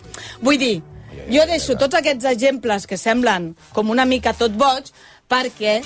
Vull 0.41 0.57
dir, 0.59 0.83
jo 1.29 1.47
deixo 1.47 1.77
tots 1.77 1.95
aquests 1.97 2.25
exemples 2.25 2.87
que 2.87 2.97
semblen 2.97 3.57
com 3.73 3.91
una 3.91 4.05
mica 4.05 4.33
tot 4.33 4.53
boig 4.53 4.85
perquè 5.29 5.83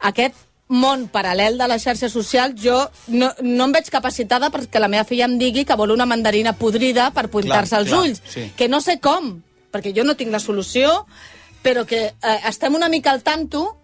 aquest 0.00 0.34
món 0.70 1.08
paral·lel 1.10 1.56
de 1.58 1.66
les 1.66 1.82
xarxes 1.82 2.12
socials 2.14 2.54
jo 2.62 2.76
no, 3.10 3.32
no 3.42 3.64
em 3.66 3.72
veig 3.74 3.88
capacitada 3.90 4.52
perquè 4.54 4.78
la 4.78 4.86
meva 4.88 5.02
filla 5.04 5.26
em 5.26 5.34
digui 5.40 5.64
que 5.66 5.74
vol 5.76 5.90
una 5.90 6.06
mandarina 6.06 6.52
podrida 6.54 7.08
per 7.10 7.26
pintar-se 7.28 7.74
Clar, 7.74 7.80
els 7.82 7.90
clar, 7.90 8.00
ulls. 8.06 8.22
sí. 8.30 8.44
Que 8.56 8.68
no 8.70 8.78
sé 8.80 9.00
com, 9.02 9.32
perquè 9.74 9.90
jo 9.96 10.04
no 10.06 10.14
tinc 10.14 10.30
la 10.30 10.38
solució, 10.38 11.04
però 11.62 11.82
que 11.86 12.04
eh, 12.14 12.38
estem 12.48 12.74
una 12.78 12.88
mica 12.88 13.10
al 13.10 13.22
tanto 13.26 13.76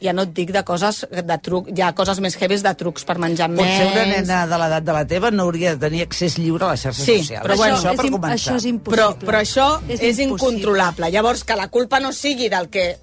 ja 0.00 0.14
no 0.16 0.22
et 0.24 0.30
dic 0.32 0.48
de 0.50 0.62
coses 0.64 1.02
de 1.12 1.36
truc, 1.44 1.66
hi 1.76 1.82
ha 1.84 1.92
coses 1.94 2.18
més 2.24 2.34
heavies 2.40 2.62
de 2.64 2.70
trucs 2.74 3.04
per 3.04 3.18
menjar 3.20 3.50
Potser 3.52 3.86
una 3.90 4.02
menys. 4.06 4.26
nena 4.26 4.46
de 4.48 4.58
l'edat 4.62 4.82
de 4.86 4.94
la 4.96 5.02
teva 5.06 5.30
no 5.30 5.44
hauria 5.44 5.74
de 5.76 5.82
tenir 5.86 6.02
accés 6.06 6.38
lliure 6.40 6.64
a 6.64 6.70
les 6.72 6.80
xarxes 6.86 7.04
Sí, 7.04 7.18
socials. 7.20 7.44
però 7.44 7.56
bueno, 7.60 7.76
això 7.76 7.92
és 7.92 8.00
per 8.00 8.10
començar. 8.10 8.34
això 8.34 8.56
és 8.56 8.66
Però, 8.88 9.08
però 9.20 9.38
això 9.44 9.66
és, 9.92 10.00
és 10.00 10.18
incontrolable. 10.24 11.10
Llavors, 11.12 11.44
que 11.44 11.54
la 11.54 11.68
culpa 11.68 12.00
no 12.00 12.12
sigui 12.16 12.48
del 12.48 12.70
que, 12.72 12.96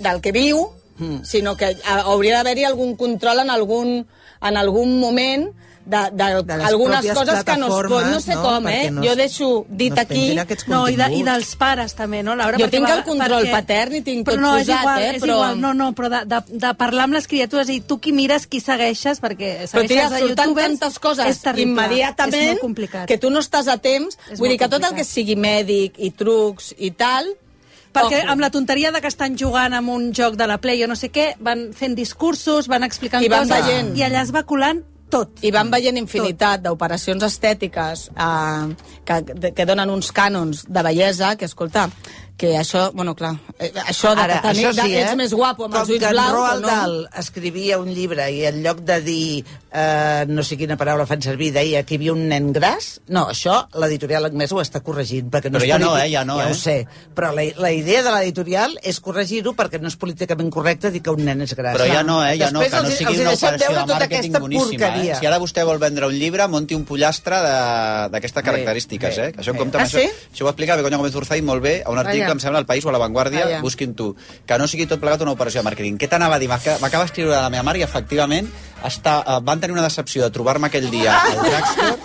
del 0.00 0.22
que 0.24 0.32
viu, 0.32 0.64
Mm. 1.00 1.24
sinó 1.24 1.56
que 1.56 1.76
ha- 1.84 2.00
hauria 2.12 2.36
d'haver-hi 2.36 2.64
algun 2.68 2.94
control 2.96 3.40
en 3.40 3.50
algun, 3.50 4.06
en 4.42 4.56
algun 4.56 4.98
moment 5.00 5.48
de, 5.90 5.96
de, 6.12 6.24
algunes 6.62 7.06
coses 7.16 7.42
que 7.42 7.56
no 7.56 7.66
es 7.66 7.88
pot, 7.88 8.04
no 8.12 8.20
sé 8.20 8.34
no? 8.34 8.42
com, 8.44 8.66
eh? 8.68 8.90
No 8.92 9.02
jo 9.02 9.14
deixo 9.16 9.64
dit 9.66 9.94
no 9.96 10.02
aquí... 10.02 10.36
No, 10.68 10.82
i, 10.92 10.94
de, 10.94 11.06
i 11.16 11.22
dels 11.26 11.54
pares 11.56 11.94
també, 11.96 12.20
no, 12.22 12.34
Laura? 12.36 12.58
Jo 12.60 12.68
tinc 12.70 12.84
va- 12.86 12.98
el 12.98 13.02
control 13.02 13.46
perquè- 13.46 13.50
patern 13.56 13.96
i 13.96 14.02
tinc 14.06 14.26
tot 14.28 14.34
però 14.36 14.40
no, 14.44 14.52
és 14.60 14.68
posat, 14.68 14.82
igual, 14.84 15.00
eh, 15.02 15.08
És 15.16 15.22
però- 15.24 15.34
igual, 15.38 15.58
no, 15.64 15.72
no, 15.74 15.88
però 15.96 16.10
de, 16.12 16.20
de, 16.34 16.40
de 16.66 16.74
parlar 16.78 17.08
amb 17.08 17.14
les 17.16 17.26
criatures 17.26 17.72
i 17.72 17.80
tu 17.80 17.98
qui 17.98 18.12
mires, 18.12 18.46
qui 18.46 18.60
segueixes, 18.60 19.22
perquè 19.24 19.50
Però 19.72 19.82
t'hi 19.82 19.88
segueixes 19.96 20.12
a 20.12 20.20
youtubers, 20.20 20.66
tantes 20.78 20.98
coses 21.00 21.26
és 21.26 21.40
terrible, 21.48 21.72
immediatament 21.72 22.52
és 22.58 22.60
complicat. 22.60 23.08
que 23.08 23.18
tu 23.18 23.30
no 23.32 23.40
estàs 23.40 23.66
a 23.72 23.78
temps. 23.78 24.18
És 24.30 24.38
Vull 24.38 24.50
dir 24.52 24.58
que 24.60 24.68
tot 24.68 24.82
el 24.84 24.90
complicat. 24.92 24.98
que 25.08 25.12
sigui 25.14 25.34
mèdic 25.36 25.94
i 25.98 26.10
trucs 26.12 26.74
i 26.78 26.90
tal... 26.92 27.32
Perquè 27.90 28.20
ojo. 28.22 28.30
amb 28.32 28.40
la 28.40 28.50
tonteria 28.54 28.92
de 28.94 29.00
que 29.02 29.10
estan 29.10 29.36
jugant 29.38 29.74
amb 29.74 29.90
un 29.90 30.12
joc 30.14 30.36
de 30.38 30.46
la 30.46 30.60
Play 30.62 30.84
o 30.84 30.88
no 30.90 30.96
sé 30.96 31.10
què, 31.10 31.34
van 31.42 31.70
fent 31.74 31.96
discursos, 31.98 32.68
van 32.70 32.86
explicant 32.86 33.24
I 33.24 33.30
van 33.32 33.48
coses, 33.48 33.66
veient. 33.66 33.92
i 33.98 34.06
allà 34.06 34.22
es 34.22 34.30
va 34.34 34.44
colant 34.46 34.84
tot. 35.10 35.42
I 35.42 35.50
van 35.50 35.72
veient 35.72 35.98
infinitat 35.98 36.62
d'operacions 36.62 37.24
estètiques 37.26 38.06
eh, 38.14 38.90
que, 39.04 39.18
que 39.56 39.66
donen 39.66 39.90
uns 39.90 40.12
cànons 40.14 40.64
de 40.70 40.84
bellesa, 40.86 41.34
que, 41.36 41.50
escolta, 41.50 41.88
que 42.40 42.54
això, 42.56 42.86
bueno, 42.96 43.12
clar, 43.14 43.34
eh, 43.58 43.68
això 43.84 44.14
de 44.16 44.22
Ara, 44.24 44.38
que 44.40 44.48
tenir, 44.48 44.66
això 44.70 44.84
sí, 44.86 44.92
de, 44.94 45.00
ets 45.02 45.12
eh? 45.12 45.16
més 45.20 45.34
guapo 45.36 45.66
amb 45.66 45.74
Com 45.74 45.82
els 45.82 45.90
ulls 45.92 46.00
que 46.00 46.08
en 46.08 46.14
blaus, 46.16 46.32
Roald 46.32 46.62
no? 46.64 46.68
Dahl 46.70 46.94
escrivia 47.20 47.76
un 47.82 47.90
llibre 47.92 48.30
i 48.32 48.46
en 48.48 48.62
lloc 48.64 48.80
de 48.88 48.96
dir 49.04 49.44
eh, 49.70 50.24
no 50.26 50.42
sé 50.42 50.56
quina 50.56 50.78
paraula 50.80 51.04
fan 51.06 51.20
servir, 51.22 51.50
deia 51.52 51.82
que 51.84 51.94
hi 51.94 51.98
havia 52.00 52.14
un 52.14 52.22
nen 52.30 52.48
gras, 52.56 52.88
no, 53.12 53.26
això 53.34 53.58
l'editorial 53.82 54.24
anglès 54.30 54.54
ho 54.56 54.62
està 54.62 54.80
corregint, 54.82 55.28
perquè 55.30 55.52
no 55.52 55.60
Però 55.60 55.66
és 55.68 55.72
ja 55.74 55.78
no, 55.82 55.90
eh, 56.00 56.08
ja 56.10 56.24
no, 56.24 56.38
ja 56.40 56.48
eh? 56.48 56.54
ho 56.54 56.56
sé, 56.58 56.76
però 57.14 57.30
la, 57.36 57.44
la 57.60 57.70
idea 57.76 58.00
de 58.06 58.14
l'editorial 58.16 58.78
és 58.82 58.98
corregir-ho 59.04 59.52
perquè 59.58 59.78
no 59.82 59.92
és 59.92 59.98
políticament 60.00 60.48
correcte 60.50 60.90
dir 60.90 61.02
que 61.04 61.12
un 61.12 61.20
nen 61.28 61.44
és 61.44 61.52
gras. 61.54 61.76
Però 61.76 61.86
ja 61.92 62.00
no, 62.02 62.22
eh? 62.24 62.38
Ja 62.40 62.48
no, 62.50 62.64
que 62.64 62.70
no 62.72 62.80
els- 62.88 62.96
sigui 62.96 63.12
els 63.12 63.20
una 63.26 63.36
operació 63.36 63.68
de 63.68 63.74
tota 63.84 63.98
màrqueting 64.00 64.16
aquesta 64.16 64.42
boníssima, 64.46 64.90
eh? 65.04 65.20
Si 65.20 65.28
ara 65.28 65.38
vostè 65.44 65.64
vol 65.68 65.78
vendre 65.84 66.08
un 66.08 66.16
llibre, 66.16 66.48
monti 66.48 66.74
un 66.74 66.84
pollastre 66.88 67.36
de- 67.44 68.08
d'aquestes 68.16 68.42
característiques, 68.48 69.16
bé, 69.20 69.28
eh? 69.28 69.32
Que 69.36 69.44
això 69.44 69.52
bé. 69.52 69.68
Ah, 69.70 69.84
això. 69.84 70.00
sí? 70.00 70.08
Això 70.32 70.44
ho 70.46 70.48
explica 70.50 70.76
Begoña 70.80 70.96
Gómez 70.96 71.14
Urzay 71.14 71.42
molt 71.42 71.62
bé 71.62 71.82
a 71.84 71.90
un 71.90 71.98
article, 71.98 72.29
Vaja. 72.30 72.38
em 72.38 72.40
sembla, 72.40 72.58
al 72.62 72.66
País 72.66 72.84
o 72.84 72.88
a 72.88 72.92
La 72.92 72.98
Vanguardia, 72.98 73.44
Vaja. 73.44 73.60
busquin 73.60 73.94
tu. 73.94 74.14
Que 74.46 74.58
no 74.58 74.66
sigui 74.66 74.86
tot 74.86 75.00
plegat 75.00 75.20
una 75.22 75.32
operació 75.32 75.60
de 75.60 75.68
màrqueting. 75.68 75.98
Què 75.98 76.08
t'anava 76.08 76.36
a 76.36 76.38
dir? 76.38 76.48
M'aca- 76.48 76.78
M'acaba 76.80 77.04
d'escriure 77.04 77.34
la 77.34 77.50
meva 77.50 77.62
mare 77.62 77.78
i, 77.78 77.82
efectivament, 77.82 78.48
està, 78.84 79.20
eh, 79.26 79.40
van 79.42 79.60
tenir 79.60 79.72
una 79.74 79.82
decepció 79.82 80.22
de 80.24 80.30
trobar-me 80.30 80.68
aquell 80.68 80.88
dia 80.90 81.18
al 81.20 81.36
drugstore 81.36 81.96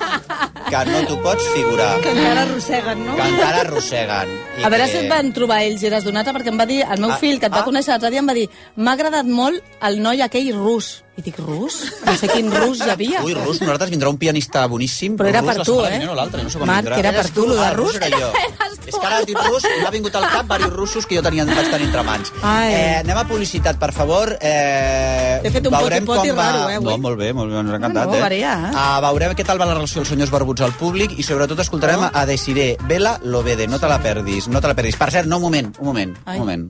que 0.70 0.86
no 0.92 1.02
t'ho 1.08 1.22
pots 1.22 1.44
figurar. 1.54 2.02
Que 2.02 2.10
encara 2.12 2.42
arrosseguen, 2.42 3.06
no? 3.06 3.16
Que 3.16 3.28
encara 3.30 3.62
arrosseguen. 3.62 4.30
I 4.60 4.64
A 4.64 4.70
veure 4.70 4.86
que... 4.86 4.92
si 4.92 4.98
et 5.06 5.10
van 5.10 5.32
trobar 5.34 5.62
ells 5.64 5.84
i 5.84 5.88
eres 5.88 6.04
donata, 6.04 6.34
perquè 6.34 6.50
em 6.52 6.60
va 6.60 6.66
dir, 6.66 6.82
el 6.84 7.00
meu 7.00 7.12
Ah, 7.12 7.18
fill, 7.22 7.40
que 7.40 7.46
et 7.46 7.54
va 7.54 7.62
ah. 7.62 7.66
conèixer 7.70 7.92
l'altre 7.94 8.10
dia, 8.10 8.20
em 8.20 8.28
va 8.28 8.34
dir 8.34 8.50
m'ha 8.76 8.94
agradat 8.94 9.26
molt 9.26 9.62
el 9.82 10.02
noi 10.02 10.22
aquell 10.22 10.52
rus. 10.58 11.04
I 11.16 11.22
dic, 11.24 11.38
rus? 11.40 11.78
No 12.04 12.12
sé 12.20 12.28
quin 12.28 12.50
rus 12.52 12.82
hi 12.84 12.90
havia. 12.92 13.22
Ui, 13.24 13.32
rus, 13.38 13.62
nosaltres 13.64 13.90
vindrà 13.94 14.10
un 14.12 14.18
pianista 14.20 14.66
boníssim. 14.68 15.14
Però 15.16 15.30
era 15.30 15.40
rus, 15.40 15.48
per 15.56 15.64
tu, 15.64 15.76
eh? 15.86 15.94
vinent 15.94 16.10
o 16.12 16.16
l'altra, 16.18 16.42
no 16.44 16.50
sé 16.52 16.60
Marc, 16.60 16.84
vindrà. 16.90 16.98
era 17.00 17.14
per 17.16 17.30
tu, 17.32 17.46
lo 17.48 17.56
de 17.56 17.64
Ah, 17.64 17.72
rus. 17.74 17.96
era 17.96 18.10
jo. 18.12 18.32
És 18.86 18.94
que 18.94 19.08
ara 19.08 19.18
has 19.22 19.26
dit 19.26 19.38
rus 19.40 19.64
i 19.66 19.80
m'ha 19.82 19.90
vingut 19.96 20.14
al 20.20 20.28
cap 20.30 20.46
diversos 20.46 20.74
russos 20.76 21.08
que 21.10 21.16
jo 21.18 21.24
tenia, 21.26 21.46
vaig 21.48 21.72
tenir 21.72 21.88
entre 21.88 22.04
mans. 22.06 22.34
Ai. 22.44 22.68
Eh, 22.74 22.98
anem 23.00 23.18
a 23.18 23.24
publicitat, 23.26 23.80
per 23.82 23.90
favor. 23.96 24.36
Eh, 24.42 25.40
T'he 25.42 25.54
fet 25.56 25.66
un 25.72 25.74
poti-poti 25.74 26.36
va... 26.36 26.50
raro, 26.52 26.68
eh, 26.70 26.76
avui. 26.82 26.92
No, 26.92 26.98
molt 27.08 27.18
bé, 27.24 27.32
molt 27.34 27.50
bé, 27.50 27.60
ens 27.64 27.72
ha 27.72 27.80
encantat. 27.80 28.12
Bueno, 28.12 28.20
eh? 28.20 28.26
varia, 28.28 28.54
eh? 28.68 28.76
Uh, 28.76 29.00
veurem 29.08 29.34
què 29.40 29.48
tal 29.48 29.58
va 29.62 29.66
la 29.72 29.80
relació 29.80 30.04
dels 30.04 30.12
senyors 30.14 30.30
barbuts 30.36 30.68
al 30.68 30.76
públic 30.78 31.16
i 31.18 31.24
sobretot 31.26 31.64
escoltarem 31.64 32.06
a 32.12 32.26
Desiré 32.30 32.74
Vela 32.92 33.16
Lovede. 33.24 33.66
No 33.72 33.80
te 33.80 33.88
la 33.90 33.98
perdis, 34.04 34.52
no 34.52 34.62
te 34.62 34.68
la 34.70 34.76
perdis. 34.78 35.00
Per 35.00 35.10
cert, 35.16 35.32
no, 35.32 35.40
un 35.40 35.48
moment, 35.48 35.72
un 35.80 35.86
moment, 35.94 36.18
Ai. 36.26 36.36
un 36.38 36.44
moment. 36.46 36.68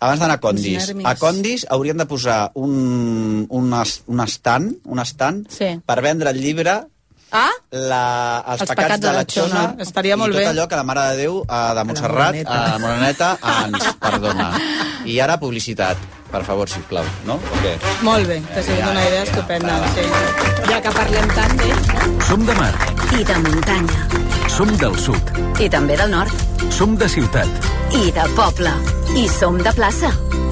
Abans 0.00 0.20
d'anar 0.20 0.34
a 0.36 0.40
Condis, 0.42 0.90
a 1.04 1.14
Condis 1.16 1.66
haurien 1.70 1.96
de 1.96 2.06
posar 2.06 2.50
un, 2.54 3.46
un, 3.48 3.70
un 4.06 4.20
stand, 4.28 4.74
un 4.84 4.98
stand 5.04 5.46
Sí. 5.48 5.70
per 5.86 6.00
vendre 6.02 6.30
el 6.30 6.40
llibre 6.42 6.82
Ah? 7.34 7.50
la, 7.72 8.44
els, 8.46 8.60
els 8.60 8.70
pecats, 8.70 8.76
pecats 8.84 9.00
de 9.02 9.12
la 9.12 9.24
Xona, 9.26 9.62
Estaria 9.82 10.16
molt 10.16 10.30
i 10.30 10.36
tot 10.36 10.44
bé. 10.44 10.50
allò 10.52 10.68
que 10.70 10.76
la 10.78 10.84
Mare 10.86 11.00
de 11.10 11.16
Déu 11.24 11.40
eh, 11.42 11.74
de 11.74 11.84
Montserrat, 11.88 12.36
a 12.46 12.78
Moreneta, 12.78 13.30
ens 13.66 13.88
perdona. 13.98 14.52
I 15.04 15.18
ara 15.20 15.34
publicitat, 15.42 15.98
per 16.30 16.44
favor, 16.46 16.68
sisplau, 16.70 17.02
no? 17.26 17.34
O 17.34 17.58
què? 17.64 17.74
Molt 18.06 18.28
bé, 18.30 18.38
t'ha 18.54 18.62
sigut 18.62 18.86
una 18.86 19.02
idea 19.08 19.24
estupenda. 19.26 19.80
Sí. 19.96 20.06
Ja 20.70 20.78
que 20.86 20.94
parlem 20.94 21.34
tant 21.34 21.56
d'ells, 21.58 21.90
no? 21.96 22.14
Som 22.30 22.46
de 22.46 22.54
mar, 22.60 22.70
I 23.18 23.24
de 23.26 23.40
muntanya. 23.48 24.06
Som 24.56 24.70
del 24.78 24.94
sud, 24.98 25.30
I 25.60 25.68
també 25.70 25.96
del 25.96 26.10
nord. 26.10 26.32
som 26.70 26.96
de 26.98 27.08
ciutat 27.08 27.48
I 27.94 28.10
de 28.12 28.24
poble. 28.36 28.70
I 29.16 29.28
som 29.28 29.58
de 29.62 29.72
plaça. 29.72 30.10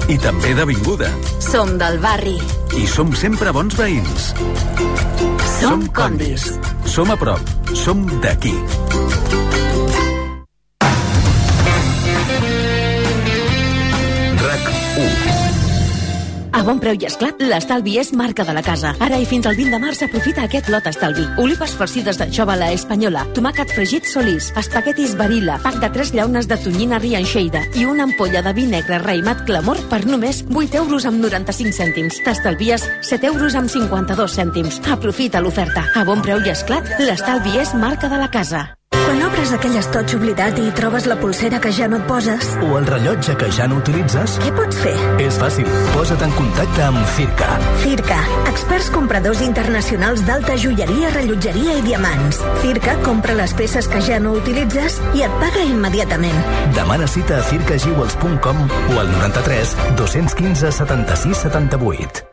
i 0.09 0.17
també 0.17 0.53
d'avinguda. 0.53 1.09
Som 1.39 1.77
del 1.77 1.99
barri. 1.99 2.37
I 2.77 2.85
som 2.87 3.13
sempre 3.15 3.51
bons 3.51 3.75
veïns. 3.77 4.33
Som 5.59 5.87
condis. 5.87 6.59
Som 6.85 7.11
a 7.11 7.15
prop. 7.15 7.39
Som 7.73 8.05
d'aquí. 8.21 8.53
A 16.53 16.61
bon 16.61 16.77
preu 16.77 16.93
i 17.01 17.07
esclat, 17.07 17.39
l'estalvi 17.41 17.95
és 17.97 18.11
marca 18.13 18.43
de 18.45 18.53
la 18.53 18.61
casa. 18.61 18.91
Ara 19.01 19.17
i 19.17 19.25
fins 19.25 19.47
al 19.49 19.55
20 19.57 19.73
de 19.73 19.79
març 19.81 20.03
aprofita 20.05 20.43
aquest 20.45 20.69
lot 20.69 20.85
estalvi. 20.85 21.25
Olives 21.41 21.73
farcides 21.79 22.19
d'anxova 22.19 22.53
la 22.59 22.67
espanyola, 22.75 23.23
tomàquet 23.33 23.73
fregit 23.73 24.05
solís, 24.05 24.51
espaguetis 24.61 25.15
barilla, 25.17 25.57
pack 25.63 25.81
de 25.81 25.89
3 25.97 26.13
llaunes 26.13 26.49
de 26.51 26.59
tonyina 26.61 27.01
rianxeida 27.01 27.63
i 27.73 27.87
una 27.89 28.05
ampolla 28.05 28.45
de 28.45 28.53
vi 28.53 28.67
negre 28.69 29.01
raïmat 29.01 29.41
clamor 29.49 29.81
per 29.89 30.03
només 30.05 30.43
8 30.53 30.77
euros 30.83 31.09
amb 31.09 31.25
95 31.25 31.73
cèntims. 31.81 32.21
T'estalvies 32.21 32.85
7 33.01 33.33
euros 33.33 33.57
amb 33.57 33.73
52 33.73 34.37
cèntims. 34.37 34.79
Aprofita 34.93 35.41
l'oferta. 35.41 35.87
A 35.97 36.05
bon 36.05 36.21
preu 36.21 36.45
i 36.45 36.53
esclat, 36.53 36.85
l'estalvi 37.01 37.57
és 37.65 37.73
marca 37.73 38.13
de 38.13 38.21
la 38.21 38.29
casa. 38.29 38.67
Quan 39.03 39.21
obres 39.27 39.51
aquell 39.55 39.75
estoig 39.77 40.13
oblidat 40.15 40.57
i 40.61 40.69
trobes 40.75 41.05
la 41.09 41.17
pulsera 41.19 41.59
que 41.63 41.71
ja 41.75 41.87
no 41.91 41.97
et 41.99 42.05
poses, 42.07 42.47
O 42.63 42.77
el 42.79 42.85
rellotge 42.87 43.35
que 43.37 43.49
ja 43.51 43.67
no 43.67 43.77
utilitzes? 43.81 44.37
què 44.43 44.51
pots 44.55 44.79
fer? 44.83 44.93
És 45.25 45.37
fàcil. 45.41 45.67
Posa't 45.93 46.23
en 46.23 46.31
contacte 46.37 46.83
amb 46.87 47.03
Circa. 47.17 47.49
Circa, 47.83 48.19
experts 48.51 48.89
compradors 48.95 49.41
internacionals 49.45 50.23
d'alta 50.25 50.55
joieria, 50.57 51.11
rellotgeria 51.13 51.77
i 51.77 51.85
diamants. 51.85 52.41
Circa 52.63 52.95
compra 53.03 53.35
les 53.35 53.53
peces 53.53 53.87
que 53.87 54.01
ja 54.01 54.19
no 54.19 54.33
utilitzes 54.39 54.99
i 55.13 55.23
et 55.27 55.39
paga 55.43 55.63
immediatament. 55.67 56.39
Demana 56.75 57.07
cita 57.07 57.39
a 57.39 57.43
circajewels.com 57.43 58.67
o 58.95 58.99
al 58.99 59.11
93 59.19 59.75
215 59.97 60.71
76 60.71 61.37
78. 61.47 62.32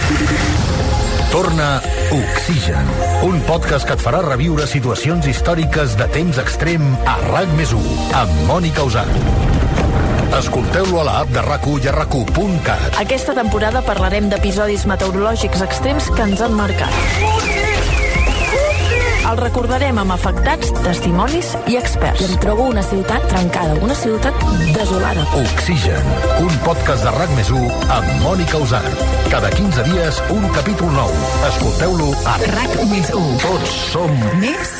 Torna 1.31 1.81
Oxigen, 2.11 2.87
un 3.23 3.37
podcast 3.47 3.87
que 3.87 3.95
et 3.95 4.01
farà 4.03 4.19
reviure 4.25 4.65
situacions 4.67 5.29
històriques 5.31 5.93
de 5.95 6.07
temps 6.11 6.41
extrem 6.41 6.83
a 7.07 7.13
RAC 7.21 7.53
més 7.55 7.71
1, 7.77 7.93
amb 8.19 8.41
Mònica 8.49 8.83
Usar. 8.83 9.05
Escolteu-lo 10.41 10.99
a 10.99 11.05
l'app 11.07 11.31
de 11.31 11.45
rac 11.47 11.69
i 11.71 11.87
a 11.87 11.95
rac 11.95 12.17
Aquesta 12.99 13.37
temporada 13.37 13.79
parlarem 13.87 14.27
d'episodis 14.27 14.83
meteorològics 14.91 15.63
extrems 15.63 16.11
que 16.11 16.27
ens 16.27 16.43
han 16.43 16.59
marcat. 16.59 17.80
El 19.21 19.37
recordarem 19.37 19.99
amb 20.01 20.13
afectats, 20.15 20.71
testimonis 20.81 21.51
i 21.69 21.75
experts. 21.77 22.23
I 22.23 22.27
em 22.31 22.39
trobo 22.41 22.65
una 22.71 22.81
ciutat 22.83 23.27
trencada, 23.29 23.75
una 23.85 23.93
ciutat 23.95 24.37
desolada. 24.73 25.23
Oxigen, 25.37 26.09
un 26.41 26.55
podcast 26.65 27.05
de 27.05 27.13
RAC 27.13 27.35
més 27.37 27.51
1 27.53 27.69
amb 27.97 28.09
Mònica 28.25 28.61
Usar. 28.65 28.81
Cada 29.29 29.51
15 29.53 29.85
dies, 29.91 30.21
un 30.33 30.47
capítol 30.57 30.89
nou. 30.97 31.13
Escolteu-lo 31.51 32.09
a 32.25 32.35
RAC 32.41 32.75
més 32.89 33.13
1. 33.13 33.37
Tots 33.45 33.75
som 33.93 34.15
Més 34.41 34.73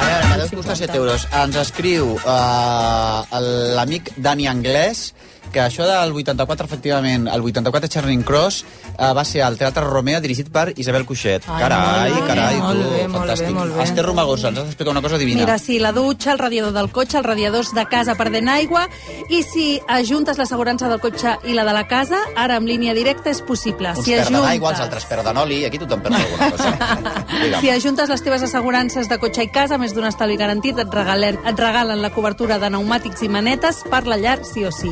A 0.00 0.06
veure, 0.06 0.28
que 0.32 0.38
deu 0.40 0.54
costar 0.62 0.78
7 0.80 0.96
euros. 0.96 1.28
Ens 1.44 1.60
escriu 1.60 2.14
uh, 2.16 3.42
l'amic 3.76 4.14
Dani 4.16 4.48
Anglès 4.48 5.10
que 5.50 5.60
això 5.62 5.86
del 5.88 6.12
84, 6.14 6.66
efectivament, 6.66 7.26
el 7.28 7.42
84 7.42 7.90
Charing 7.90 8.22
Cross 8.26 8.64
uh, 8.64 9.10
va 9.16 9.24
ser 9.24 9.42
al 9.42 9.58
Teatre 9.58 9.84
Romea 9.86 10.20
dirigit 10.20 10.50
per 10.52 10.70
Isabel 10.76 11.04
Cuixet. 11.08 11.46
Ai, 11.48 11.60
carai, 11.62 12.10
molt 12.10 12.20
bé, 12.20 12.26
carai, 12.28 12.58
molt 12.60 12.82
tu, 12.82 12.90
bé, 12.90 13.02
molt 13.02 13.18
fantàstic. 13.18 13.48
bé, 13.48 13.54
molt 13.58 13.76
bé. 13.76 13.84
Esther 13.84 14.04
Romagosa, 14.06 14.48
ens 14.50 14.62
has 14.62 14.68
d'explicar 14.70 14.94
una 14.94 15.02
cosa 15.04 15.18
divina. 15.20 15.42
Mira, 15.42 15.58
sí, 15.58 15.78
la 15.82 15.92
dutxa, 15.96 16.32
el 16.32 16.40
radiador 16.42 16.74
del 16.76 16.90
cotxe, 16.94 17.18
els 17.20 17.26
radiadors 17.26 17.74
de 17.76 17.84
casa 17.90 18.16
perdent 18.18 18.50
aigua, 18.52 18.86
i 19.28 19.42
si 19.46 19.66
ajuntes 19.88 20.40
l'assegurança 20.40 20.88
del 20.90 21.02
cotxe 21.02 21.36
i 21.44 21.56
la 21.58 21.66
de 21.68 21.74
la 21.76 21.86
casa, 21.90 22.22
ara 22.36 22.58
amb 22.60 22.70
línia 22.70 22.94
directa 22.96 23.30
és 23.30 23.42
possible. 23.42 23.94
Uns 23.96 24.06
si 24.06 24.14
perden 24.14 24.38
ajuntes... 24.38 24.50
aigua, 24.54 24.74
els 24.74 24.84
altres 24.86 25.08
perden 25.10 25.42
oli, 25.42 25.62
aquí 25.68 25.80
tothom 25.82 26.04
perd 26.06 26.20
alguna 26.20 26.50
cosa. 26.56 26.74
Si 27.60 27.68
ajuntes 27.70 28.08
les 28.08 28.22
teves 28.24 28.42
assegurances 28.44 29.08
de 29.08 29.16
cotxe 29.20 29.44
i 29.44 29.50
casa, 29.52 29.76
més 29.80 29.92
d'un 29.96 30.06
estalvi 30.08 30.36
garantit, 30.40 30.78
et 30.80 30.94
regalen, 30.94 31.38
et 31.46 31.60
regalen 31.60 32.00
la 32.02 32.10
cobertura 32.14 32.58
de 32.60 32.70
pneumàtics 32.70 33.24
i 33.26 33.28
manetes 33.32 33.82
per 33.90 34.04
la 34.08 34.16
llar 34.20 34.38
sí 34.46 34.64
o 34.64 34.72
sí. 34.74 34.90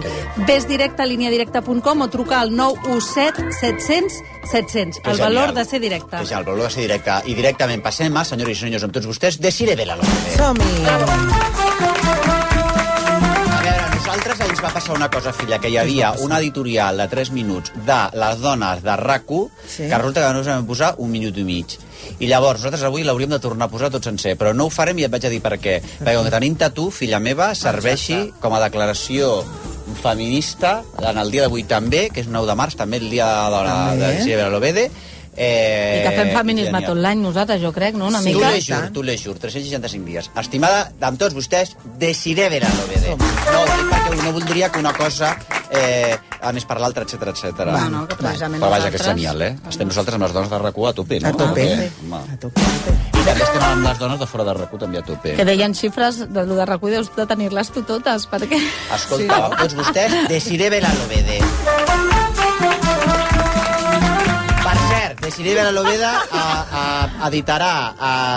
Ves 0.48 0.64
directe 0.66 1.02
a 1.02 1.04
lineadirecta.com 1.04 2.00
o 2.00 2.08
truca 2.08 2.40
al 2.40 2.56
917 2.56 3.52
700 3.52 4.12
700. 4.50 5.00
Que 5.02 5.10
El 5.10 5.18
valor 5.18 5.48
genial. 5.48 5.54
de 5.54 5.64
ser 5.70 5.80
directe. 5.80 6.16
Que 6.16 6.24
ja, 6.24 6.38
el 6.38 6.44
valor 6.46 6.62
de 6.62 6.70
ser 6.70 6.82
directe. 6.86 7.12
I 7.26 7.34
directament 7.36 7.82
passem 7.84 8.16
a, 8.16 8.24
senyores 8.24 8.56
i 8.56 8.60
senyors, 8.64 8.86
amb 8.88 8.94
tots 8.96 9.04
vostès, 9.10 9.36
Desiree 9.44 9.76
Vela 9.76 9.98
López. 10.00 10.38
Som-hi! 10.38 10.86
A 10.88 10.96
veure, 13.60 13.86
nosaltres 13.92 14.40
ens 14.48 14.64
va 14.64 14.72
passar 14.72 14.96
una 14.96 15.10
cosa, 15.12 15.34
filla, 15.36 15.60
que 15.60 15.68
hi 15.68 15.76
havia 15.76 16.14
una 16.24 16.40
editorial 16.40 16.96
de 17.04 17.08
3 17.12 17.30
minuts 17.36 17.68
de 17.84 18.00
les 18.16 18.40
dones 18.40 18.80
de 18.82 18.96
rac 18.96 19.28
Sí. 19.28 19.84
que 19.84 19.98
resulta 19.98 20.26
que 20.26 20.32
no 20.32 20.40
us 20.40 20.46
vam 20.46 20.66
posar 20.66 20.94
un 20.96 21.10
minut 21.10 21.36
i 21.36 21.44
mig. 21.44 21.76
I 22.20 22.26
llavors, 22.26 22.60
nosaltres 22.60 22.84
avui 22.84 23.04
l'hauríem 23.04 23.28
de 23.36 23.38
tornar 23.38 23.66
a 23.66 23.68
posar 23.68 23.90
tot 23.90 24.02
sencer, 24.02 24.38
però 24.38 24.54
no 24.54 24.64
ho 24.64 24.70
farem 24.70 24.98
i 24.98 25.04
et 25.04 25.10
vaig 25.12 25.26
a 25.26 25.28
dir 25.28 25.42
per 25.42 25.60
què. 25.60 25.82
Perquè 25.82 26.16
com 26.16 26.24
que 26.24 26.30
tenim 26.30 26.56
tu, 26.72 26.90
filla 26.90 27.20
meva, 27.20 27.54
serveixi 27.54 28.32
com 28.40 28.54
a 28.54 28.60
declaració 28.64 29.44
feminista 29.96 30.82
en 31.02 31.18
el 31.18 31.30
dia 31.30 31.42
d'avui 31.46 31.64
també, 31.64 32.08
que 32.12 32.20
és 32.20 32.28
9 32.28 32.46
de 32.48 32.56
març, 32.58 32.76
també 32.76 32.98
el 33.00 33.08
dia 33.10 33.26
de 33.26 33.50
la 33.54 33.62
També. 33.68 34.00
de 34.02 34.22
Sílvia 34.22 34.48
Lovede. 34.52 34.90
Eh, 35.40 36.00
I 36.00 36.08
que 36.08 36.16
fem 36.16 36.32
feminisme 36.34 36.72
genial. 36.72 36.88
tot 36.90 36.98
l'any 36.98 37.20
nosaltres, 37.22 37.60
jo 37.62 37.70
crec, 37.72 37.94
no? 37.94 38.08
Una 38.10 38.18
Sí, 38.20 38.32
mica. 38.34 38.48
tu 38.48 38.52
l'eixur, 38.54 38.80
tu 38.92 39.02
l'eixur, 39.04 39.36
365 39.38 40.04
dies. 40.04 40.30
Estimada, 40.36 40.90
amb 41.00 41.18
tots 41.18 41.34
vostès, 41.36 41.76
Desiree 41.98 42.48
Vera 42.50 42.68
Lovede. 42.74 43.14
No, 43.16 43.60
ho 43.62 43.64
dic 43.70 43.86
perquè 43.92 44.22
no 44.24 44.32
voldria 44.32 44.68
que 44.72 44.80
una 44.82 44.92
cosa 44.92 45.36
eh, 45.70 46.16
anés 46.42 46.64
per 46.66 46.80
l'altra, 46.80 47.04
etc 47.04 47.28
etc. 47.30 47.68
Bueno, 47.70 48.06
que 48.08 48.16
precisament 48.16 48.60
Però 48.62 48.70
vaja, 48.70 48.90
que 48.90 48.96
és 48.98 49.06
genial, 49.06 49.42
eh? 49.42 49.52
Estem 49.68 49.86
nosaltres 49.86 50.14
amb 50.18 50.24
les 50.26 50.32
dones 50.34 50.50
de 50.50 50.58
RAC1 50.58 50.88
a 50.88 50.92
tope, 50.98 51.20
no? 51.20 51.28
A 51.28 51.32
tope. 51.32 51.68
Perquè, 51.68 51.90
home, 52.02 52.22
I 53.18 53.24
també 53.28 53.42
estem 53.44 53.62
amb 53.62 53.86
les 53.86 53.98
dones 53.98 54.18
de 54.18 54.26
fora 54.26 54.44
de 54.44 54.54
RAC1 54.58 54.78
també 54.78 54.98
a 54.98 55.02
tope. 55.06 55.36
Que 55.38 55.44
deien 55.44 55.74
xifres 55.74 56.18
de 56.26 56.46
de 56.48 56.64
recull, 56.66 56.90
deus 56.98 57.14
de 57.14 57.26
tenir-les 57.26 57.70
tu 57.70 57.82
totes, 57.82 58.26
perquè... 58.28 58.58
Escolta, 58.94 59.44
amb 59.46 59.58
tots 59.60 59.74
vostès, 59.78 60.18
Desiree 60.28 60.70
Vera 60.70 60.90
Lovede. 60.98 62.07
Desiree 65.28 65.54
Vera 65.54 65.72
Loveda 65.72 66.22
a, 66.32 66.42
a, 67.20 67.28
editarà 67.28 67.72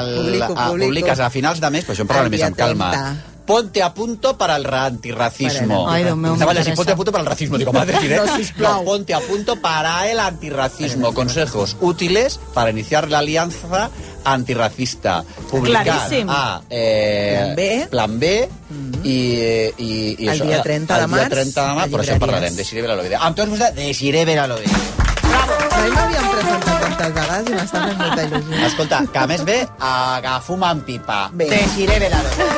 el, 0.04 0.16
Publico, 0.18 0.54
a, 0.58 0.68
publico. 0.68 0.88
publiques 0.90 1.20
a 1.24 1.30
finals 1.32 1.62
de 1.64 1.70
mes, 1.72 1.86
però 1.88 1.96
això 1.96 2.04
en 2.04 2.10
parlarem 2.10 2.34
més 2.36 2.44
amb 2.44 2.58
calma. 2.60 2.90
30. 2.92 3.28
Ponte 3.52 3.82
a 3.84 3.94
punto 3.94 4.38
para 4.38 4.56
el 4.58 4.66
antirracismo. 4.68 5.88
Estaba 5.92 6.16
m'interessa. 6.16 6.54
llegint, 6.54 6.76
ponte 6.78 6.92
a 6.92 6.96
punto 6.96 7.12
para 7.12 7.24
el 7.24 7.30
racismo. 7.30 7.58
Digo, 7.58 7.74
madre, 7.74 7.98
diré. 8.00 8.18
No, 8.18 8.28
sisplau. 8.36 8.84
No, 8.84 8.86
ponte 8.86 9.14
a 9.14 9.20
punto 9.20 9.56
para 9.62 10.12
el 10.12 10.20
antirracismo. 10.20 11.14
Consejos 11.14 11.78
útiles 11.80 12.40
para 12.54 12.70
iniciar 12.72 13.10
la 13.10 13.20
alianza 13.20 13.90
antirracista. 14.26 15.24
Publicar 15.50 15.84
Claríssim. 15.84 16.30
a 16.30 16.62
eh, 16.70 17.38
Plan 17.40 17.56
B. 17.56 17.88
Plan 17.90 18.20
B 18.20 18.50
i, 19.04 19.18
i, 19.78 20.16
i 20.20 20.28
El 20.28 20.36
això, 20.36 20.46
dia 20.46 20.62
30 20.62 20.98
de 20.98 21.04
el 21.04 21.08
dia 21.10 21.18
març, 21.18 21.30
30 21.34 21.68
de 21.68 21.76
març, 21.80 21.92
però 21.96 22.04
això 22.04 22.20
en 22.20 22.20
parlarem. 22.28 22.56
Desiree 22.56 22.84
Vera 22.84 23.00
Loveda. 23.00 23.24
Amb 23.26 23.40
tots 23.40 23.50
vostès, 23.56 23.76
Desiree 23.80 24.28
Vera 24.28 24.48
Mai 25.82 25.90
m'havíem 25.90 26.26
presentat 26.30 26.82
tantes 26.84 27.14
vegades 27.16 27.48
i 27.50 27.54
m'està 27.56 27.80
fent 27.88 27.96
molta 27.98 28.26
il·lusió. 28.28 28.58
Escolta, 28.68 29.00
que 29.14 29.18
a 29.18 29.24
més 29.32 29.42
ve 29.48 29.56
a 29.82 30.36
fumar 30.46 30.76
amb 30.76 30.84
pipa. 30.86 31.24
Bé. 31.34 31.48
Vera 31.50 32.20
Loveda. 32.22 32.52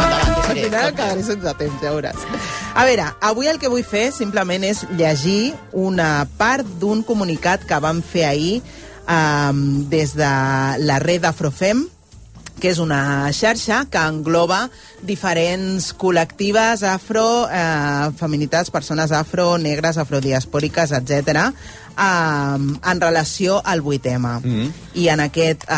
Endavant, 0.00 0.30
Al 0.46 0.56
final 0.56 0.86
acabaré 0.88 1.26
sense 1.26 1.54
temps, 1.60 1.76
ja 1.84 1.92
veuràs. 1.92 2.24
A 2.72 2.86
veure, 2.88 3.04
avui 3.28 3.52
el 3.52 3.60
que 3.60 3.68
vull 3.68 3.84
fer 3.84 4.06
simplement 4.16 4.64
és 4.64 4.80
llegir 4.96 5.52
una 5.76 6.24
part 6.40 6.64
d'un 6.80 7.04
comunicat 7.04 7.68
que 7.68 7.82
vam 7.84 8.00
fer 8.00 8.24
ahir 8.30 8.62
um, 9.04 9.84
des 9.92 10.16
de 10.16 10.32
la 10.80 10.98
red 11.04 11.28
Afrofem, 11.28 11.84
que 12.60 12.68
és 12.70 12.78
una 12.78 13.32
xarxa 13.32 13.86
que 13.90 14.00
engloba 14.00 14.68
diferents 15.06 15.90
col·lectives 15.96 16.84
afro, 16.86 17.48
eh, 17.48 18.10
feminitats, 18.20 18.70
persones 18.70 19.12
afro, 19.16 19.56
negres, 19.58 19.96
afrodiaspòriques, 19.98 20.92
etc 21.00 21.40
eh, 21.40 21.48
en 22.00 23.00
relació 23.00 23.60
al 23.64 23.82
8M. 23.82 24.40
Mm. 24.42 24.68
I 24.94 25.08
en 25.12 25.20
aquest, 25.20 25.64
eh, 25.68 25.74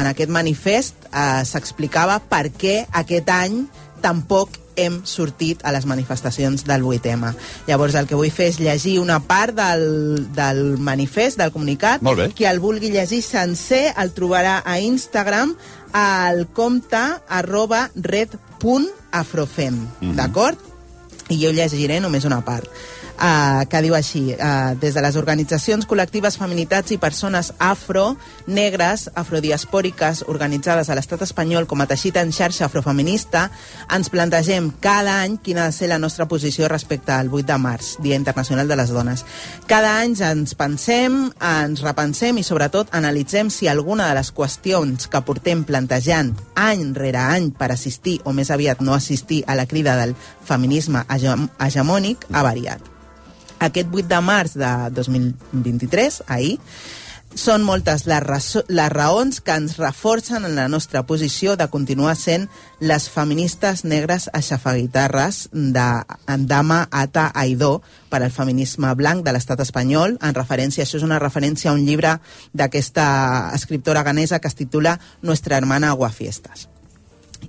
en 0.00 0.06
aquest 0.12 0.30
manifest 0.30 0.94
eh, 1.12 1.42
s'explicava 1.44 2.20
per 2.30 2.48
què 2.56 2.86
aquest 2.92 3.28
any 3.30 3.66
tampoc 4.00 4.50
hem 4.76 4.98
sortit 5.08 5.62
a 5.64 5.72
les 5.72 5.86
manifestacions 5.88 6.64
del 6.68 6.82
8M. 6.84 7.30
Llavors, 7.66 7.94
el 7.96 8.06
que 8.06 8.14
vull 8.18 8.28
fer 8.30 8.50
és 8.52 8.58
llegir 8.60 8.98
una 9.00 9.20
part 9.24 9.54
del, 9.56 10.26
del 10.36 10.76
manifest, 10.76 11.38
del 11.40 11.52
comunicat. 11.54 12.02
Molt 12.04 12.18
bé. 12.20 12.26
Qui 12.36 12.44
el 12.44 12.60
vulgui 12.60 12.90
llegir 12.92 13.22
sencer 13.24 13.94
el 13.96 14.12
trobarà 14.12 14.58
a 14.68 14.78
Instagram 14.84 15.54
al 15.96 16.46
compte 16.52 17.00
arroba 17.28 17.90
red.afrofem, 17.96 19.74
Mhm. 20.00 20.14
d'acord? 20.16 20.58
I 21.28 21.40
jo 21.42 21.50
llegiré 21.50 21.98
només 22.00 22.24
una 22.24 22.44
part. 22.44 22.68
Uh, 23.16 23.64
que 23.68 23.80
diu 23.82 23.94
així, 23.96 24.34
uh, 24.34 24.74
des 24.80 24.94
de 24.94 25.02
les 25.02 25.16
organitzacions 25.16 25.86
col·lectives 25.88 26.36
feminitats 26.38 26.92
i 26.94 26.98
persones 26.98 27.52
afro, 27.58 28.16
negres, 28.46 29.08
afrodiaspòriques 29.14 30.24
organitzades 30.28 30.90
a 30.90 30.96
l'estat 30.98 31.22
espanyol 31.26 31.66
com 31.66 31.80
a 31.80 31.86
teixit 31.90 32.16
en 32.20 32.32
xarxa 32.32 32.66
afrofeminista, 32.66 33.50
ens 33.92 34.10
plantegem 34.12 34.70
cada 34.80 35.20
any 35.22 35.38
quina 35.42 35.64
ha 35.64 35.70
de 35.70 35.76
ser 35.76 35.88
la 35.88 35.98
nostra 35.98 36.26
posició 36.28 36.68
respecte 36.68 37.12
al 37.12 37.28
8 37.32 37.46
de 37.52 37.58
març, 37.58 37.92
Dia 38.02 38.16
Internacional 38.16 38.68
de 38.68 38.76
les 38.76 38.90
Dones. 38.90 39.24
Cada 39.66 39.96
any 40.00 40.16
ens 40.22 40.54
pensem, 40.58 41.30
ens 41.40 41.82
repensem 41.84 42.38
i 42.38 42.44
sobretot 42.46 42.92
analitzem 42.96 43.50
si 43.50 43.68
alguna 43.68 44.08
de 44.08 44.18
les 44.20 44.32
qüestions 44.34 45.08
que 45.10 45.22
portem 45.26 45.64
plantejant 45.64 46.34
any 46.54 46.92
rere 46.94 47.18
any 47.22 47.50
per 47.52 47.72
assistir 47.72 48.20
o 48.24 48.32
més 48.32 48.50
aviat 48.50 48.80
no 48.80 48.94
assistir 48.94 49.42
a 49.46 49.54
la 49.54 49.66
crida 49.66 49.96
del 49.96 50.14
feminisme 50.46 51.04
hege- 51.08 51.48
hegemònic 51.58 52.26
ha 52.32 52.42
variat. 52.42 52.80
Aquest 53.58 53.88
8 53.92 54.08
de 54.10 54.20
març 54.20 54.54
de 54.60 54.70
2023, 54.92 56.22
ahir, 56.28 56.58
són 57.36 57.66
moltes 57.68 58.06
les, 58.08 58.46
les 58.72 58.92
raons 58.92 59.40
que 59.44 59.54
ens 59.60 59.76
reforcen 59.76 60.46
en 60.48 60.54
la 60.56 60.68
nostra 60.72 61.02
posició 61.06 61.56
de 61.56 61.68
continuar 61.68 62.14
sent 62.16 62.46
les 62.80 63.08
feministes 63.12 63.84
negres 63.84 64.30
aixafaguitarres 64.32 65.48
de 65.52 65.86
Dama 66.48 66.86
Ata 66.90 67.30
Aidó 67.34 67.82
per 68.08 68.22
al 68.22 68.32
feminisme 68.32 68.94
blanc 68.96 69.24
de 69.24 69.34
l'estat 69.36 69.60
espanyol. 69.60 70.16
En 70.22 70.36
referència, 70.36 70.86
això 70.86 70.96
és 71.00 71.04
una 71.06 71.20
referència 71.20 71.70
a 71.70 71.76
un 71.76 71.84
llibre 71.84 72.16
d'aquesta 72.56 73.50
escriptora 73.54 74.06
ganesa 74.06 74.40
que 74.40 74.48
es 74.48 74.56
titula 74.56 74.98
Nuestra 75.20 75.60
hermana 75.60 75.92
Aguafiestas. 75.92 76.70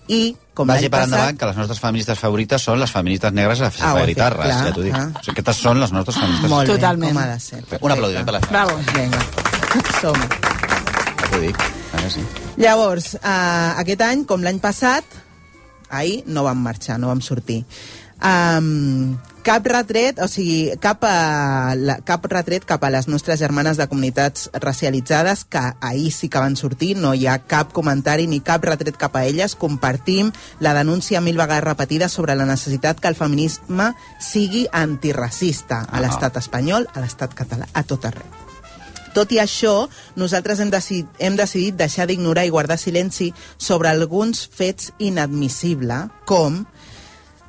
I, 0.08 0.36
com 0.54 0.68
Vagi 0.68 0.88
per 0.90 1.00
passat... 1.02 1.08
endavant 1.14 1.38
que 1.40 1.46
les 1.50 1.58
nostres 1.60 1.80
feministes 1.84 2.20
favorites 2.20 2.64
són 2.64 2.80
les 2.80 2.92
feministes 2.92 3.34
negres 3.34 3.62
a 3.62 3.70
Ah, 3.82 3.94
ho 3.94 3.98
he 3.98 4.06
fet, 4.06 4.10
guitarres, 4.16 4.46
clar, 4.48 4.66
ja 4.68 4.74
t'ho 4.74 4.82
dic. 4.86 4.94
clar. 4.94 5.08
O 5.08 5.24
sigui, 5.24 5.34
aquestes 5.36 5.62
són 5.64 5.80
les 5.84 5.92
nostres 5.96 6.18
feministes 6.18 6.50
Molt 6.50 6.68
bé, 6.68 6.74
Totalment. 6.76 7.14
com 7.14 7.22
ha 7.24 7.28
de 7.34 7.40
ser. 7.40 7.64
Un 7.82 7.92
aplaudiment 7.92 8.26
per 8.26 8.34
les 8.38 8.50
Bravo. 8.50 8.78
Vinga, 8.96 9.22
som. 10.02 10.16
Ja 11.22 11.30
t'ho 11.32 11.40
dic. 11.44 11.64
Ara 11.98 12.10
sí. 12.14 12.24
Llavors, 12.58 13.14
eh, 13.16 13.74
aquest 13.84 14.02
any, 14.02 14.26
com 14.26 14.42
l'any 14.44 14.60
passat, 14.64 15.04
ahir 15.90 16.24
no 16.28 16.44
vam 16.48 16.58
marxar, 16.64 16.98
no 17.00 17.08
vam 17.12 17.22
sortir. 17.22 17.64
Um, 18.22 19.18
cap 19.48 19.64
retret, 19.72 20.18
o 20.20 20.28
sigui, 20.28 20.76
cap, 20.84 21.06
a, 21.08 21.72
la, 21.80 22.02
cap 22.04 22.26
retret 22.28 22.66
cap 22.68 22.84
a 22.84 22.90
les 22.92 23.08
nostres 23.08 23.40
germanes 23.40 23.78
de 23.80 23.88
comunitats 23.88 24.50
racialitzades 24.60 25.46
que 25.48 25.62
ahir 25.80 26.12
sí 26.12 26.28
que 26.28 26.42
van 26.44 26.58
sortir, 26.60 26.98
no 27.00 27.14
hi 27.16 27.30
ha 27.32 27.38
cap 27.48 27.72
comentari 27.72 28.28
ni 28.28 28.42
cap 28.44 28.66
retret 28.68 29.00
cap 29.00 29.16
a 29.16 29.24
elles. 29.24 29.56
Compartim 29.56 30.34
la 30.60 30.76
denúncia 30.76 31.22
mil 31.24 31.40
vegades 31.40 31.64
repetida 31.64 32.10
sobre 32.12 32.36
la 32.36 32.50
necessitat 32.50 33.00
que 33.00 33.08
el 33.08 33.16
feminisme 33.16 33.94
sigui 34.20 34.66
antiracista 34.72 35.86
a 35.88 36.04
l'estat 36.04 36.42
espanyol, 36.44 36.90
a 36.94 37.06
l'estat 37.06 37.38
català, 37.38 37.72
a 37.72 37.88
tot 37.88 38.12
arreu. 38.12 38.28
Tot 39.16 39.32
i 39.32 39.40
això, 39.40 39.88
nosaltres 40.20 40.60
hem 40.60 40.70
decidit, 40.70 41.08
hem 41.24 41.40
decidit 41.40 41.80
deixar 41.80 42.06
d'ignorar 42.06 42.44
i 42.46 42.52
guardar 42.54 42.76
silenci 42.78 43.32
sobre 43.58 43.90
alguns 43.90 44.44
fets 44.46 44.92
inadmissibles, 45.00 46.12
com 46.28 46.66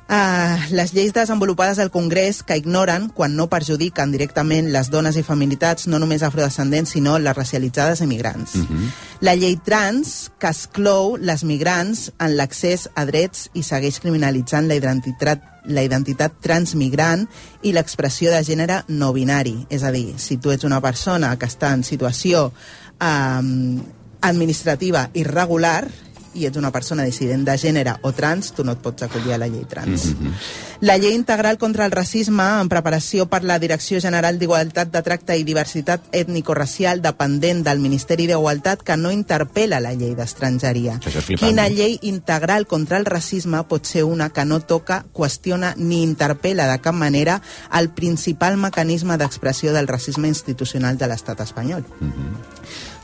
Uh, 0.09 0.57
les 0.73 0.95
lleis 0.95 1.13
desenvolupades 1.13 1.77
al 1.77 1.91
Congrés 1.93 2.41
que 2.41 2.55
ignoren, 2.57 3.11
quan 3.13 3.35
no 3.37 3.45
perjudiquen 3.45 4.09
directament 4.09 4.71
les 4.73 4.87
dones 4.89 5.19
i 5.19 5.21
feminitats, 5.21 5.85
no 5.85 5.99
només 6.01 6.23
afrodescendents, 6.25 6.95
sinó 6.95 7.19
les 7.21 7.37
racialitzades 7.37 8.01
i 8.01 8.07
migrants. 8.09 8.55
Mm 8.55 8.65
-hmm. 8.65 8.89
La 9.21 9.35
llei 9.35 9.55
trans, 9.63 10.31
que 10.39 10.47
exclou 10.47 11.15
les 11.17 11.43
migrants 11.43 12.11
en 12.17 12.37
l'accés 12.37 12.89
a 12.95 13.05
drets 13.05 13.51
i 13.53 13.61
segueix 13.61 13.99
criminalitzant 13.99 14.67
la 14.67 14.75
identitat, 14.75 15.43
la 15.65 15.83
identitat 15.83 16.31
transmigrant 16.41 17.27
i 17.61 17.71
l'expressió 17.71 18.31
de 18.31 18.43
gènere 18.43 18.83
no 18.87 19.13
binari. 19.13 19.67
És 19.69 19.83
a 19.83 19.91
dir, 19.91 20.15
si 20.17 20.37
tu 20.37 20.49
ets 20.49 20.63
una 20.63 20.81
persona 20.81 21.37
que 21.37 21.45
està 21.45 21.71
en 21.71 21.83
situació 21.83 22.51
um, 22.99 23.83
administrativa 24.21 25.09
irregular, 25.13 25.87
i 26.33 26.45
ets 26.45 26.57
una 26.57 26.71
persona 26.71 27.03
dissident 27.07 27.45
de 27.47 27.57
gènere 27.57 27.95
o 28.03 28.11
trans, 28.13 28.51
tu 28.53 28.63
no 28.63 28.75
et 28.75 28.81
pots 28.83 29.05
acollir 29.05 29.33
a 29.33 29.39
la 29.41 29.47
llei 29.47 29.65
trans. 29.65 30.05
Mm 30.05 30.17
-hmm. 30.19 30.33
La 30.81 30.97
llei 30.97 31.13
integral 31.13 31.57
contra 31.57 31.85
el 31.85 31.91
racisme, 31.91 32.43
en 32.61 32.69
preparació 32.69 33.25
per 33.25 33.43
la 33.43 33.59
Direcció 33.59 33.99
General 33.99 34.39
d'Igualtat 34.39 34.91
de 34.93 35.01
Tracte 35.01 35.35
i 35.37 35.43
Diversitat 35.43 36.01
Ètnico-Racial, 36.13 37.01
dependent 37.01 37.65
del 37.65 37.79
Ministeri 37.79 38.27
d'Igualtat, 38.27 38.83
que 38.83 38.95
no 38.95 39.11
interpel·la 39.11 39.81
la 39.81 39.93
llei 39.93 40.15
d'estrangeria. 40.15 40.99
Quina 41.37 41.67
llei 41.67 41.99
integral 42.01 42.65
contra 42.65 42.97
el 42.97 43.05
racisme 43.05 43.63
pot 43.63 43.85
ser 43.85 44.05
una 44.05 44.29
que 44.29 44.45
no 44.45 44.61
toca, 44.61 45.03
qüestiona 45.11 45.73
ni 45.75 46.01
interpel·la 46.03 46.71
de 46.71 46.79
cap 46.79 46.95
manera 46.95 47.41
el 47.77 47.89
principal 47.89 48.55
mecanisme 48.55 49.17
d'expressió 49.17 49.73
del 49.73 49.87
racisme 49.87 50.27
institucional 50.27 50.97
de 50.97 51.07
l'estat 51.07 51.41
espanyol? 51.41 51.83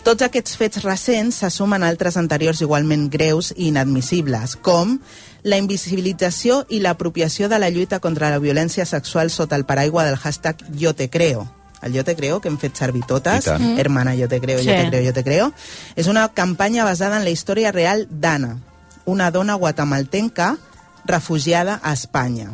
Tots 0.05 0.21
aquests 0.21 0.53
fets 0.59 0.83
recents 0.83 1.39
se 1.41 1.47
sumen 1.49 1.81
a 1.81 1.87
altres 1.89 2.13
anteriors 2.21 2.59
igualment 2.61 3.07
greus 3.09 3.47
i 3.55 3.71
inadmissibles, 3.71 4.51
com 4.61 4.99
la 5.41 5.57
invisibilització 5.57 6.59
i 6.69 6.77
l'apropiació 6.83 7.49
de 7.49 7.57
la 7.57 7.71
lluita 7.73 7.97
contra 8.03 8.29
la 8.29 8.37
violència 8.37 8.85
sexual 8.85 9.31
sota 9.33 9.57
el 9.57 9.65
paraigua 9.65 10.03
del 10.05 10.19
hashtag 10.21 10.61
Yo 10.77 10.93
te 10.93 11.09
creo. 11.09 11.47
El 11.81 11.93
Yo 11.93 12.03
te 12.03 12.15
creo, 12.15 12.39
que 12.39 12.49
hem 12.49 12.59
fet 12.61 12.77
servir 12.77 13.01
totes, 13.09 13.47
mm. 13.47 13.79
hermana, 13.79 14.13
yo 14.13 14.27
te 14.27 14.39
creo, 14.39 14.59
yo 14.59 14.73
Sí. 14.73 14.77
te 14.77 14.89
creo, 14.89 15.01
yo 15.01 15.13
te 15.13 15.23
creo, 15.23 15.53
és 15.95 16.05
una 16.05 16.29
campanya 16.29 16.83
basada 16.83 17.17
en 17.17 17.23
la 17.23 17.31
història 17.31 17.71
real 17.71 18.07
d'Anna, 18.11 18.59
una 19.05 19.31
dona 19.31 19.55
guatemaltenca 19.55 20.57
refugiada 21.05 21.79
a 21.81 21.93
Espanya. 21.93 22.53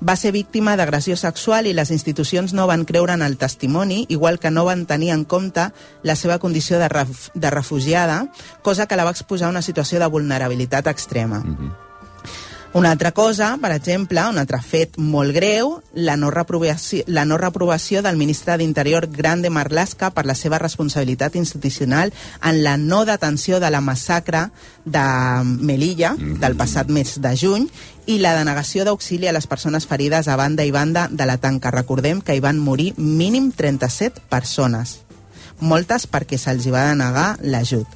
Va 0.00 0.16
ser 0.16 0.32
víctima 0.32 0.76
d'agressió 0.76 1.16
sexual 1.16 1.66
i 1.66 1.72
les 1.72 1.90
institucions 1.90 2.52
no 2.52 2.66
van 2.66 2.84
creure 2.84 3.14
en 3.16 3.22
el 3.22 3.38
testimoni, 3.38 4.04
igual 4.08 4.38
que 4.38 4.50
no 4.50 4.64
van 4.64 4.84
tenir 4.86 5.10
en 5.14 5.24
compte 5.24 5.70
la 6.02 6.16
seva 6.16 6.38
condició 6.38 6.78
de, 6.78 6.88
ref 6.88 7.30
de 7.34 7.50
refugiada, 7.50 8.26
cosa 8.62 8.86
que 8.86 8.96
la 8.96 9.04
va 9.04 9.16
exposar 9.16 9.48
a 9.48 9.54
una 9.54 9.62
situació 9.62 9.98
de 9.98 10.06
vulnerabilitat 10.06 10.86
extrema. 10.86 11.40
Mm 11.40 11.56
-hmm. 11.56 11.85
Una 12.76 12.90
altra 12.90 13.12
cosa, 13.12 13.56
per 13.56 13.70
exemple, 13.72 14.20
un 14.28 14.36
altre 14.36 14.58
fet 14.60 14.98
molt 15.00 15.32
greu, 15.32 15.70
la 15.96 16.12
no 16.20 16.28
reprovació, 16.28 17.06
la 17.08 17.22
no 17.24 17.38
reprovació 17.40 18.02
del 18.04 18.18
ministre 18.20 18.58
d'Interior 18.60 19.06
Grande 19.08 19.48
Marlaska 19.48 20.10
per 20.12 20.26
la 20.28 20.34
seva 20.36 20.58
responsabilitat 20.60 21.38
institucional 21.40 22.12
en 22.42 22.60
la 22.66 22.76
no 22.76 23.06
detenció 23.08 23.62
de 23.64 23.70
la 23.72 23.80
massacre 23.80 24.50
de 24.84 25.06
Melilla 25.56 26.12
del 26.20 26.58
passat 26.60 26.92
mes 26.92 27.16
de 27.16 27.32
juny 27.32 27.64
i 28.04 28.18
la 28.20 28.36
denegació 28.36 28.84
d'auxili 28.84 29.24
a 29.24 29.32
les 29.32 29.48
persones 29.48 29.88
ferides 29.88 30.28
a 30.28 30.36
banda 30.36 30.68
i 30.68 30.70
banda 30.70 31.08
de 31.10 31.24
la 31.24 31.38
tanca. 31.40 31.72
Recordem 31.72 32.20
que 32.20 32.36
hi 32.36 32.44
van 32.44 32.60
morir 32.60 32.92
mínim 32.98 33.54
37 33.56 34.28
persones, 34.28 34.98
moltes 35.64 36.04
perquè 36.04 36.36
se'ls 36.36 36.68
va 36.68 36.90
denegar 36.92 37.38
l'ajut 37.40 37.88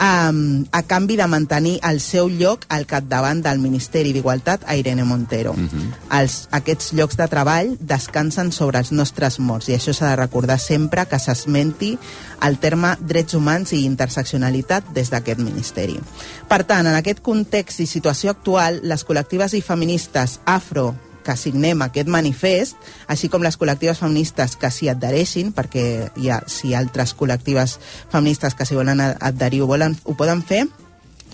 um, 0.00 0.64
a 0.72 0.82
canvi 0.82 1.16
de 1.16 1.26
mantenir 1.26 1.78
el 1.86 2.00
seu 2.00 2.28
lloc 2.28 2.66
al 2.68 2.86
capdavant 2.86 3.42
del 3.44 3.60
Ministeri 3.62 4.12
d'Igualtat 4.12 4.66
a 4.66 4.76
Irene 4.76 5.04
Montero. 5.04 5.52
Uh 5.52 5.66
-huh. 5.66 6.20
els, 6.20 6.48
aquests 6.50 6.92
llocs 6.92 7.16
de 7.16 7.28
treball 7.28 7.76
descansen 7.80 8.52
sobre 8.52 8.78
els 8.78 8.92
nostres 8.92 9.38
morts 9.38 9.68
i 9.68 9.74
això 9.74 9.92
s'ha 9.92 10.10
de 10.10 10.16
recordar 10.16 10.58
sempre 10.58 11.06
que 11.06 11.18
s'esmenti 11.18 11.98
el 12.42 12.58
terme 12.58 12.96
drets 13.00 13.34
humans 13.34 13.72
i 13.72 13.84
interseccionalitat 13.84 14.84
des 14.94 15.10
d'aquest 15.10 15.40
Ministeri. 15.40 16.00
Per 16.48 16.64
tant, 16.64 16.86
en 16.86 16.94
aquest 16.94 17.20
context 17.20 17.80
i 17.80 17.86
situació 17.86 18.30
actual, 18.30 18.80
les 18.82 19.06
col·lectives 19.06 19.54
i 19.54 19.62
feministes 19.62 20.40
afro 20.44 20.94
que 21.26 21.34
signem 21.36 21.82
aquest 21.82 22.08
manifest, 22.12 22.78
així 23.10 23.28
com 23.32 23.42
les 23.42 23.58
col·lectives 23.58 23.98
feministes 23.98 24.54
que 24.60 24.70
s'hi 24.70 24.90
adhereixin, 24.92 25.52
perquè 25.56 25.84
hi 26.16 26.30
ha, 26.30 26.40
si 26.46 26.74
altres 26.78 27.16
col·lectives 27.18 27.78
feministes 28.12 28.54
que 28.54 28.66
s'hi 28.66 28.78
volen 28.78 29.02
adherir 29.02 29.64
ho, 29.64 29.70
volen, 29.70 29.98
ho 30.06 30.14
poden 30.14 30.44
fer, 30.46 30.64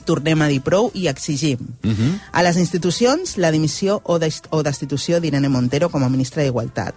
tornem 0.09 0.43
a 0.43 0.49
dir 0.51 0.61
prou 0.67 0.91
i 0.95 1.07
exigim 1.09 1.59
Uh 1.85 1.91
-huh. 1.91 2.19
a 2.33 2.43
les 2.43 2.57
institucions 2.57 3.37
la 3.37 3.51
dimissió 3.51 4.01
o, 4.05 4.19
dest 4.19 4.47
o 4.51 4.63
destitució 4.63 5.21
d'Irene 5.21 5.49
Montero 5.49 5.91
com 5.91 6.03
a 6.03 6.09
ministra 6.09 6.43
d'Igualtat. 6.43 6.95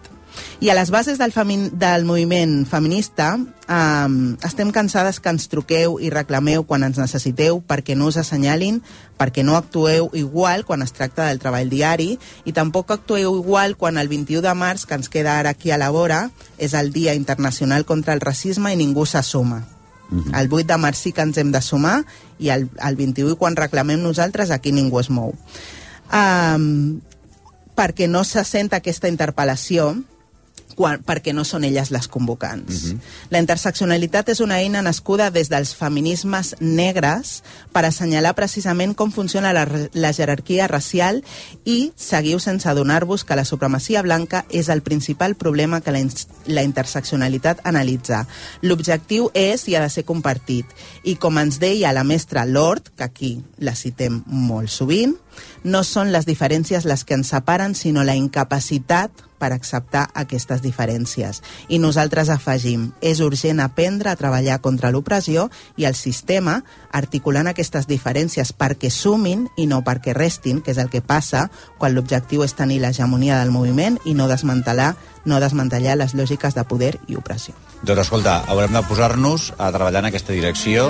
I 0.64 0.70
a 0.72 0.76
les 0.78 0.90
bases 0.92 1.20
del, 1.20 1.34
femi 1.36 1.58
del 1.74 2.06
moviment 2.08 2.64
feminista 2.70 3.36
um, 3.36 4.16
estem 4.46 4.72
cansades 4.72 5.20
que 5.20 5.34
ens 5.34 5.50
truqueu 5.52 5.98
i 6.00 6.10
reclameu 6.14 6.64
quan 6.64 6.86
ens 6.88 7.00
necessiteu 7.02 7.60
perquè 7.68 7.98
no 7.98 8.08
us 8.08 8.18
assenyalin, 8.22 8.80
perquè 9.20 9.44
no 9.44 9.58
actueu 9.60 10.10
igual 10.14 10.66
quan 10.66 10.82
es 10.86 10.96
tracta 10.96 11.28
del 11.28 11.42
treball 11.44 11.70
diari 11.70 12.16
i 12.46 12.56
tampoc 12.56 12.96
actueu 12.96 13.36
igual 13.38 13.76
quan 13.76 14.00
el 14.00 14.08
21 14.08 14.42
de 14.46 14.56
març, 14.56 14.88
que 14.88 14.96
ens 14.96 15.12
queda 15.12 15.40
ara 15.40 15.56
aquí 15.56 15.72
a 15.72 15.80
la 15.82 15.92
vora, 15.92 16.30
és 16.58 16.74
el 16.74 16.92
Dia 16.96 17.14
Internacional 17.14 17.86
contra 17.86 18.14
el 18.14 18.24
Racisme 18.24 18.74
i 18.74 18.80
ningú 18.80 19.06
s'assuma. 19.06 19.66
El 20.12 20.52
8 20.52 20.68
de 20.68 20.78
març 20.78 21.00
sí 21.02 21.12
que 21.12 21.24
ens 21.26 21.38
hem 21.42 21.52
de 21.52 21.62
sumar 21.66 22.04
i 22.38 22.52
el, 22.54 22.70
el 22.78 22.96
21 22.96 23.36
quan 23.42 23.58
reclamem 23.58 24.02
nosaltres 24.04 24.52
aquí 24.54 24.72
ningú 24.72 25.00
es 25.02 25.10
mou. 25.10 25.34
Um, 26.14 27.02
perquè 27.76 28.08
no 28.08 28.24
se 28.24 28.44
sent 28.46 28.72
aquesta 28.78 29.10
interpel·lació 29.12 29.96
quan, 30.76 31.02
perquè 31.06 31.34
no 31.34 31.46
són 31.48 31.64
elles 31.68 31.92
les 31.94 32.08
convocants. 32.12 32.92
La 33.32 33.40
interseccionalitat 33.42 34.30
és 34.34 34.42
una 34.44 34.60
eina 34.62 34.84
nascuda 34.86 35.32
des 35.34 35.50
dels 35.50 35.74
feminismes 35.76 36.54
negres 36.60 37.40
per 37.74 37.86
assenyalar 37.88 38.36
precisament 38.36 38.96
com 38.96 39.12
funciona 39.16 39.54
la, 39.56 39.66
la 39.94 40.14
jerarquia 40.14 40.68
racial 40.72 41.22
i 41.64 41.92
seguiu 41.96 42.40
sense 42.44 42.70
adonar-vos 42.70 43.24
que 43.24 43.38
la 43.40 43.48
supremacia 43.48 44.04
blanca 44.06 44.46
és 44.50 44.70
el 44.70 44.84
principal 44.84 45.36
problema 45.36 45.82
que 45.82 45.96
la, 45.96 46.04
la 46.48 46.64
interseccionalitat 46.68 47.64
analitza. 47.64 48.26
L'objectiu 48.62 49.32
és 49.34 49.68
i 49.70 49.76
ha 49.76 49.84
de 49.84 49.90
ser 49.90 50.06
compartit. 50.06 50.68
I 51.04 51.16
com 51.16 51.40
ens 51.42 51.60
deia 51.64 51.94
la 51.96 52.04
mestra 52.04 52.46
Lord, 52.46 52.92
que 52.96 53.08
aquí 53.08 53.32
la 53.58 53.76
citem 53.76 54.22
molt 54.28 54.70
sovint, 54.70 55.16
no 55.64 55.84
són 55.84 56.12
les 56.14 56.26
diferències 56.26 56.86
les 56.86 57.04
que 57.04 57.18
ens 57.18 57.32
separen, 57.34 57.76
sinó 57.76 58.04
la 58.04 58.16
incapacitat 58.16 59.26
per 59.38 59.52
acceptar 59.52 60.08
aquestes 60.16 60.62
diferències. 60.64 61.42
I 61.68 61.80
nosaltres 61.80 62.30
afegim, 62.34 62.90
és 63.02 63.20
urgent 63.22 63.60
aprendre 63.60 64.10
a 64.10 64.16
treballar 64.20 64.62
contra 64.64 64.92
l'opressió 64.92 65.50
i 65.78 65.86
el 65.86 65.96
sistema 65.96 66.62
articulant 66.96 67.50
aquestes 67.52 67.88
diferències 67.88 68.54
perquè 68.56 68.90
sumin 68.90 69.48
i 69.58 69.68
no 69.68 69.82
perquè 69.84 70.16
restin, 70.16 70.62
que 70.62 70.72
és 70.72 70.80
el 70.82 70.90
que 70.90 71.04
passa 71.04 71.50
quan 71.78 71.96
l'objectiu 71.96 72.46
és 72.46 72.56
tenir 72.56 72.80
l'hegemonia 72.82 73.42
del 73.42 73.52
moviment 73.52 74.00
i 74.06 74.16
no 74.16 74.30
desmantelar, 74.32 74.96
no 75.26 75.40
desmantellar 75.42 75.98
les 75.98 76.14
lògiques 76.18 76.56
de 76.56 76.64
poder 76.64 76.96
i 77.08 77.18
opressió. 77.18 77.56
Doncs 77.86 78.06
escolta, 78.06 78.40
haurem 78.50 78.74
de 78.74 78.82
posar-nos 78.88 79.52
a 79.58 79.68
treballar 79.74 80.02
en 80.02 80.10
aquesta 80.10 80.34
direcció 80.34 80.88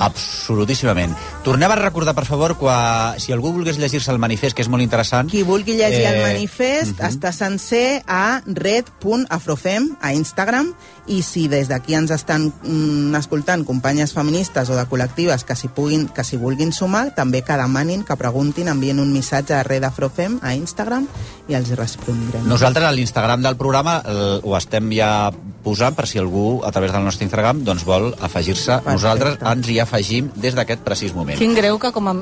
absolutíssimament. 0.00 1.12
Tornem 1.44 1.72
a 1.72 1.76
recordar, 1.76 2.14
per 2.16 2.24
favor, 2.28 2.54
quan, 2.60 3.18
si 3.20 3.34
algú 3.34 3.52
volgués 3.52 3.80
llegir-se 3.80 4.12
el 4.12 4.20
manifest, 4.22 4.56
que 4.56 4.64
és 4.64 4.70
molt 4.72 4.84
interessant... 4.84 5.28
Qui 5.32 5.42
vulgui 5.44 5.76
llegir 5.76 6.04
eh, 6.04 6.12
el 6.14 6.22
manifest 6.22 6.94
uh 6.94 7.04
-huh. 7.04 7.10
està 7.10 7.32
sencer 7.32 8.02
a 8.06 8.40
red.afrofem 8.46 9.96
a 10.00 10.14
Instagram 10.14 10.74
i 11.06 11.22
si 11.22 11.48
des 11.48 11.68
d'aquí 11.68 11.94
ens 11.94 12.10
estan 12.10 12.52
mm, 12.62 13.14
escoltant 13.16 13.64
companyes 13.64 14.12
feministes 14.12 14.70
o 14.70 14.76
de 14.76 14.86
col·lectives 14.86 15.44
que 15.44 15.56
s'hi 15.56 15.68
puguin 15.68 16.08
que 16.08 16.24
s'hi 16.24 16.36
vulguin 16.36 16.72
sumar, 16.72 17.14
també 17.14 17.42
que 17.42 17.56
demanin, 17.56 18.04
que 18.04 18.16
preguntin, 18.16 18.68
envien 18.68 19.00
un 19.00 19.12
missatge 19.12 19.54
a 19.54 19.62
Red 19.62 19.84
Afrofem 19.84 20.38
a 20.42 20.54
Instagram 20.54 21.08
i 21.48 21.54
els 21.54 21.70
respondrem. 21.70 22.46
Nosaltres 22.46 22.84
a 22.84 22.92
l'Instagram 22.92 23.42
del 23.42 23.56
programa 23.56 23.69
el, 23.78 24.40
ho 24.42 24.56
estem 24.56 24.90
ja 24.96 25.30
posant 25.64 25.94
per 25.96 26.06
si 26.08 26.18
algú 26.18 26.60
a 26.64 26.72
través 26.72 26.92
del 26.92 27.04
nostre 27.04 27.26
Instagram 27.26 27.64
doncs, 27.64 27.84
vol 27.84 28.10
afegir-se. 28.20 28.80
Nosaltres 28.86 29.38
ens 29.40 29.68
hi 29.68 29.78
afegim 29.80 30.30
des 30.36 30.56
d'aquest 30.56 30.82
precís 30.86 31.14
moment. 31.14 31.38
Quin 31.38 31.54
greu 31.54 31.78
que 31.78 31.92
com 31.92 32.08
a... 32.08 32.16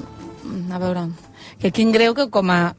A 0.73 0.79
veure... 0.79 1.09
Que 1.59 1.73
quin 1.75 1.91
greu 1.91 2.15
que 2.15 2.29
com 2.31 2.51
a... 2.55 2.75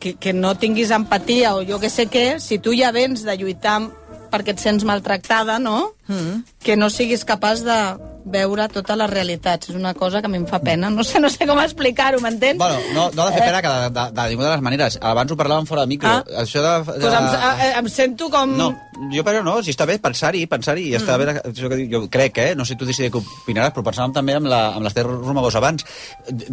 Que, 0.00 0.14
que 0.18 0.32
no 0.32 0.54
tinguis 0.58 0.90
empatia 0.90 1.54
o 1.54 1.62
jo 1.62 1.78
que 1.78 1.90
sé 1.92 2.08
què, 2.10 2.40
si 2.42 2.58
tu 2.58 2.72
ja 2.74 2.90
vens 2.90 3.22
de 3.22 3.36
lluitar 3.38 3.76
perquè 4.32 4.54
et 4.56 4.62
sents 4.62 4.84
maltractada, 4.88 5.58
no? 5.60 5.92
Mm. 6.08 6.40
Que 6.64 6.74
no 6.76 6.88
siguis 6.90 7.22
capaç 7.28 7.62
de 7.66 7.76
veure 8.24 8.68
totes 8.70 8.96
les 8.98 9.10
realitats. 9.10 9.68
És 9.70 9.74
una 9.76 9.94
cosa 9.98 10.20
que 10.22 10.28
a 10.28 10.30
mi 10.30 10.38
em 10.38 10.46
fa 10.46 10.60
pena. 10.62 10.90
No 10.90 11.02
sé, 11.04 11.18
no 11.20 11.28
sé 11.30 11.46
com 11.46 11.58
explicar-ho, 11.62 12.20
m'entens? 12.22 12.58
Bueno, 12.58 12.78
no, 12.94 13.08
no 13.14 13.22
ha 13.24 13.30
de 13.30 13.36
fer 13.36 13.46
pena 13.48 13.62
que 13.62 13.68
de, 13.72 13.88
de, 13.96 14.04
de 14.14 14.26
ninguna 14.30 14.48
de 14.48 14.54
les 14.56 14.62
maneres. 14.66 14.98
Abans 15.02 15.32
ho 15.32 15.36
parlàvem 15.38 15.66
fora 15.66 15.82
de 15.86 15.90
micro. 15.94 16.08
Ah. 16.10 16.24
Això 16.44 16.62
de... 16.62 16.72
de... 16.92 17.00
Pues 17.02 17.16
em, 17.18 17.28
eh, 17.66 17.72
em 17.80 17.88
sento 17.90 18.28
com... 18.30 18.56
No, 18.58 18.68
jo 19.14 19.24
però 19.26 19.42
no, 19.46 19.56
si 19.62 19.74
està 19.74 19.86
bé 19.90 19.98
pensar-hi, 20.02 20.44
pensar-hi, 20.50 20.88
i 20.92 20.96
està 20.98 21.18
Mm. 21.18 21.24
bé, 21.24 21.36
això 21.52 21.68
que 21.72 21.76
dic, 21.82 21.90
jo 21.92 22.02
crec, 22.10 22.38
eh? 22.38 22.54
no 22.58 22.64
sé 22.64 22.76
tu 22.78 22.86
decidir 22.88 23.10
què 23.12 23.20
opinaràs, 23.22 23.74
però 23.74 23.84
pensàvem 23.90 24.14
també 24.14 24.34
amb, 24.38 24.46
la, 24.50 24.62
amb 24.76 24.86
l'Ester 24.86 25.04
Romagós 25.06 25.56
abans. 25.58 25.84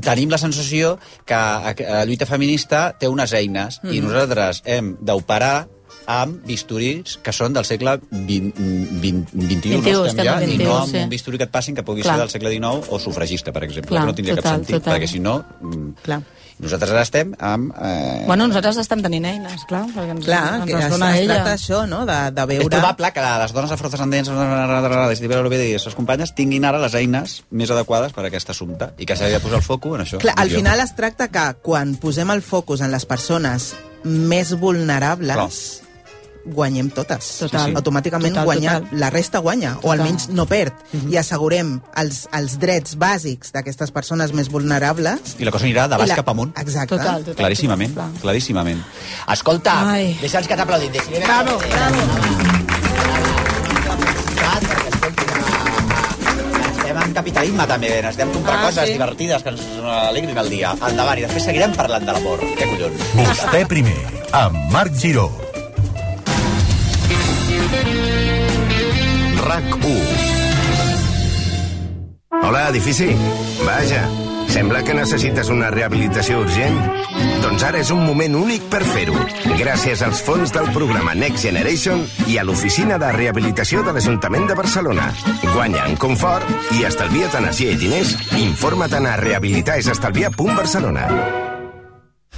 Tenim 0.02 0.30
la 0.34 0.38
sensació 0.42 0.98
que 1.26 1.34
a- 1.38 1.74
que 1.78 1.86
la 1.86 2.06
lluita 2.06 2.26
feminista 2.26 2.94
té 3.00 3.08
unes 3.08 3.34
eines 3.34 3.80
i 3.84 4.00
Mm. 4.02 4.06
nosaltres 4.10 4.62
hem 4.66 4.96
d'operar 5.02 5.68
amb 6.10 6.42
bisturís 6.50 7.20
que 7.22 7.34
són 7.36 7.54
del 7.54 7.68
segle 7.70 8.00
XX, 8.10 8.50
XX, 8.58 9.30
XXI, 9.30 9.78
21, 9.78 9.86
no 9.86 10.10
estem 10.10 10.26
ja, 10.26 10.36
i 10.42 10.50
21, 10.56 10.66
no 10.66 10.80
amb 10.82 10.92
sí. 10.96 11.04
un 11.06 11.14
bisturí 11.14 11.38
que 11.38 11.46
et 11.46 11.54
passin 11.54 11.78
que 11.78 11.86
pugui 11.86 12.02
Clar. 12.02 12.16
ser 12.18 12.26
del 12.26 12.34
segle 12.34 12.52
XIX 12.56 12.90
o 12.90 13.00
sufragista, 13.00 13.54
per 13.54 13.64
exemple, 13.70 13.94
Clar, 13.94 14.04
que 14.08 14.12
no 14.12 14.18
tindria 14.18 14.36
total, 14.40 14.50
cap 14.52 14.60
sentit, 14.64 14.80
total. 14.82 14.94
perquè 14.98 15.12
si 15.14 15.22
no... 15.24 15.38
mm, 15.62 15.90
Clar. 16.10 16.22
Nosaltres 16.60 16.92
ara 16.92 17.02
estem 17.06 17.30
amb... 17.40 17.70
Eh, 17.80 18.26
Bueno, 18.28 18.44
nosaltres 18.50 18.76
estem 18.82 19.00
tenint 19.00 19.24
eines, 19.30 19.62
clar, 19.70 19.86
perquè 19.96 20.12
ens, 20.12 20.26
Clar, 20.26 20.42
ens 20.58 20.66
que 20.68 20.76
es, 20.76 20.90
dona 20.92 21.12
es 21.16 21.22
ella. 21.22 21.38
tracta 21.38 21.54
d'això, 21.54 21.86
no?, 21.88 22.02
de, 22.10 22.18
de 22.36 22.42
És 22.44 22.50
veure... 22.50 22.74
probable 22.74 23.12
que 23.16 23.24
les 23.24 23.54
dones 23.56 23.72
afrodescendents 23.72 24.28
i 24.28 25.72
les 25.72 25.82
seves 25.86 25.96
companyes 25.96 26.34
tinguin 26.36 26.68
ara 26.68 26.82
les 26.84 26.98
eines 27.00 27.38
més 27.56 27.72
adequades 27.72 28.12
per 28.12 28.26
a 28.26 28.28
aquest 28.28 28.52
assumpte 28.52 28.90
i 29.00 29.08
que 29.08 29.16
s'ha 29.16 29.32
de 29.32 29.40
posar 29.40 29.62
el 29.62 29.64
foco 29.64 29.96
en 29.96 30.04
això. 30.04 30.20
Clar, 30.20 30.36
al 30.36 30.52
final 30.52 30.84
es 30.84 30.92
tracta 31.00 31.30
que 31.32 31.46
quan 31.64 31.96
posem 31.96 32.36
el 32.36 32.42
focus 32.44 32.84
en 32.84 32.92
les 32.92 33.08
persones 33.08 33.72
més 34.04 34.52
vulnerables, 34.60 35.82
guanyem 36.54 36.90
totes. 36.90 37.28
Total. 37.40 37.66
Sí, 37.68 37.72
sí. 37.72 37.76
Automàticament 37.78 38.34
Total, 38.34 38.46
guanya, 38.46 38.74
total. 38.80 39.00
la 39.00 39.10
resta 39.10 39.40
guanya, 39.40 39.74
o 39.78 39.82
Total. 39.82 40.00
almenys 40.00 40.30
no 40.30 40.46
perd, 40.46 40.74
i 41.10 41.18
assegurem 41.18 41.82
els, 41.96 42.28
els 42.34 42.58
drets 42.60 42.98
bàsics 42.98 43.52
d'aquestes 43.56 43.92
persones 43.92 44.34
més 44.34 44.50
vulnerables. 44.50 45.36
I 45.40 45.46
la 45.46 45.52
cosa 45.52 45.66
anirà 45.66 45.88
de 45.88 45.98
baix 45.98 46.10
la- 46.10 46.16
cap 46.16 46.30
amunt. 46.30 46.54
Exacte. 46.58 46.96
Total, 46.98 47.22
total. 47.24 47.36
Claríssimament, 47.36 47.98
claríssimament. 48.22 48.82
Escolta, 49.32 49.78
Ai. 49.94 50.18
deixa'ns 50.22 50.48
que 50.48 50.56
t'aplaudim. 50.56 50.92
Bravo, 51.24 51.58
bravo. 51.60 53.10
Estem 56.80 56.98
en 57.04 57.14
capitalisme 57.14 57.66
també, 57.70 57.90
necessitem 58.02 58.32
comprar 58.34 58.56
Ah, 58.58 58.64
coses 58.66 58.88
sí? 58.88 58.94
divertides 58.94 59.44
que 59.44 59.50
ens 59.50 59.62
alegrin 60.10 60.38
el 60.38 60.50
dia. 60.50 60.72
Endavant, 60.90 61.20
i 61.20 61.22
després 61.28 61.44
seguirem 61.44 61.76
parlant 61.78 62.06
de 62.06 62.12
l'amor. 62.16 62.40
Què 62.58 62.70
collons? 62.72 63.06
Vostè 63.20 63.66
primer, 63.68 63.98
amb 64.32 64.58
Marc 64.72 64.96
Giró. 64.98 65.30
RAC 69.46 69.76
1 69.76 70.30
Hola, 72.50 72.70
edifici. 72.70 73.10
Vaja, 73.66 74.08
sembla 74.50 74.82
que 74.82 74.94
necessites 74.98 75.50
una 75.54 75.70
rehabilitació 75.70 76.40
urgent. 76.42 76.78
Doncs 77.44 77.66
ara 77.68 77.82
és 77.84 77.92
un 77.94 78.02
moment 78.06 78.38
únic 78.40 78.64
per 78.72 78.82
fer-ho. 78.88 79.14
Gràcies 79.60 80.02
als 80.06 80.24
fons 80.26 80.54
del 80.56 80.72
programa 80.74 81.14
Next 81.14 81.46
Generation 81.46 82.02
i 82.32 82.40
a 82.40 82.46
l'oficina 82.48 82.98
de 83.02 83.12
rehabilitació 83.14 83.84
de 83.86 83.94
l'Ajuntament 83.94 84.48
de 84.50 84.58
Barcelona. 84.58 85.12
Guanya 85.52 85.86
en 85.92 86.00
confort 86.02 86.74
i 86.80 86.86
estalvia't 86.90 87.38
energia 87.38 87.76
i 87.76 87.78
diners. 87.78 88.16
Informa't 88.40 89.06
a 89.06 89.16
rehabilitaesestalviar.barcelona. 89.22 91.06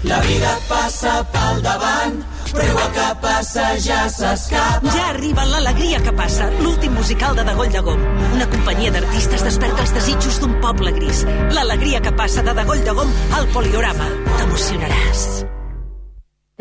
La 0.04 0.20
vida 0.26 0.58
passa 0.68 1.22
pel 1.32 1.62
davant, 1.62 2.24
però 2.54 2.68
igual 2.68 2.92
que 2.96 3.08
passa 3.22 3.66
ja 3.80 4.02
s'escapa. 4.10 4.94
Ja 4.96 5.10
arriba 5.10 5.46
l'alegria 5.46 6.02
que 6.04 6.14
passa, 6.16 6.50
l'últim 6.62 6.94
musical 6.98 7.36
de 7.36 7.44
Dagoll 7.48 7.72
de 7.74 7.82
Gom. 7.86 8.02
Una 8.36 8.48
companyia 8.52 8.92
d'artistes 8.96 9.46
desperta 9.48 9.86
els 9.86 9.94
desitjos 9.98 10.40
d'un 10.42 10.58
poble 10.64 10.94
gris. 10.98 11.26
L'alegria 11.56 12.02
que 12.02 12.16
passa 12.16 12.44
de 12.46 12.54
Dagoll 12.58 12.84
de 12.88 12.98
Gom 12.98 13.16
al 13.38 13.48
Poliorama. 13.56 14.10
T'emocionaràs. 14.38 15.46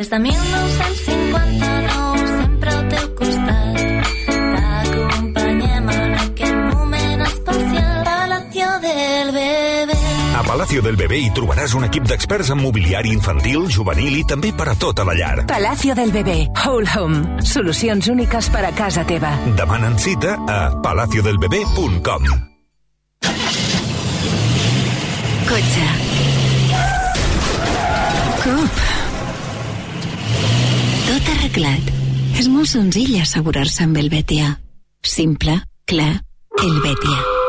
Des 0.01 0.09
de 0.09 0.19
1959 0.19 2.10
A 10.41 10.43
Palacio 10.43 10.81
del 10.81 10.97
Bebé 10.97 11.19
hi 11.21 11.31
trobaràs 11.37 11.75
un 11.77 11.83
equip 11.85 12.07
d'experts 12.09 12.49
en 12.55 12.57
mobiliari 12.63 13.11
infantil, 13.13 13.67
juvenil 13.69 14.15
i 14.17 14.23
també 14.25 14.55
per 14.57 14.71
a 14.73 14.75
tota 14.81 15.05
la 15.05 15.13
llar. 15.13 15.43
Palacio 15.51 15.93
del 15.99 16.09
Bebé, 16.15 16.37
Whole 16.57 16.89
Home. 16.97 17.43
Solucions 17.45 18.09
úniques 18.09 18.49
per 18.49 18.63
a 18.65 18.71
casa 18.73 19.05
teva. 19.05 19.35
Demanen 19.59 19.99
cita 20.01 20.39
a 20.49 20.61
palaciodelbebé.com. 20.81 22.25
Cotxe. 25.51 25.85
Cop. 28.41 28.81
Tot 31.11 31.29
arreglat. 31.35 31.93
És 32.41 32.49
molt 32.49 32.73
senzill 32.73 33.13
assegurar-se 33.21 33.85
amb 33.85 34.01
el 34.01 34.09
Betia. 34.09 34.55
Simple, 35.05 35.59
clar, 35.85 36.15
el 36.65 36.81
Betia. 36.81 37.40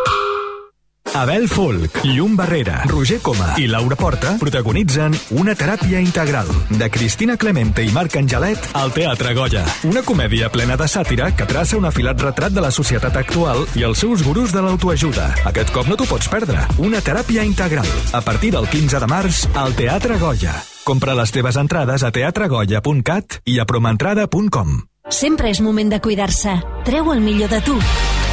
Abel 1.13 1.49
Folk, 1.49 2.05
Llum 2.05 2.37
Barrera, 2.37 2.83
Roger 2.85 3.19
Coma 3.19 3.55
i 3.59 3.65
Laura 3.67 3.97
Porta 3.99 4.37
protagonitzen 4.39 5.15
Una 5.35 5.55
teràpia 5.59 5.99
integral, 5.99 6.47
de 6.69 6.87
Cristina 6.89 7.35
Clemente 7.37 7.83
i 7.83 7.91
Marc 7.91 8.15
Angelet 8.15 8.69
al 8.79 8.93
Teatre 8.95 9.33
Goya. 9.35 9.65
Una 9.89 10.05
comèdia 10.07 10.49
plena 10.53 10.77
de 10.79 10.87
sàtira 10.87 11.31
que 11.35 11.47
traça 11.49 11.75
un 11.77 11.89
afilat 11.89 12.21
retrat 12.23 12.55
de 12.55 12.63
la 12.63 12.71
societat 12.71 13.17
actual 13.19 13.65
i 13.75 13.83
els 13.87 13.99
seus 13.99 14.23
gurus 14.23 14.55
de 14.55 14.63
l'autoajuda. 14.63 15.27
Aquest 15.51 15.73
cop 15.75 15.91
no 15.91 15.99
t'ho 15.99 16.07
pots 16.07 16.31
perdre. 16.31 16.63
Una 16.79 17.03
teràpia 17.03 17.43
integral, 17.43 17.91
a 18.15 18.23
partir 18.23 18.53
del 18.55 18.69
15 18.71 19.03
de 19.03 19.11
març 19.11 19.43
al 19.53 19.75
Teatre 19.75 20.17
Goya. 20.21 20.55
Compra 20.87 21.17
les 21.17 21.35
teves 21.35 21.59
entrades 21.59 22.07
a 22.07 22.13
teatregoya.cat 22.15 23.41
i 23.45 23.59
a 23.59 23.67
promentrada.com. 23.67 24.79
Sempre 25.11 25.51
és 25.51 25.59
moment 25.59 25.91
de 25.91 25.99
cuidar-se. 25.99 26.55
Treu 26.87 27.11
el 27.11 27.19
millor 27.19 27.51
de 27.51 27.59
tu. 27.67 27.75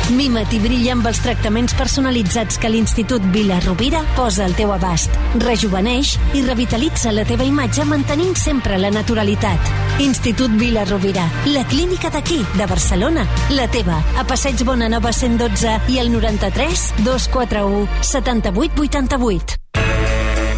Mima't 0.08 0.54
i 0.56 0.58
brilla 0.62 0.94
amb 0.94 1.06
els 1.10 1.18
tractaments 1.20 1.74
personalitzats 1.76 2.56
que 2.60 2.70
l'Institut 2.72 3.24
Vila 3.34 3.58
Rovira 3.60 4.00
posa 4.16 4.46
al 4.46 4.54
teu 4.56 4.72
abast. 4.72 5.12
Rejuveneix 5.42 6.14
i 6.32 6.40
revitalitza 6.46 7.12
la 7.12 7.26
teva 7.28 7.44
imatge 7.44 7.84
mantenint 7.84 8.32
sempre 8.40 8.78
la 8.80 8.88
naturalitat. 8.94 9.68
Institut 10.00 10.56
Vila 10.56 10.86
Rovira, 10.88 11.26
la 11.52 11.66
clínica 11.68 12.08
d'aquí, 12.14 12.40
de 12.56 12.66
Barcelona. 12.66 13.26
La 13.52 13.68
teva, 13.68 14.00
a 14.16 14.24
Passeig 14.24 14.64
Bonanova 14.64 15.12
112 15.12 15.76
i 15.92 16.00
el 16.00 16.12
93 16.14 16.88
241 17.04 17.86
78 18.00 18.88
88. 18.88 19.97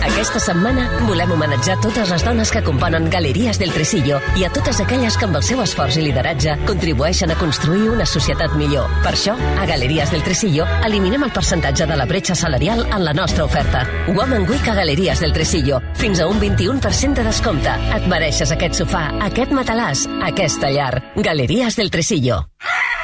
Aquesta 0.01 0.40
setmana 0.40 0.86
volem 1.05 1.32
homenatjar 1.34 1.76
totes 1.84 2.09
les 2.09 2.22
dones 2.24 2.51
que 2.51 2.62
componen 2.64 3.11
Galeries 3.12 3.59
del 3.61 3.72
Tresillo 3.74 4.20
i 4.40 4.46
a 4.46 4.51
totes 4.53 4.80
aquelles 4.80 5.16
que 5.18 5.26
amb 5.28 5.36
el 5.36 5.44
seu 5.44 5.61
esforç 5.61 5.98
i 6.01 6.05
lideratge 6.07 6.57
contribueixen 6.68 7.32
a 7.34 7.36
construir 7.40 7.90
una 7.92 8.07
societat 8.09 8.57
millor. 8.57 8.88
Per 9.05 9.12
això, 9.12 9.36
a 9.36 9.66
Galeries 9.68 10.12
del 10.14 10.24
Tresillo 10.24 10.64
eliminem 10.88 11.28
el 11.28 11.34
percentatge 11.36 11.88
de 11.90 11.98
la 12.01 12.09
bretxa 12.09 12.34
salarial 12.34 12.86
en 12.86 13.05
la 13.05 13.14
nostra 13.16 13.44
oferta. 13.44 13.84
Woman 14.09 14.48
Week 14.48 14.68
a 14.68 14.76
Galeries 14.80 15.20
del 15.20 15.34
Tresillo. 15.36 15.82
Fins 16.01 16.20
a 16.20 16.28
un 16.28 16.40
21% 16.40 17.20
de 17.20 17.26
descompte. 17.28 17.76
Et 17.96 18.09
mereixes 18.09 18.57
aquest 18.57 18.80
sofà, 18.80 19.11
aquest 19.28 19.53
matalàs, 19.53 20.09
aquesta 20.32 20.72
llar. 20.72 20.94
Galeries 21.16 21.76
del 21.76 21.92
Tresillo. 21.92 22.46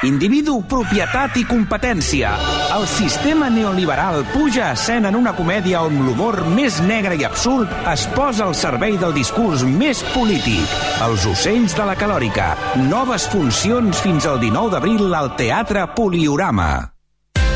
Individu, 0.05 0.59
propietat 0.69 1.39
i 1.41 1.43
competència. 1.49 2.35
El 2.75 2.83
sistema 2.85 3.47
neoliberal 3.49 4.21
puja 4.29 4.67
a 4.67 4.75
escena 4.77 5.09
en 5.09 5.17
una 5.17 5.33
comèdia 5.33 5.81
on 5.81 5.95
l'humor 6.05 6.43
més 6.53 6.77
negre 6.87 7.15
i 7.19 7.25
absurd 7.27 7.71
es 7.91 8.07
posa 8.15 8.47
al 8.47 8.55
servei 8.57 8.97
del 8.97 9.13
discurs 9.15 9.63
més 9.67 10.03
polític. 10.15 10.75
Els 11.05 11.27
ocells 11.29 11.77
de 11.77 11.87
la 11.87 11.97
calòrica. 11.99 12.53
Noves 12.89 13.29
funcions 13.31 14.03
fins 14.03 14.25
al 14.25 14.39
19 14.43 14.75
d'abril 14.77 15.09
al 15.13 15.35
Teatre 15.37 15.89
Poliorama. 15.95 16.96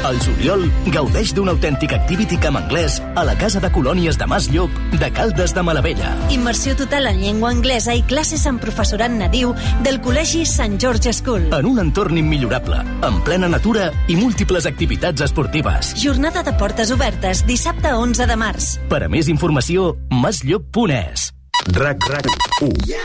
Al 0.02 0.18
juliol, 0.18 0.64
gaudeix 0.90 1.30
d'un 1.38 1.52
autèntic 1.52 1.92
activity 1.94 2.38
camp 2.42 2.56
anglès 2.58 2.98
a 3.14 3.22
la 3.28 3.36
Casa 3.38 3.60
de 3.62 3.70
Colònies 3.70 4.18
de 4.18 4.26
Mas 4.26 4.48
Llop 4.50 4.74
de 4.98 5.10
Caldes 5.14 5.54
de 5.54 5.62
Malavella. 5.62 6.16
Immersió 6.34 6.74
total 6.76 7.06
en 7.12 7.20
llengua 7.22 7.52
anglesa 7.54 7.94
i 7.94 8.02
classes 8.10 8.48
amb 8.50 8.62
professorat 8.64 9.14
nadiu 9.14 9.54
del 9.86 10.00
Col·legi 10.02 10.42
Sant 10.50 10.80
George 10.82 11.14
School. 11.14 11.52
En 11.54 11.70
un 11.70 11.84
entorn 11.84 12.18
immillorable, 12.18 12.82
en 13.06 13.20
plena 13.28 13.50
natura 13.52 13.92
i 14.10 14.18
múltiples 14.18 14.66
activitats 14.66 15.22
esportives. 15.22 15.94
Jornada 16.02 16.42
de 16.42 16.56
portes 16.58 16.90
obertes, 16.92 17.46
dissabte 17.46 17.94
11 17.94 18.26
de 18.26 18.40
març. 18.42 18.72
Per 18.90 19.04
a 19.06 19.12
més 19.12 19.30
informació, 19.30 19.94
masllop.es. 20.10 21.30
RAC 21.78 22.10
RAC 22.10 22.32
1. 22.66 22.98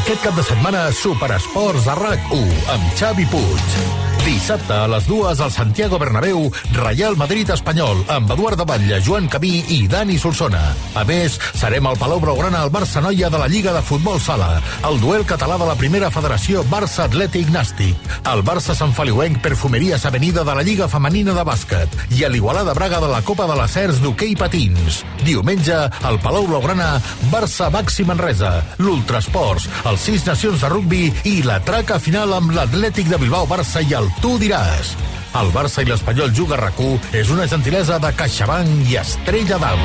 Aquest 0.00 0.26
cap 0.26 0.34
de 0.34 0.42
setmana, 0.42 0.88
Superesports 0.98 1.86
a 1.86 1.94
RAC 2.00 2.34
1 2.34 2.58
amb 2.74 2.90
Xavi 2.98 3.28
Puig. 3.30 4.13
Dissabte 4.24 4.72
a 4.72 4.86
les 4.88 5.04
dues 5.04 5.40
al 5.44 5.50
Santiago 5.52 5.98
Bernabéu, 6.00 6.46
Real 6.72 7.12
Madrid 7.20 7.50
Espanyol, 7.52 7.98
amb 8.08 8.30
Eduard 8.32 8.56
de 8.56 8.64
Batlle, 8.64 9.00
Joan 9.04 9.26
Camí 9.28 9.58
i 9.68 9.82
Dani 9.84 10.16
Solsona. 10.16 10.62
A 10.96 11.02
més, 11.04 11.36
serem 11.60 11.84
al 11.84 11.98
Palau 12.00 12.22
Blaugrana 12.22 12.62
al 12.64 12.72
Barça 12.72 13.02
Noia 13.04 13.28
de 13.28 13.36
la 13.36 13.50
Lliga 13.52 13.74
de 13.76 13.82
Futbol 13.84 14.16
Sala, 14.24 14.62
el 14.88 14.96
duel 15.02 15.26
català 15.28 15.58
de 15.60 15.68
la 15.68 15.74
primera 15.76 16.08
federació 16.08 16.62
Barça 16.70 17.04
Atlètic 17.04 17.52
Nàstic, 17.52 18.00
el 18.32 18.40
Barça 18.48 18.72
Sant 18.72 18.94
Feliuenc 18.96 19.42
Perfumeries 19.44 20.08
Avenida 20.08 20.40
de 20.40 20.56
la 20.56 20.64
Lliga 20.64 20.88
Femenina 20.88 21.36
de 21.36 21.44
Bàsquet 21.44 21.92
i 22.16 22.24
a 22.24 22.32
l'Igualada 22.32 22.72
Braga 22.72 23.02
de 23.04 23.12
la 23.12 23.20
Copa 23.20 23.44
de 23.50 23.58
les 23.60 23.76
Cers 23.76 24.00
d'hoquei 24.00 24.32
patins. 24.40 25.02
Diumenge, 25.20 25.82
al 26.00 26.20
Palau 26.24 26.48
Blaugrana, 26.48 26.94
Barça 27.28 27.68
Baxi 27.68 28.08
Manresa, 28.08 28.54
l'Ultrasports, 28.80 29.68
els 29.84 30.08
Sis 30.08 30.24
Nacions 30.24 30.64
de 30.64 30.72
Rugbi 30.72 31.04
i 31.28 31.36
la 31.44 31.60
traca 31.60 32.00
final 32.00 32.32
amb 32.40 32.56
l'Atlètic 32.56 33.12
de 33.12 33.20
Bilbao 33.20 33.44
Barça 33.52 33.84
i 33.84 33.92
el 33.92 34.13
Tu 34.22 34.36
diràs. 34.42 34.94
El 35.34 35.50
Barça 35.54 35.82
i 35.82 35.88
l'Espanyol 35.88 36.30
Juga 36.34 36.58
rac 36.60 36.78
és 37.12 37.30
una 37.34 37.46
gentilesa 37.50 37.98
de 37.98 38.12
CaixaBank 38.14 38.90
i 38.90 38.98
Estrella 39.00 39.58
d'Am. 39.58 39.82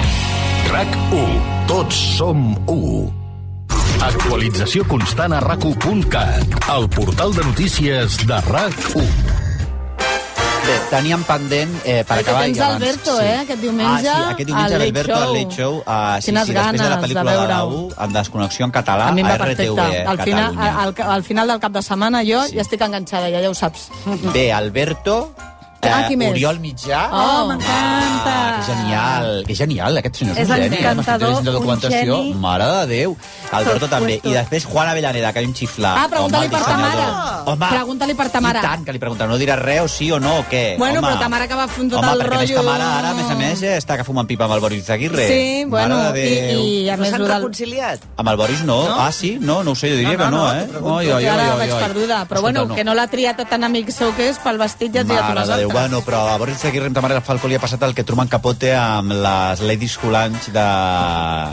RAC1. 0.70 1.50
Tots 1.70 2.04
som 2.18 2.54
1. 2.66 3.20
Actualització 4.06 4.86
constant 4.88 5.34
a 5.36 5.42
rac1.cat, 5.44 6.56
el 6.78 6.90
portal 6.94 7.34
de 7.36 7.44
notícies 7.50 8.22
de 8.30 8.42
RAC1. 8.48 9.49
Bé, 10.70 10.76
teníem 10.92 11.24
pendent, 11.26 11.72
eh, 11.84 12.04
per 12.06 12.18
Ai, 12.20 12.24
que 12.24 12.30
acabar... 12.30 12.44
tens 12.46 12.60
abans- 12.62 12.76
Alberto, 12.76 13.14
eh, 13.22 13.38
aquest 13.42 13.62
diumenge, 13.64 13.90
Ah, 13.90 14.18
sí, 14.20 14.34
aquest 14.36 14.48
diumenge 14.52 14.76
al 14.76 14.82
Alberto 14.86 15.16
al 15.16 15.24
Show. 15.24 15.34
Late 15.36 15.56
Show. 15.56 15.74
Uh, 15.80 15.82
sí, 16.22 16.26
Quines 16.30 16.46
sí, 16.46 16.54
després 16.54 16.54
de 16.54 16.54
la 16.54 16.64
ganes 16.64 16.82
de 16.82 17.00
pel·lícula 17.08 17.32
de, 17.42 17.48
la. 17.50 17.60
U, 17.66 17.80
en 18.06 18.14
desconnexió 18.14 18.66
en 18.66 18.72
català, 18.72 19.08
A 19.08 19.12
mi 19.12 19.22
a 19.24 19.36
RTV 19.36 19.40
perfecte. 19.48 20.06
Al 20.14 20.20
final, 20.22 20.58
al, 20.60 20.94
al 21.18 21.24
final 21.24 21.48
del 21.56 21.60
cap 21.60 21.72
de 21.74 21.82
setmana 21.82 22.22
jo 22.24 22.44
ja 22.54 22.62
estic 22.62 22.82
enganxada, 22.86 23.30
ja, 23.34 23.42
ja 23.42 23.50
ho 23.50 23.56
saps. 23.58 23.90
Bé, 24.34 24.52
Alberto, 24.54 25.34
eh, 25.40 25.59
Ah, 25.82 26.08
qui 26.08 26.18
més? 26.20 26.32
Oriol 26.32 26.60
Mitjà... 26.60 27.06
Oh, 27.14 27.46
m'encanta! 27.48 28.34
Que 28.60 28.66
genial, 28.74 29.44
que 29.48 29.56
genial, 29.56 29.98
aquest 30.02 30.18
senyor 30.20 30.36
és, 30.36 30.44
És 30.44 30.50
un 30.50 30.56
geni. 30.60 30.76
eh? 30.76 30.80
encantador, 30.82 31.30
llegint 31.30 31.46
la 31.46 31.52
un 31.52 31.56
documentació. 31.56 32.18
geni. 32.20 32.34
Mare 32.34 32.66
de 32.66 32.86
Déu. 32.90 33.16
Alberto 33.52 33.80
Por 33.88 33.90
també. 33.90 34.18
I 34.24 34.34
després 34.36 34.66
Juan 34.66 34.90
Avellaneda, 34.92 35.32
que 35.34 35.40
hay 35.40 35.46
un 35.46 35.54
xifla. 35.56 35.94
Ah, 36.04 36.08
pregunta-li 36.12 36.48
Home, 36.48 36.52
per 36.52 36.60
dissenyador. 36.60 37.06
Tamara. 37.06 37.44
Home, 37.46 37.70
Pregunta-li 37.70 38.14
per 38.20 38.28
Tamara. 38.30 38.60
I 38.60 38.64
tant, 38.68 38.84
que 38.86 38.92
li 38.94 39.00
pregunta. 39.00 39.28
No 39.28 39.38
dirà 39.40 39.56
res 39.56 39.82
o 39.82 39.88
sí 39.88 40.12
o 40.12 40.20
no 40.20 40.40
o 40.40 40.44
què? 40.52 40.76
Bueno, 40.78 41.00
Home. 41.00 41.08
però 41.08 41.20
Tamara 41.24 41.48
que 41.48 41.56
va 41.56 41.68
fer 41.68 41.88
tot 41.90 42.00
Home, 42.04 42.12
el 42.12 42.20
perquè 42.20 42.28
a 42.36 42.40
més 42.40 42.50
rotllo... 42.50 42.58
Tamara 42.64 42.90
ara, 43.00 43.10
a 43.10 43.14
més 43.14 43.32
a 43.32 43.36
més, 43.40 43.64
eh, 43.64 43.78
està 43.80 43.98
que 43.98 44.04
fumant 44.04 44.28
pipa 44.28 44.44
amb 44.46 44.54
el 44.58 44.60
Boris 44.60 44.90
Aguirre. 44.90 45.28
Sí, 45.28 45.64
bueno, 45.66 45.96
Mare 45.98 46.12
de 46.20 46.28
i, 46.28 46.36
Déu. 46.52 46.60
i 46.60 46.90
a 46.90 46.98
No 46.98 47.02
més... 47.04 47.12
s'han 47.12 47.22
lo 47.24 47.28
del- 47.28 47.36
reconciliat? 47.38 48.06
Amb 48.18 48.30
el 48.30 48.38
Boris 48.44 48.64
no. 48.68 48.80
No? 48.90 49.00
Ah, 49.00 49.12
sí? 49.12 49.38
No, 49.40 49.64
no 49.64 49.72
ho 49.72 49.76
sé, 49.76 49.90
jo 49.90 49.96
diria 49.96 50.18
No, 50.18 50.26
que 50.26 50.32
no, 50.32 50.38
no, 50.38 50.44
no, 50.46 50.54
eh? 50.60 50.66
t'ho 50.66 50.72
pregunto. 50.76 50.96
Oi, 51.00 51.12
oi, 51.12 51.24
Jo 51.24 51.32
ara 51.32 51.44
oi, 51.44 51.50
oi, 51.50 51.58
vaig 51.64 51.72
oi. 51.74 51.82
perduda. 51.88 52.20
Però 52.28 52.40
Escolta, 52.44 52.60
bueno, 52.62 52.76
que 52.76 52.84
no 52.84 52.94
l'ha 52.94 53.08
triat 53.08 53.42
tan 53.50 53.64
amic 53.64 53.90
seu 53.96 54.14
que 54.16 54.30
és 54.30 54.38
pel 54.44 54.58
vestit 54.60 54.92
Mare 55.00 55.32
unes 55.32 55.48
de 55.48 55.69
Déu, 55.70 55.78
bueno, 55.78 56.02
però 56.02 56.24
a 56.34 56.38
Boris 56.42 56.64
Aguirre 56.66 56.88
amb 56.90 56.96
Tamara 56.98 57.20
Falco 57.22 57.48
li 57.48 57.54
ha 57.54 57.60
passat 57.62 57.84
el 57.86 57.94
que 57.94 58.02
Truman 58.04 58.28
Capote 58.32 58.72
amb 58.74 59.12
les 59.14 59.60
Ladies 59.62 59.98
Coulange 60.02 60.50
de, 60.56 60.64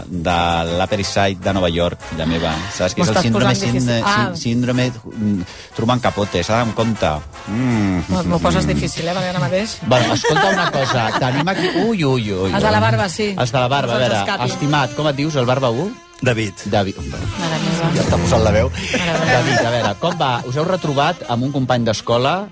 de 0.09 0.37
l'Upper 0.79 0.99
East 1.03 1.13
Side 1.13 1.45
de 1.45 1.53
Nova 1.53 1.69
York, 1.69 2.01
la 2.17 2.25
meva. 2.25 2.55
Saps 2.73 2.95
que 2.97 3.05
és 3.05 3.11
el 3.13 3.19
síndrome, 3.27 3.55
síndrome, 3.55 3.99
Ah. 4.07 4.31
síndrome 4.35 4.89
mm, 4.91 5.43
Truman 5.77 6.01
Capote, 6.01 6.43
s'ha 6.43 6.57
d'anar 6.57 6.71
en 6.71 6.73
compte. 6.79 7.13
Mm. 7.53 8.01
No, 8.09 8.25
M'ho 8.33 8.39
poses 8.41 8.67
difícil, 8.67 9.07
eh, 9.07 9.13
ara 9.13 9.39
mateix... 9.43 9.77
Bueno, 9.87 10.15
escolta 10.15 10.49
una 10.49 10.71
cosa, 10.73 11.11
tenim 11.21 11.49
aquí... 11.53 11.69
Ui, 11.85 12.05
ui, 12.05 12.33
ui. 12.33 12.53
Els 12.57 12.63
de 12.65 12.73
la 12.73 12.81
barba, 12.81 13.09
sí. 13.13 13.35
Els 13.37 13.53
de 13.53 13.61
la 13.61 13.69
barba, 13.69 13.97
a 13.97 14.03
veure, 14.07 14.21
escapi. 14.25 14.49
estimat, 14.51 14.97
com 14.97 15.09
et 15.13 15.17
dius, 15.21 15.37
el 15.37 15.45
barba 15.47 15.69
1? 15.71 15.91
David. 16.25 16.65
David. 16.73 16.97
Mare 17.13 17.59
meva. 17.61 17.91
Ja 17.93 18.01
està 18.07 18.17
posant 18.17 18.41
la 18.47 18.51
veu. 18.55 18.71
David, 18.73 19.59
a 19.61 19.71
veure, 19.75 19.95
com 20.01 20.17
va? 20.17 20.31
Us 20.49 20.57
heu 20.57 20.65
retrobat 20.65 21.27
amb 21.29 21.45
un 21.45 21.53
company 21.53 21.85
d'escola? 21.85 22.47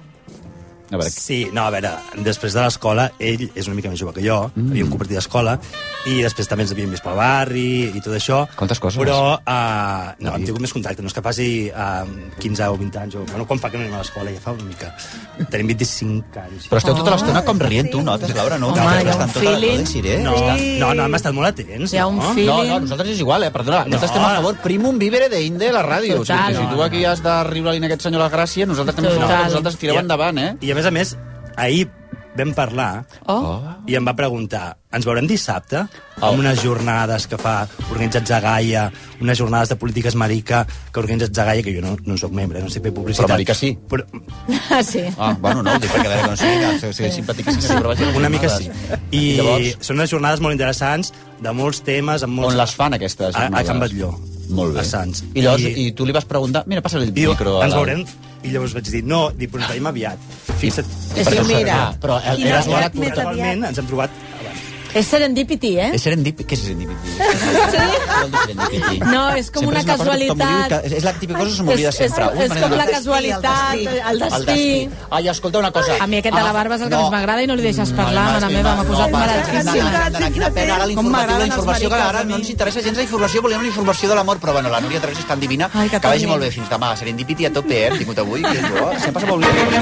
A 0.95 0.99
veure, 1.01 1.11
Sí, 1.11 1.49
no, 1.53 1.65
a 1.67 1.71
veure, 1.75 1.91
després 2.27 2.55
de 2.55 2.63
l'escola, 2.63 3.09
ell 3.19 3.49
és 3.55 3.67
una 3.67 3.75
mica 3.77 3.91
més 3.91 4.01
jove 4.01 4.15
que 4.15 4.23
jo, 4.25 4.51
mm. 4.55 4.71
havíem 4.73 4.91
compartit 4.93 5.19
escola, 5.19 5.59
i 6.07 6.21
després 6.23 6.49
també 6.51 6.65
ens 6.67 6.73
havíem 6.75 6.91
vist 6.93 7.05
pel 7.05 7.17
barri 7.17 7.91
i 7.97 8.01
tot 8.05 8.15
això. 8.17 8.43
Quantes 8.57 8.81
coses? 8.83 9.01
Però, 9.01 9.37
uh, 9.41 10.13
no, 10.21 10.35
hem 10.37 10.45
tingut 10.45 10.61
més 10.65 10.75
contacte, 10.75 11.03
no 11.03 11.09
és 11.09 11.17
que 11.17 11.23
faci 11.25 11.49
uh, 11.73 12.05
15 12.39 12.69
o 12.71 12.77
20 12.81 13.01
anys, 13.03 13.17
o, 13.17 13.25
bueno, 13.31 13.47
quan 13.49 13.59
fa 13.63 13.71
que 13.73 13.79
no 13.81 13.87
anem 13.87 13.97
a 13.99 14.03
l'escola, 14.03 14.33
ja 14.35 14.43
fa 14.45 14.53
una 14.55 14.65
mica. 14.69 14.93
Tenim 15.51 15.73
25 15.75 16.41
anys. 16.45 16.69
Però 16.71 16.83
esteu 16.83 16.97
tota 16.99 17.15
l'estona 17.17 17.43
com 17.47 17.59
rient, 17.63 17.91
tu, 17.93 18.03
no? 18.05 18.17
Tens, 18.21 18.35
Laura, 18.37 18.59
no? 18.61 18.71
Home, 18.75 18.85
no, 18.85 18.91
hi 19.01 19.09
ha 19.09 19.17
un 19.17 19.25
tota- 19.25 19.41
feeling. 19.41 19.79
No, 19.79 19.85
deixiré. 19.85 20.19
No, 20.23 20.35
no, 20.79 20.93
no, 20.95 21.09
hem 21.09 21.19
estat 21.19 21.35
molt 21.37 21.51
atents, 21.51 21.95
Hi 21.95 21.99
ha 22.03 22.07
un 22.07 22.19
no? 22.21 22.33
feeling. 22.37 22.53
No, 22.53 22.65
no, 22.75 22.81
nosaltres 22.87 23.15
és 23.17 23.21
igual, 23.25 23.45
eh? 23.49 23.51
Perdona, 23.55 23.85
No. 23.85 23.95
nosaltres 23.97 24.11
estem 24.13 24.25
a 24.25 24.35
favor 24.37 24.57
primum 24.63 24.99
vivere 24.99 25.29
de 25.29 25.43
Inde 25.43 25.69
a 25.69 25.73
la 25.73 25.83
ràdio. 25.85 26.21
O 26.21 26.25
sigui, 26.25 26.39
Total. 26.39 26.57
si 26.57 26.69
tu 26.71 26.77
No, 26.77 26.83
aquí 26.83 27.05
has 27.05 27.23
de 27.23 27.35
riure-li 27.49 27.83
a 27.83 27.87
aquest 27.87 28.03
senyor 28.03 28.21
la 28.23 28.31
gràcia, 28.31 28.67
nosaltres 28.67 28.97
Total. 28.97 29.45
nosaltres 29.49 29.77
tireu 29.81 29.99
endavant, 29.99 30.39
eh? 30.39 30.57
I 30.61 30.71
a 30.71 30.75
més 30.75 30.84
a 30.89 30.95
més, 30.95 31.17
ahir 31.57 31.87
vam 32.35 32.51
parlar 32.55 33.05
oh. 33.31 33.61
i 33.87 33.95
em 33.95 34.07
va 34.07 34.15
preguntar 34.19 34.75
ens 34.95 35.07
veurem 35.07 35.27
dissabte 35.31 35.85
oh. 35.85 36.25
amb 36.27 36.43
unes 36.43 36.61
jornades 36.63 37.29
que 37.31 37.39
fa 37.39 37.61
organitzats 37.93 38.35
a 38.35 38.41
Gaia 38.43 38.85
unes 39.23 39.39
jornades 39.39 39.71
de 39.71 39.79
polítiques 39.79 40.17
marica 40.19 40.65
que 40.67 41.03
organitzats 41.03 41.39
a 41.39 41.47
Gaia, 41.51 41.63
que 41.63 41.75
jo 41.77 41.85
no, 41.85 41.95
no 42.07 42.19
soc 42.19 42.35
membre 42.35 42.63
no 42.63 42.71
sé 42.73 42.83
fer 42.83 42.93
publicitat. 42.95 43.29
Però 43.29 43.37
marica 43.37 43.55
sí. 43.59 43.73
Però, 43.91 44.07
Ah, 44.75 44.83
sí. 44.83 45.03
Ah, 45.19 45.35
bueno, 45.39 45.63
no, 45.63 45.75
ho 45.75 45.79
dic 45.79 45.91
perquè 45.93 46.21
no 46.25 46.37
sigui, 46.39 46.71
que 46.81 46.93
sigui 46.97 47.11
simpàtic, 47.15 47.51
sí, 47.55 47.71
però 47.71 47.93
vaig 47.93 48.03
a 48.03 48.11
una 48.19 48.31
mica 48.33 48.51
sí. 48.51 48.67
jornades. 48.67 49.09
I 49.15 49.25
Llavors? 49.39 49.87
són 49.87 50.01
unes 50.01 50.15
jornades 50.15 50.43
molt 50.43 50.57
interessants 50.57 51.13
de 51.45 51.53
molts 51.55 51.85
temes 51.87 52.27
amb 52.27 52.41
molts... 52.41 52.55
On 52.55 52.63
les 52.63 52.75
fan, 52.75 52.97
aquestes 52.99 53.35
A, 53.35 53.39
a 53.39 53.45
jornades? 53.45 53.71
Can 53.71 53.85
Batlló. 53.85 54.15
Molt 54.51 54.75
bé. 54.75 54.83
A 54.83 54.85
Sants. 54.85 55.25
I 55.33 55.45
llavors, 55.45 55.65
i, 55.65 55.89
tu 55.97 56.07
li 56.09 56.15
vas 56.17 56.27
preguntar... 56.29 56.65
Mira, 56.71 56.83
passa 56.85 57.01
el 57.01 57.13
Diu, 57.15 57.33
micro. 57.33 57.59
a 57.61 57.69
ens 57.69 57.77
veurem 57.79 58.05
i 58.45 58.53
llavors 58.53 58.75
vaig 58.77 58.89
dir, 58.93 59.01
no, 59.09 59.23
dic, 59.33 59.51
però 59.53 59.65
ens 59.65 59.71
veiem 59.73 59.87
aviat. 59.89 60.25
Fixa't. 60.61 60.89
I 61.17 61.25
sí, 61.25 61.39
mira. 61.49 61.79
Però 62.03 62.19
I 62.21 62.45
eres 62.45 62.69
casualment 62.69 63.69
ens 63.71 63.81
hem 63.81 63.89
trobat. 63.89 64.23
És 64.95 65.07
serendipity, 65.11 65.77
eh? 65.79 65.91
És 65.95 66.03
serendipity. 66.03 66.45
Què 66.49 66.55
és 66.55 66.61
serendipity? 66.61 67.01
Sí? 67.75 68.99
No, 69.11 69.23
és 69.35 69.51
com 69.51 69.65
Sempre 69.65 69.69
una 69.69 69.81
és 69.81 69.87
casualitat. 69.87 70.69
que- 70.69 70.97
és 70.97 71.05
la 71.05 71.13
típica 71.15 71.39
cosa 71.39 71.51
que 71.51 71.57
se 71.57 71.63
m'oblida 71.65 71.89
És- 71.89 71.97
sempre. 71.97 72.25
és- 72.25 72.51
és 72.51 72.63
com 72.63 72.71
la 72.73 72.87
casualitat, 72.87 73.75
el 74.11 74.19
destí. 74.19 74.89
Ai, 75.11 75.29
escolta 75.29 75.59
una 75.59 75.71
cosa. 75.73 75.97
A 76.01 76.07
mi 76.07 76.19
aquest 76.19 76.35
de 76.37 76.43
la 76.43 76.53
barba 76.53 76.77
és 76.77 76.83
el 76.83 76.89
que 76.89 76.95
no. 76.95 77.03
més 77.03 77.11
m'agrada 77.11 77.43
i 77.43 77.47
no 77.47 77.57
li 77.57 77.63
deixes 77.63 77.91
parlar, 77.93 78.41
mare 78.41 78.55
meva, 78.55 78.75
m'ha 78.77 78.85
posat 78.85 79.15
anda, 79.15 80.07
anda, 80.07 80.31
Quina 80.31 80.47
ara 80.47 80.87
l'informatiu, 80.87 81.39
la 81.39 81.47
informació, 81.47 81.89
que 81.89 81.95
ara 81.95 82.25
no 82.25 82.37
ens 82.37 82.51
interessa 82.51 82.81
gens 82.81 82.97
la 82.97 83.03
informació, 83.03 83.43
volíem 83.43 83.63
la 83.63 83.69
informació 83.69 84.09
de 84.09 84.15
l'amor, 84.15 84.39
però 84.41 84.53
bueno, 84.53 84.69
la 84.69 84.81
Núria 84.81 85.01
Teresa 85.01 85.21
és 85.21 85.27
tan 85.27 85.41
divina 85.41 85.69
que 85.71 85.99
vagi 85.99 86.27
molt 86.27 86.41
bé 86.43 86.51
fins 86.51 86.69
demà. 86.71 86.95
Serendipity 86.97 87.47
a 87.47 87.53
tope, 87.53 87.87
eh? 87.87 87.89
Hem 87.89 87.99
tingut 87.99 88.19
avui. 88.19 88.43
Sempre. 89.03 89.27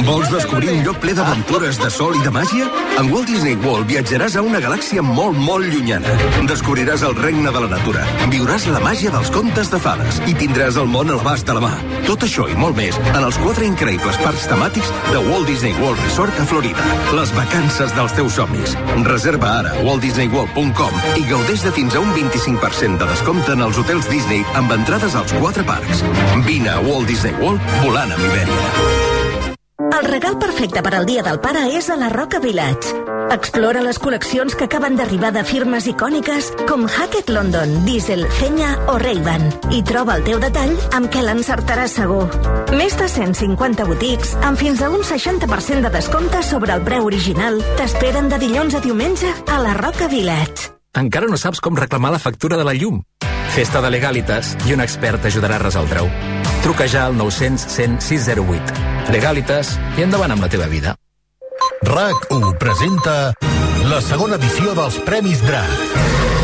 Vols 0.04 0.30
descobrir 0.30 0.70
un 0.70 0.82
lloc 0.84 0.96
ple 0.98 1.12
d'aventures, 1.14 1.78
de 1.78 1.90
sol 1.90 2.14
i 2.16 2.22
de 2.22 2.30
màgia? 2.30 2.70
En 2.98 3.12
Walt 3.12 3.26
Disney 3.28 3.54
World 3.56 3.86
viatjaràs 3.88 4.36
a 4.36 4.42
una 4.42 4.60
galàxia 4.60 5.01
molt, 5.02 5.38
molt 5.38 5.66
llunyana. 5.68 6.14
Descobriràs 6.48 7.02
el 7.06 7.16
regne 7.18 7.50
de 7.52 7.62
la 7.64 7.70
natura, 7.70 8.04
viuràs 8.32 8.66
la 8.70 8.80
màgia 8.82 9.12
dels 9.14 9.30
contes 9.34 9.70
de 9.72 9.80
fades 9.82 10.20
i 10.30 10.34
tindràs 10.38 10.78
el 10.80 10.88
món 10.90 11.10
a 11.10 11.18
l'abast 11.18 11.46
de 11.48 11.56
la 11.56 11.62
mà. 11.64 11.72
Tot 12.06 12.24
això 12.26 12.46
i 12.50 12.56
molt 12.58 12.76
més 12.78 12.98
en 13.12 13.20
els 13.22 13.38
quatre 13.42 13.66
increïbles 13.68 14.18
parcs 14.22 14.48
temàtics 14.50 14.90
de 15.10 15.22
Walt 15.28 15.48
Disney 15.50 15.74
World 15.82 16.00
Resort 16.06 16.40
a 16.40 16.46
Florida. 16.48 16.86
Les 17.18 17.34
vacances 17.36 17.94
dels 17.98 18.16
teus 18.18 18.38
somnis. 18.38 18.76
Reserva 19.08 19.52
ara 19.60 19.76
a 19.76 19.86
waltdisneyworld.com 19.86 21.00
i 21.20 21.26
gaudeix 21.30 21.66
de 21.66 21.74
fins 21.76 21.96
a 21.96 22.02
un 22.02 22.12
25% 22.16 22.98
de 23.02 23.10
descompte 23.12 23.56
en 23.56 23.66
els 23.68 23.78
hotels 23.78 24.08
Disney 24.10 24.44
amb 24.58 24.72
entrades 24.74 25.16
als 25.18 25.34
quatre 25.38 25.66
parcs. 25.68 26.04
Vine 26.48 26.72
a 26.72 26.80
Walt 26.86 27.10
Disney 27.10 27.34
World 27.42 27.60
volant 27.84 28.12
amb 28.14 28.30
Iberia. 28.30 29.10
El 29.92 30.08
regal 30.08 30.38
perfecte 30.38 30.82
per 30.82 30.94
al 30.96 31.06
Dia 31.06 31.22
del 31.22 31.38
Pare 31.40 31.68
és 31.76 31.90
a 31.90 31.98
la 32.00 32.08
Roca 32.10 32.40
Village. 32.40 33.11
Explora 33.30 33.82
les 33.84 33.98
col·leccions 34.02 34.56
que 34.58 34.66
acaben 34.66 34.96
d'arribar 34.98 35.30
de 35.34 35.44
firmes 35.46 35.86
icòniques 35.90 36.50
com 36.68 36.86
Hackett 36.88 37.30
London, 37.30 37.74
Diesel, 37.86 38.24
Fenya 38.38 38.72
o 38.90 38.98
Ray-Ban 38.98 39.46
i 39.76 39.82
troba 39.86 40.16
el 40.18 40.26
teu 40.26 40.40
detall 40.42 40.74
amb 40.96 41.10
què 41.12 41.22
l'encertaràs 41.24 41.96
segur. 42.00 42.24
Més 42.76 42.96
de 42.98 43.08
150 43.08 43.86
botics 43.88 44.34
amb 44.42 44.60
fins 44.60 44.82
a 44.82 44.90
un 44.90 45.04
60% 45.06 45.86
de 45.86 45.92
descompte 45.94 46.42
sobre 46.46 46.74
el 46.74 46.84
preu 46.86 47.06
original 47.08 47.60
t'esperen 47.78 48.32
de 48.32 48.40
dilluns 48.42 48.74
a 48.74 48.82
diumenge 48.84 49.30
a 49.46 49.60
la 49.62 49.76
Roca 49.78 50.08
Village. 50.08 50.72
Encara 50.98 51.28
no 51.30 51.38
saps 51.40 51.60
com 51.64 51.76
reclamar 51.78 52.12
la 52.12 52.20
factura 52.20 52.58
de 52.60 52.66
la 52.68 52.74
llum? 52.76 53.00
Festa 53.52 53.82
de 53.84 53.90
Legalitas 53.92 54.54
i 54.64 54.72
un 54.72 54.80
expert 54.80 55.20
t'ajudarà 55.24 55.58
a 55.60 55.64
resoldre-ho. 55.66 56.08
Truca 56.64 56.86
ja 56.88 57.04
al 57.08 57.16
900 57.18 57.68
100 57.68 58.00
608. 58.00 59.12
Legalitas 59.12 59.76
i 59.98 60.06
endavant 60.06 60.32
amb 60.32 60.46
la 60.46 60.52
teva 60.52 60.68
vida. 60.72 60.96
RAC1 61.84 62.56
presenta 62.58 63.16
la 63.90 64.00
segona 64.00 64.38
edició 64.40 64.76
dels 64.78 64.98
Premis 65.06 65.42
DRAC. 65.46 66.41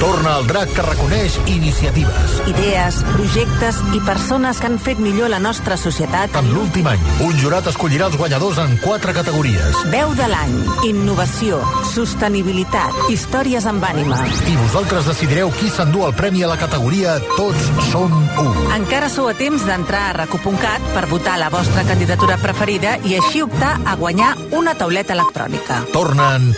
Torna 0.00 0.38
el 0.38 0.46
DRAC 0.46 0.72
que 0.74 0.82
reconeix 0.82 1.36
iniciatives. 1.46 2.34
Idees, 2.50 2.98
projectes 3.14 3.78
i 3.94 4.00
persones 4.04 4.58
que 4.60 4.68
han 4.68 4.78
fet 4.82 4.98
millor 5.02 5.30
la 5.32 5.38
nostra 5.42 5.76
societat. 5.80 6.34
En 6.40 6.50
l'últim 6.54 6.88
any, 6.90 7.02
un 7.24 7.36
jurat 7.40 7.68
escollirà 7.70 8.08
els 8.10 8.18
guanyadors 8.20 8.58
en 8.62 8.76
quatre 8.82 9.14
categories. 9.16 9.78
Veu 9.92 10.14
de 10.18 10.28
l'any, 10.30 10.56
innovació, 10.90 11.60
sostenibilitat, 11.92 13.06
històries 13.14 13.68
amb 13.70 13.84
ànima. 13.86 14.18
I 14.50 14.56
vosaltres 14.64 15.08
decidireu 15.10 15.52
qui 15.58 15.70
s'endú 15.72 16.04
el 16.08 16.16
premi 16.18 16.44
a 16.44 16.50
la 16.50 16.58
categoria 16.60 17.16
Tots 17.36 17.70
som 17.90 18.12
u. 18.40 18.46
Encara 18.74 19.08
sou 19.12 19.30
a 19.30 19.36
temps 19.38 19.64
d'entrar 19.66 20.08
a 20.10 20.16
recu.cat 20.22 20.90
per 20.94 21.06
votar 21.10 21.38
la 21.40 21.50
vostra 21.54 21.86
candidatura 21.86 22.38
preferida 22.42 22.96
i 23.04 23.16
així 23.18 23.44
optar 23.44 23.76
a 23.84 23.96
guanyar 24.00 24.34
una 24.52 24.74
tauleta 24.78 25.14
electrònica. 25.16 25.84
Tornen 25.94 26.50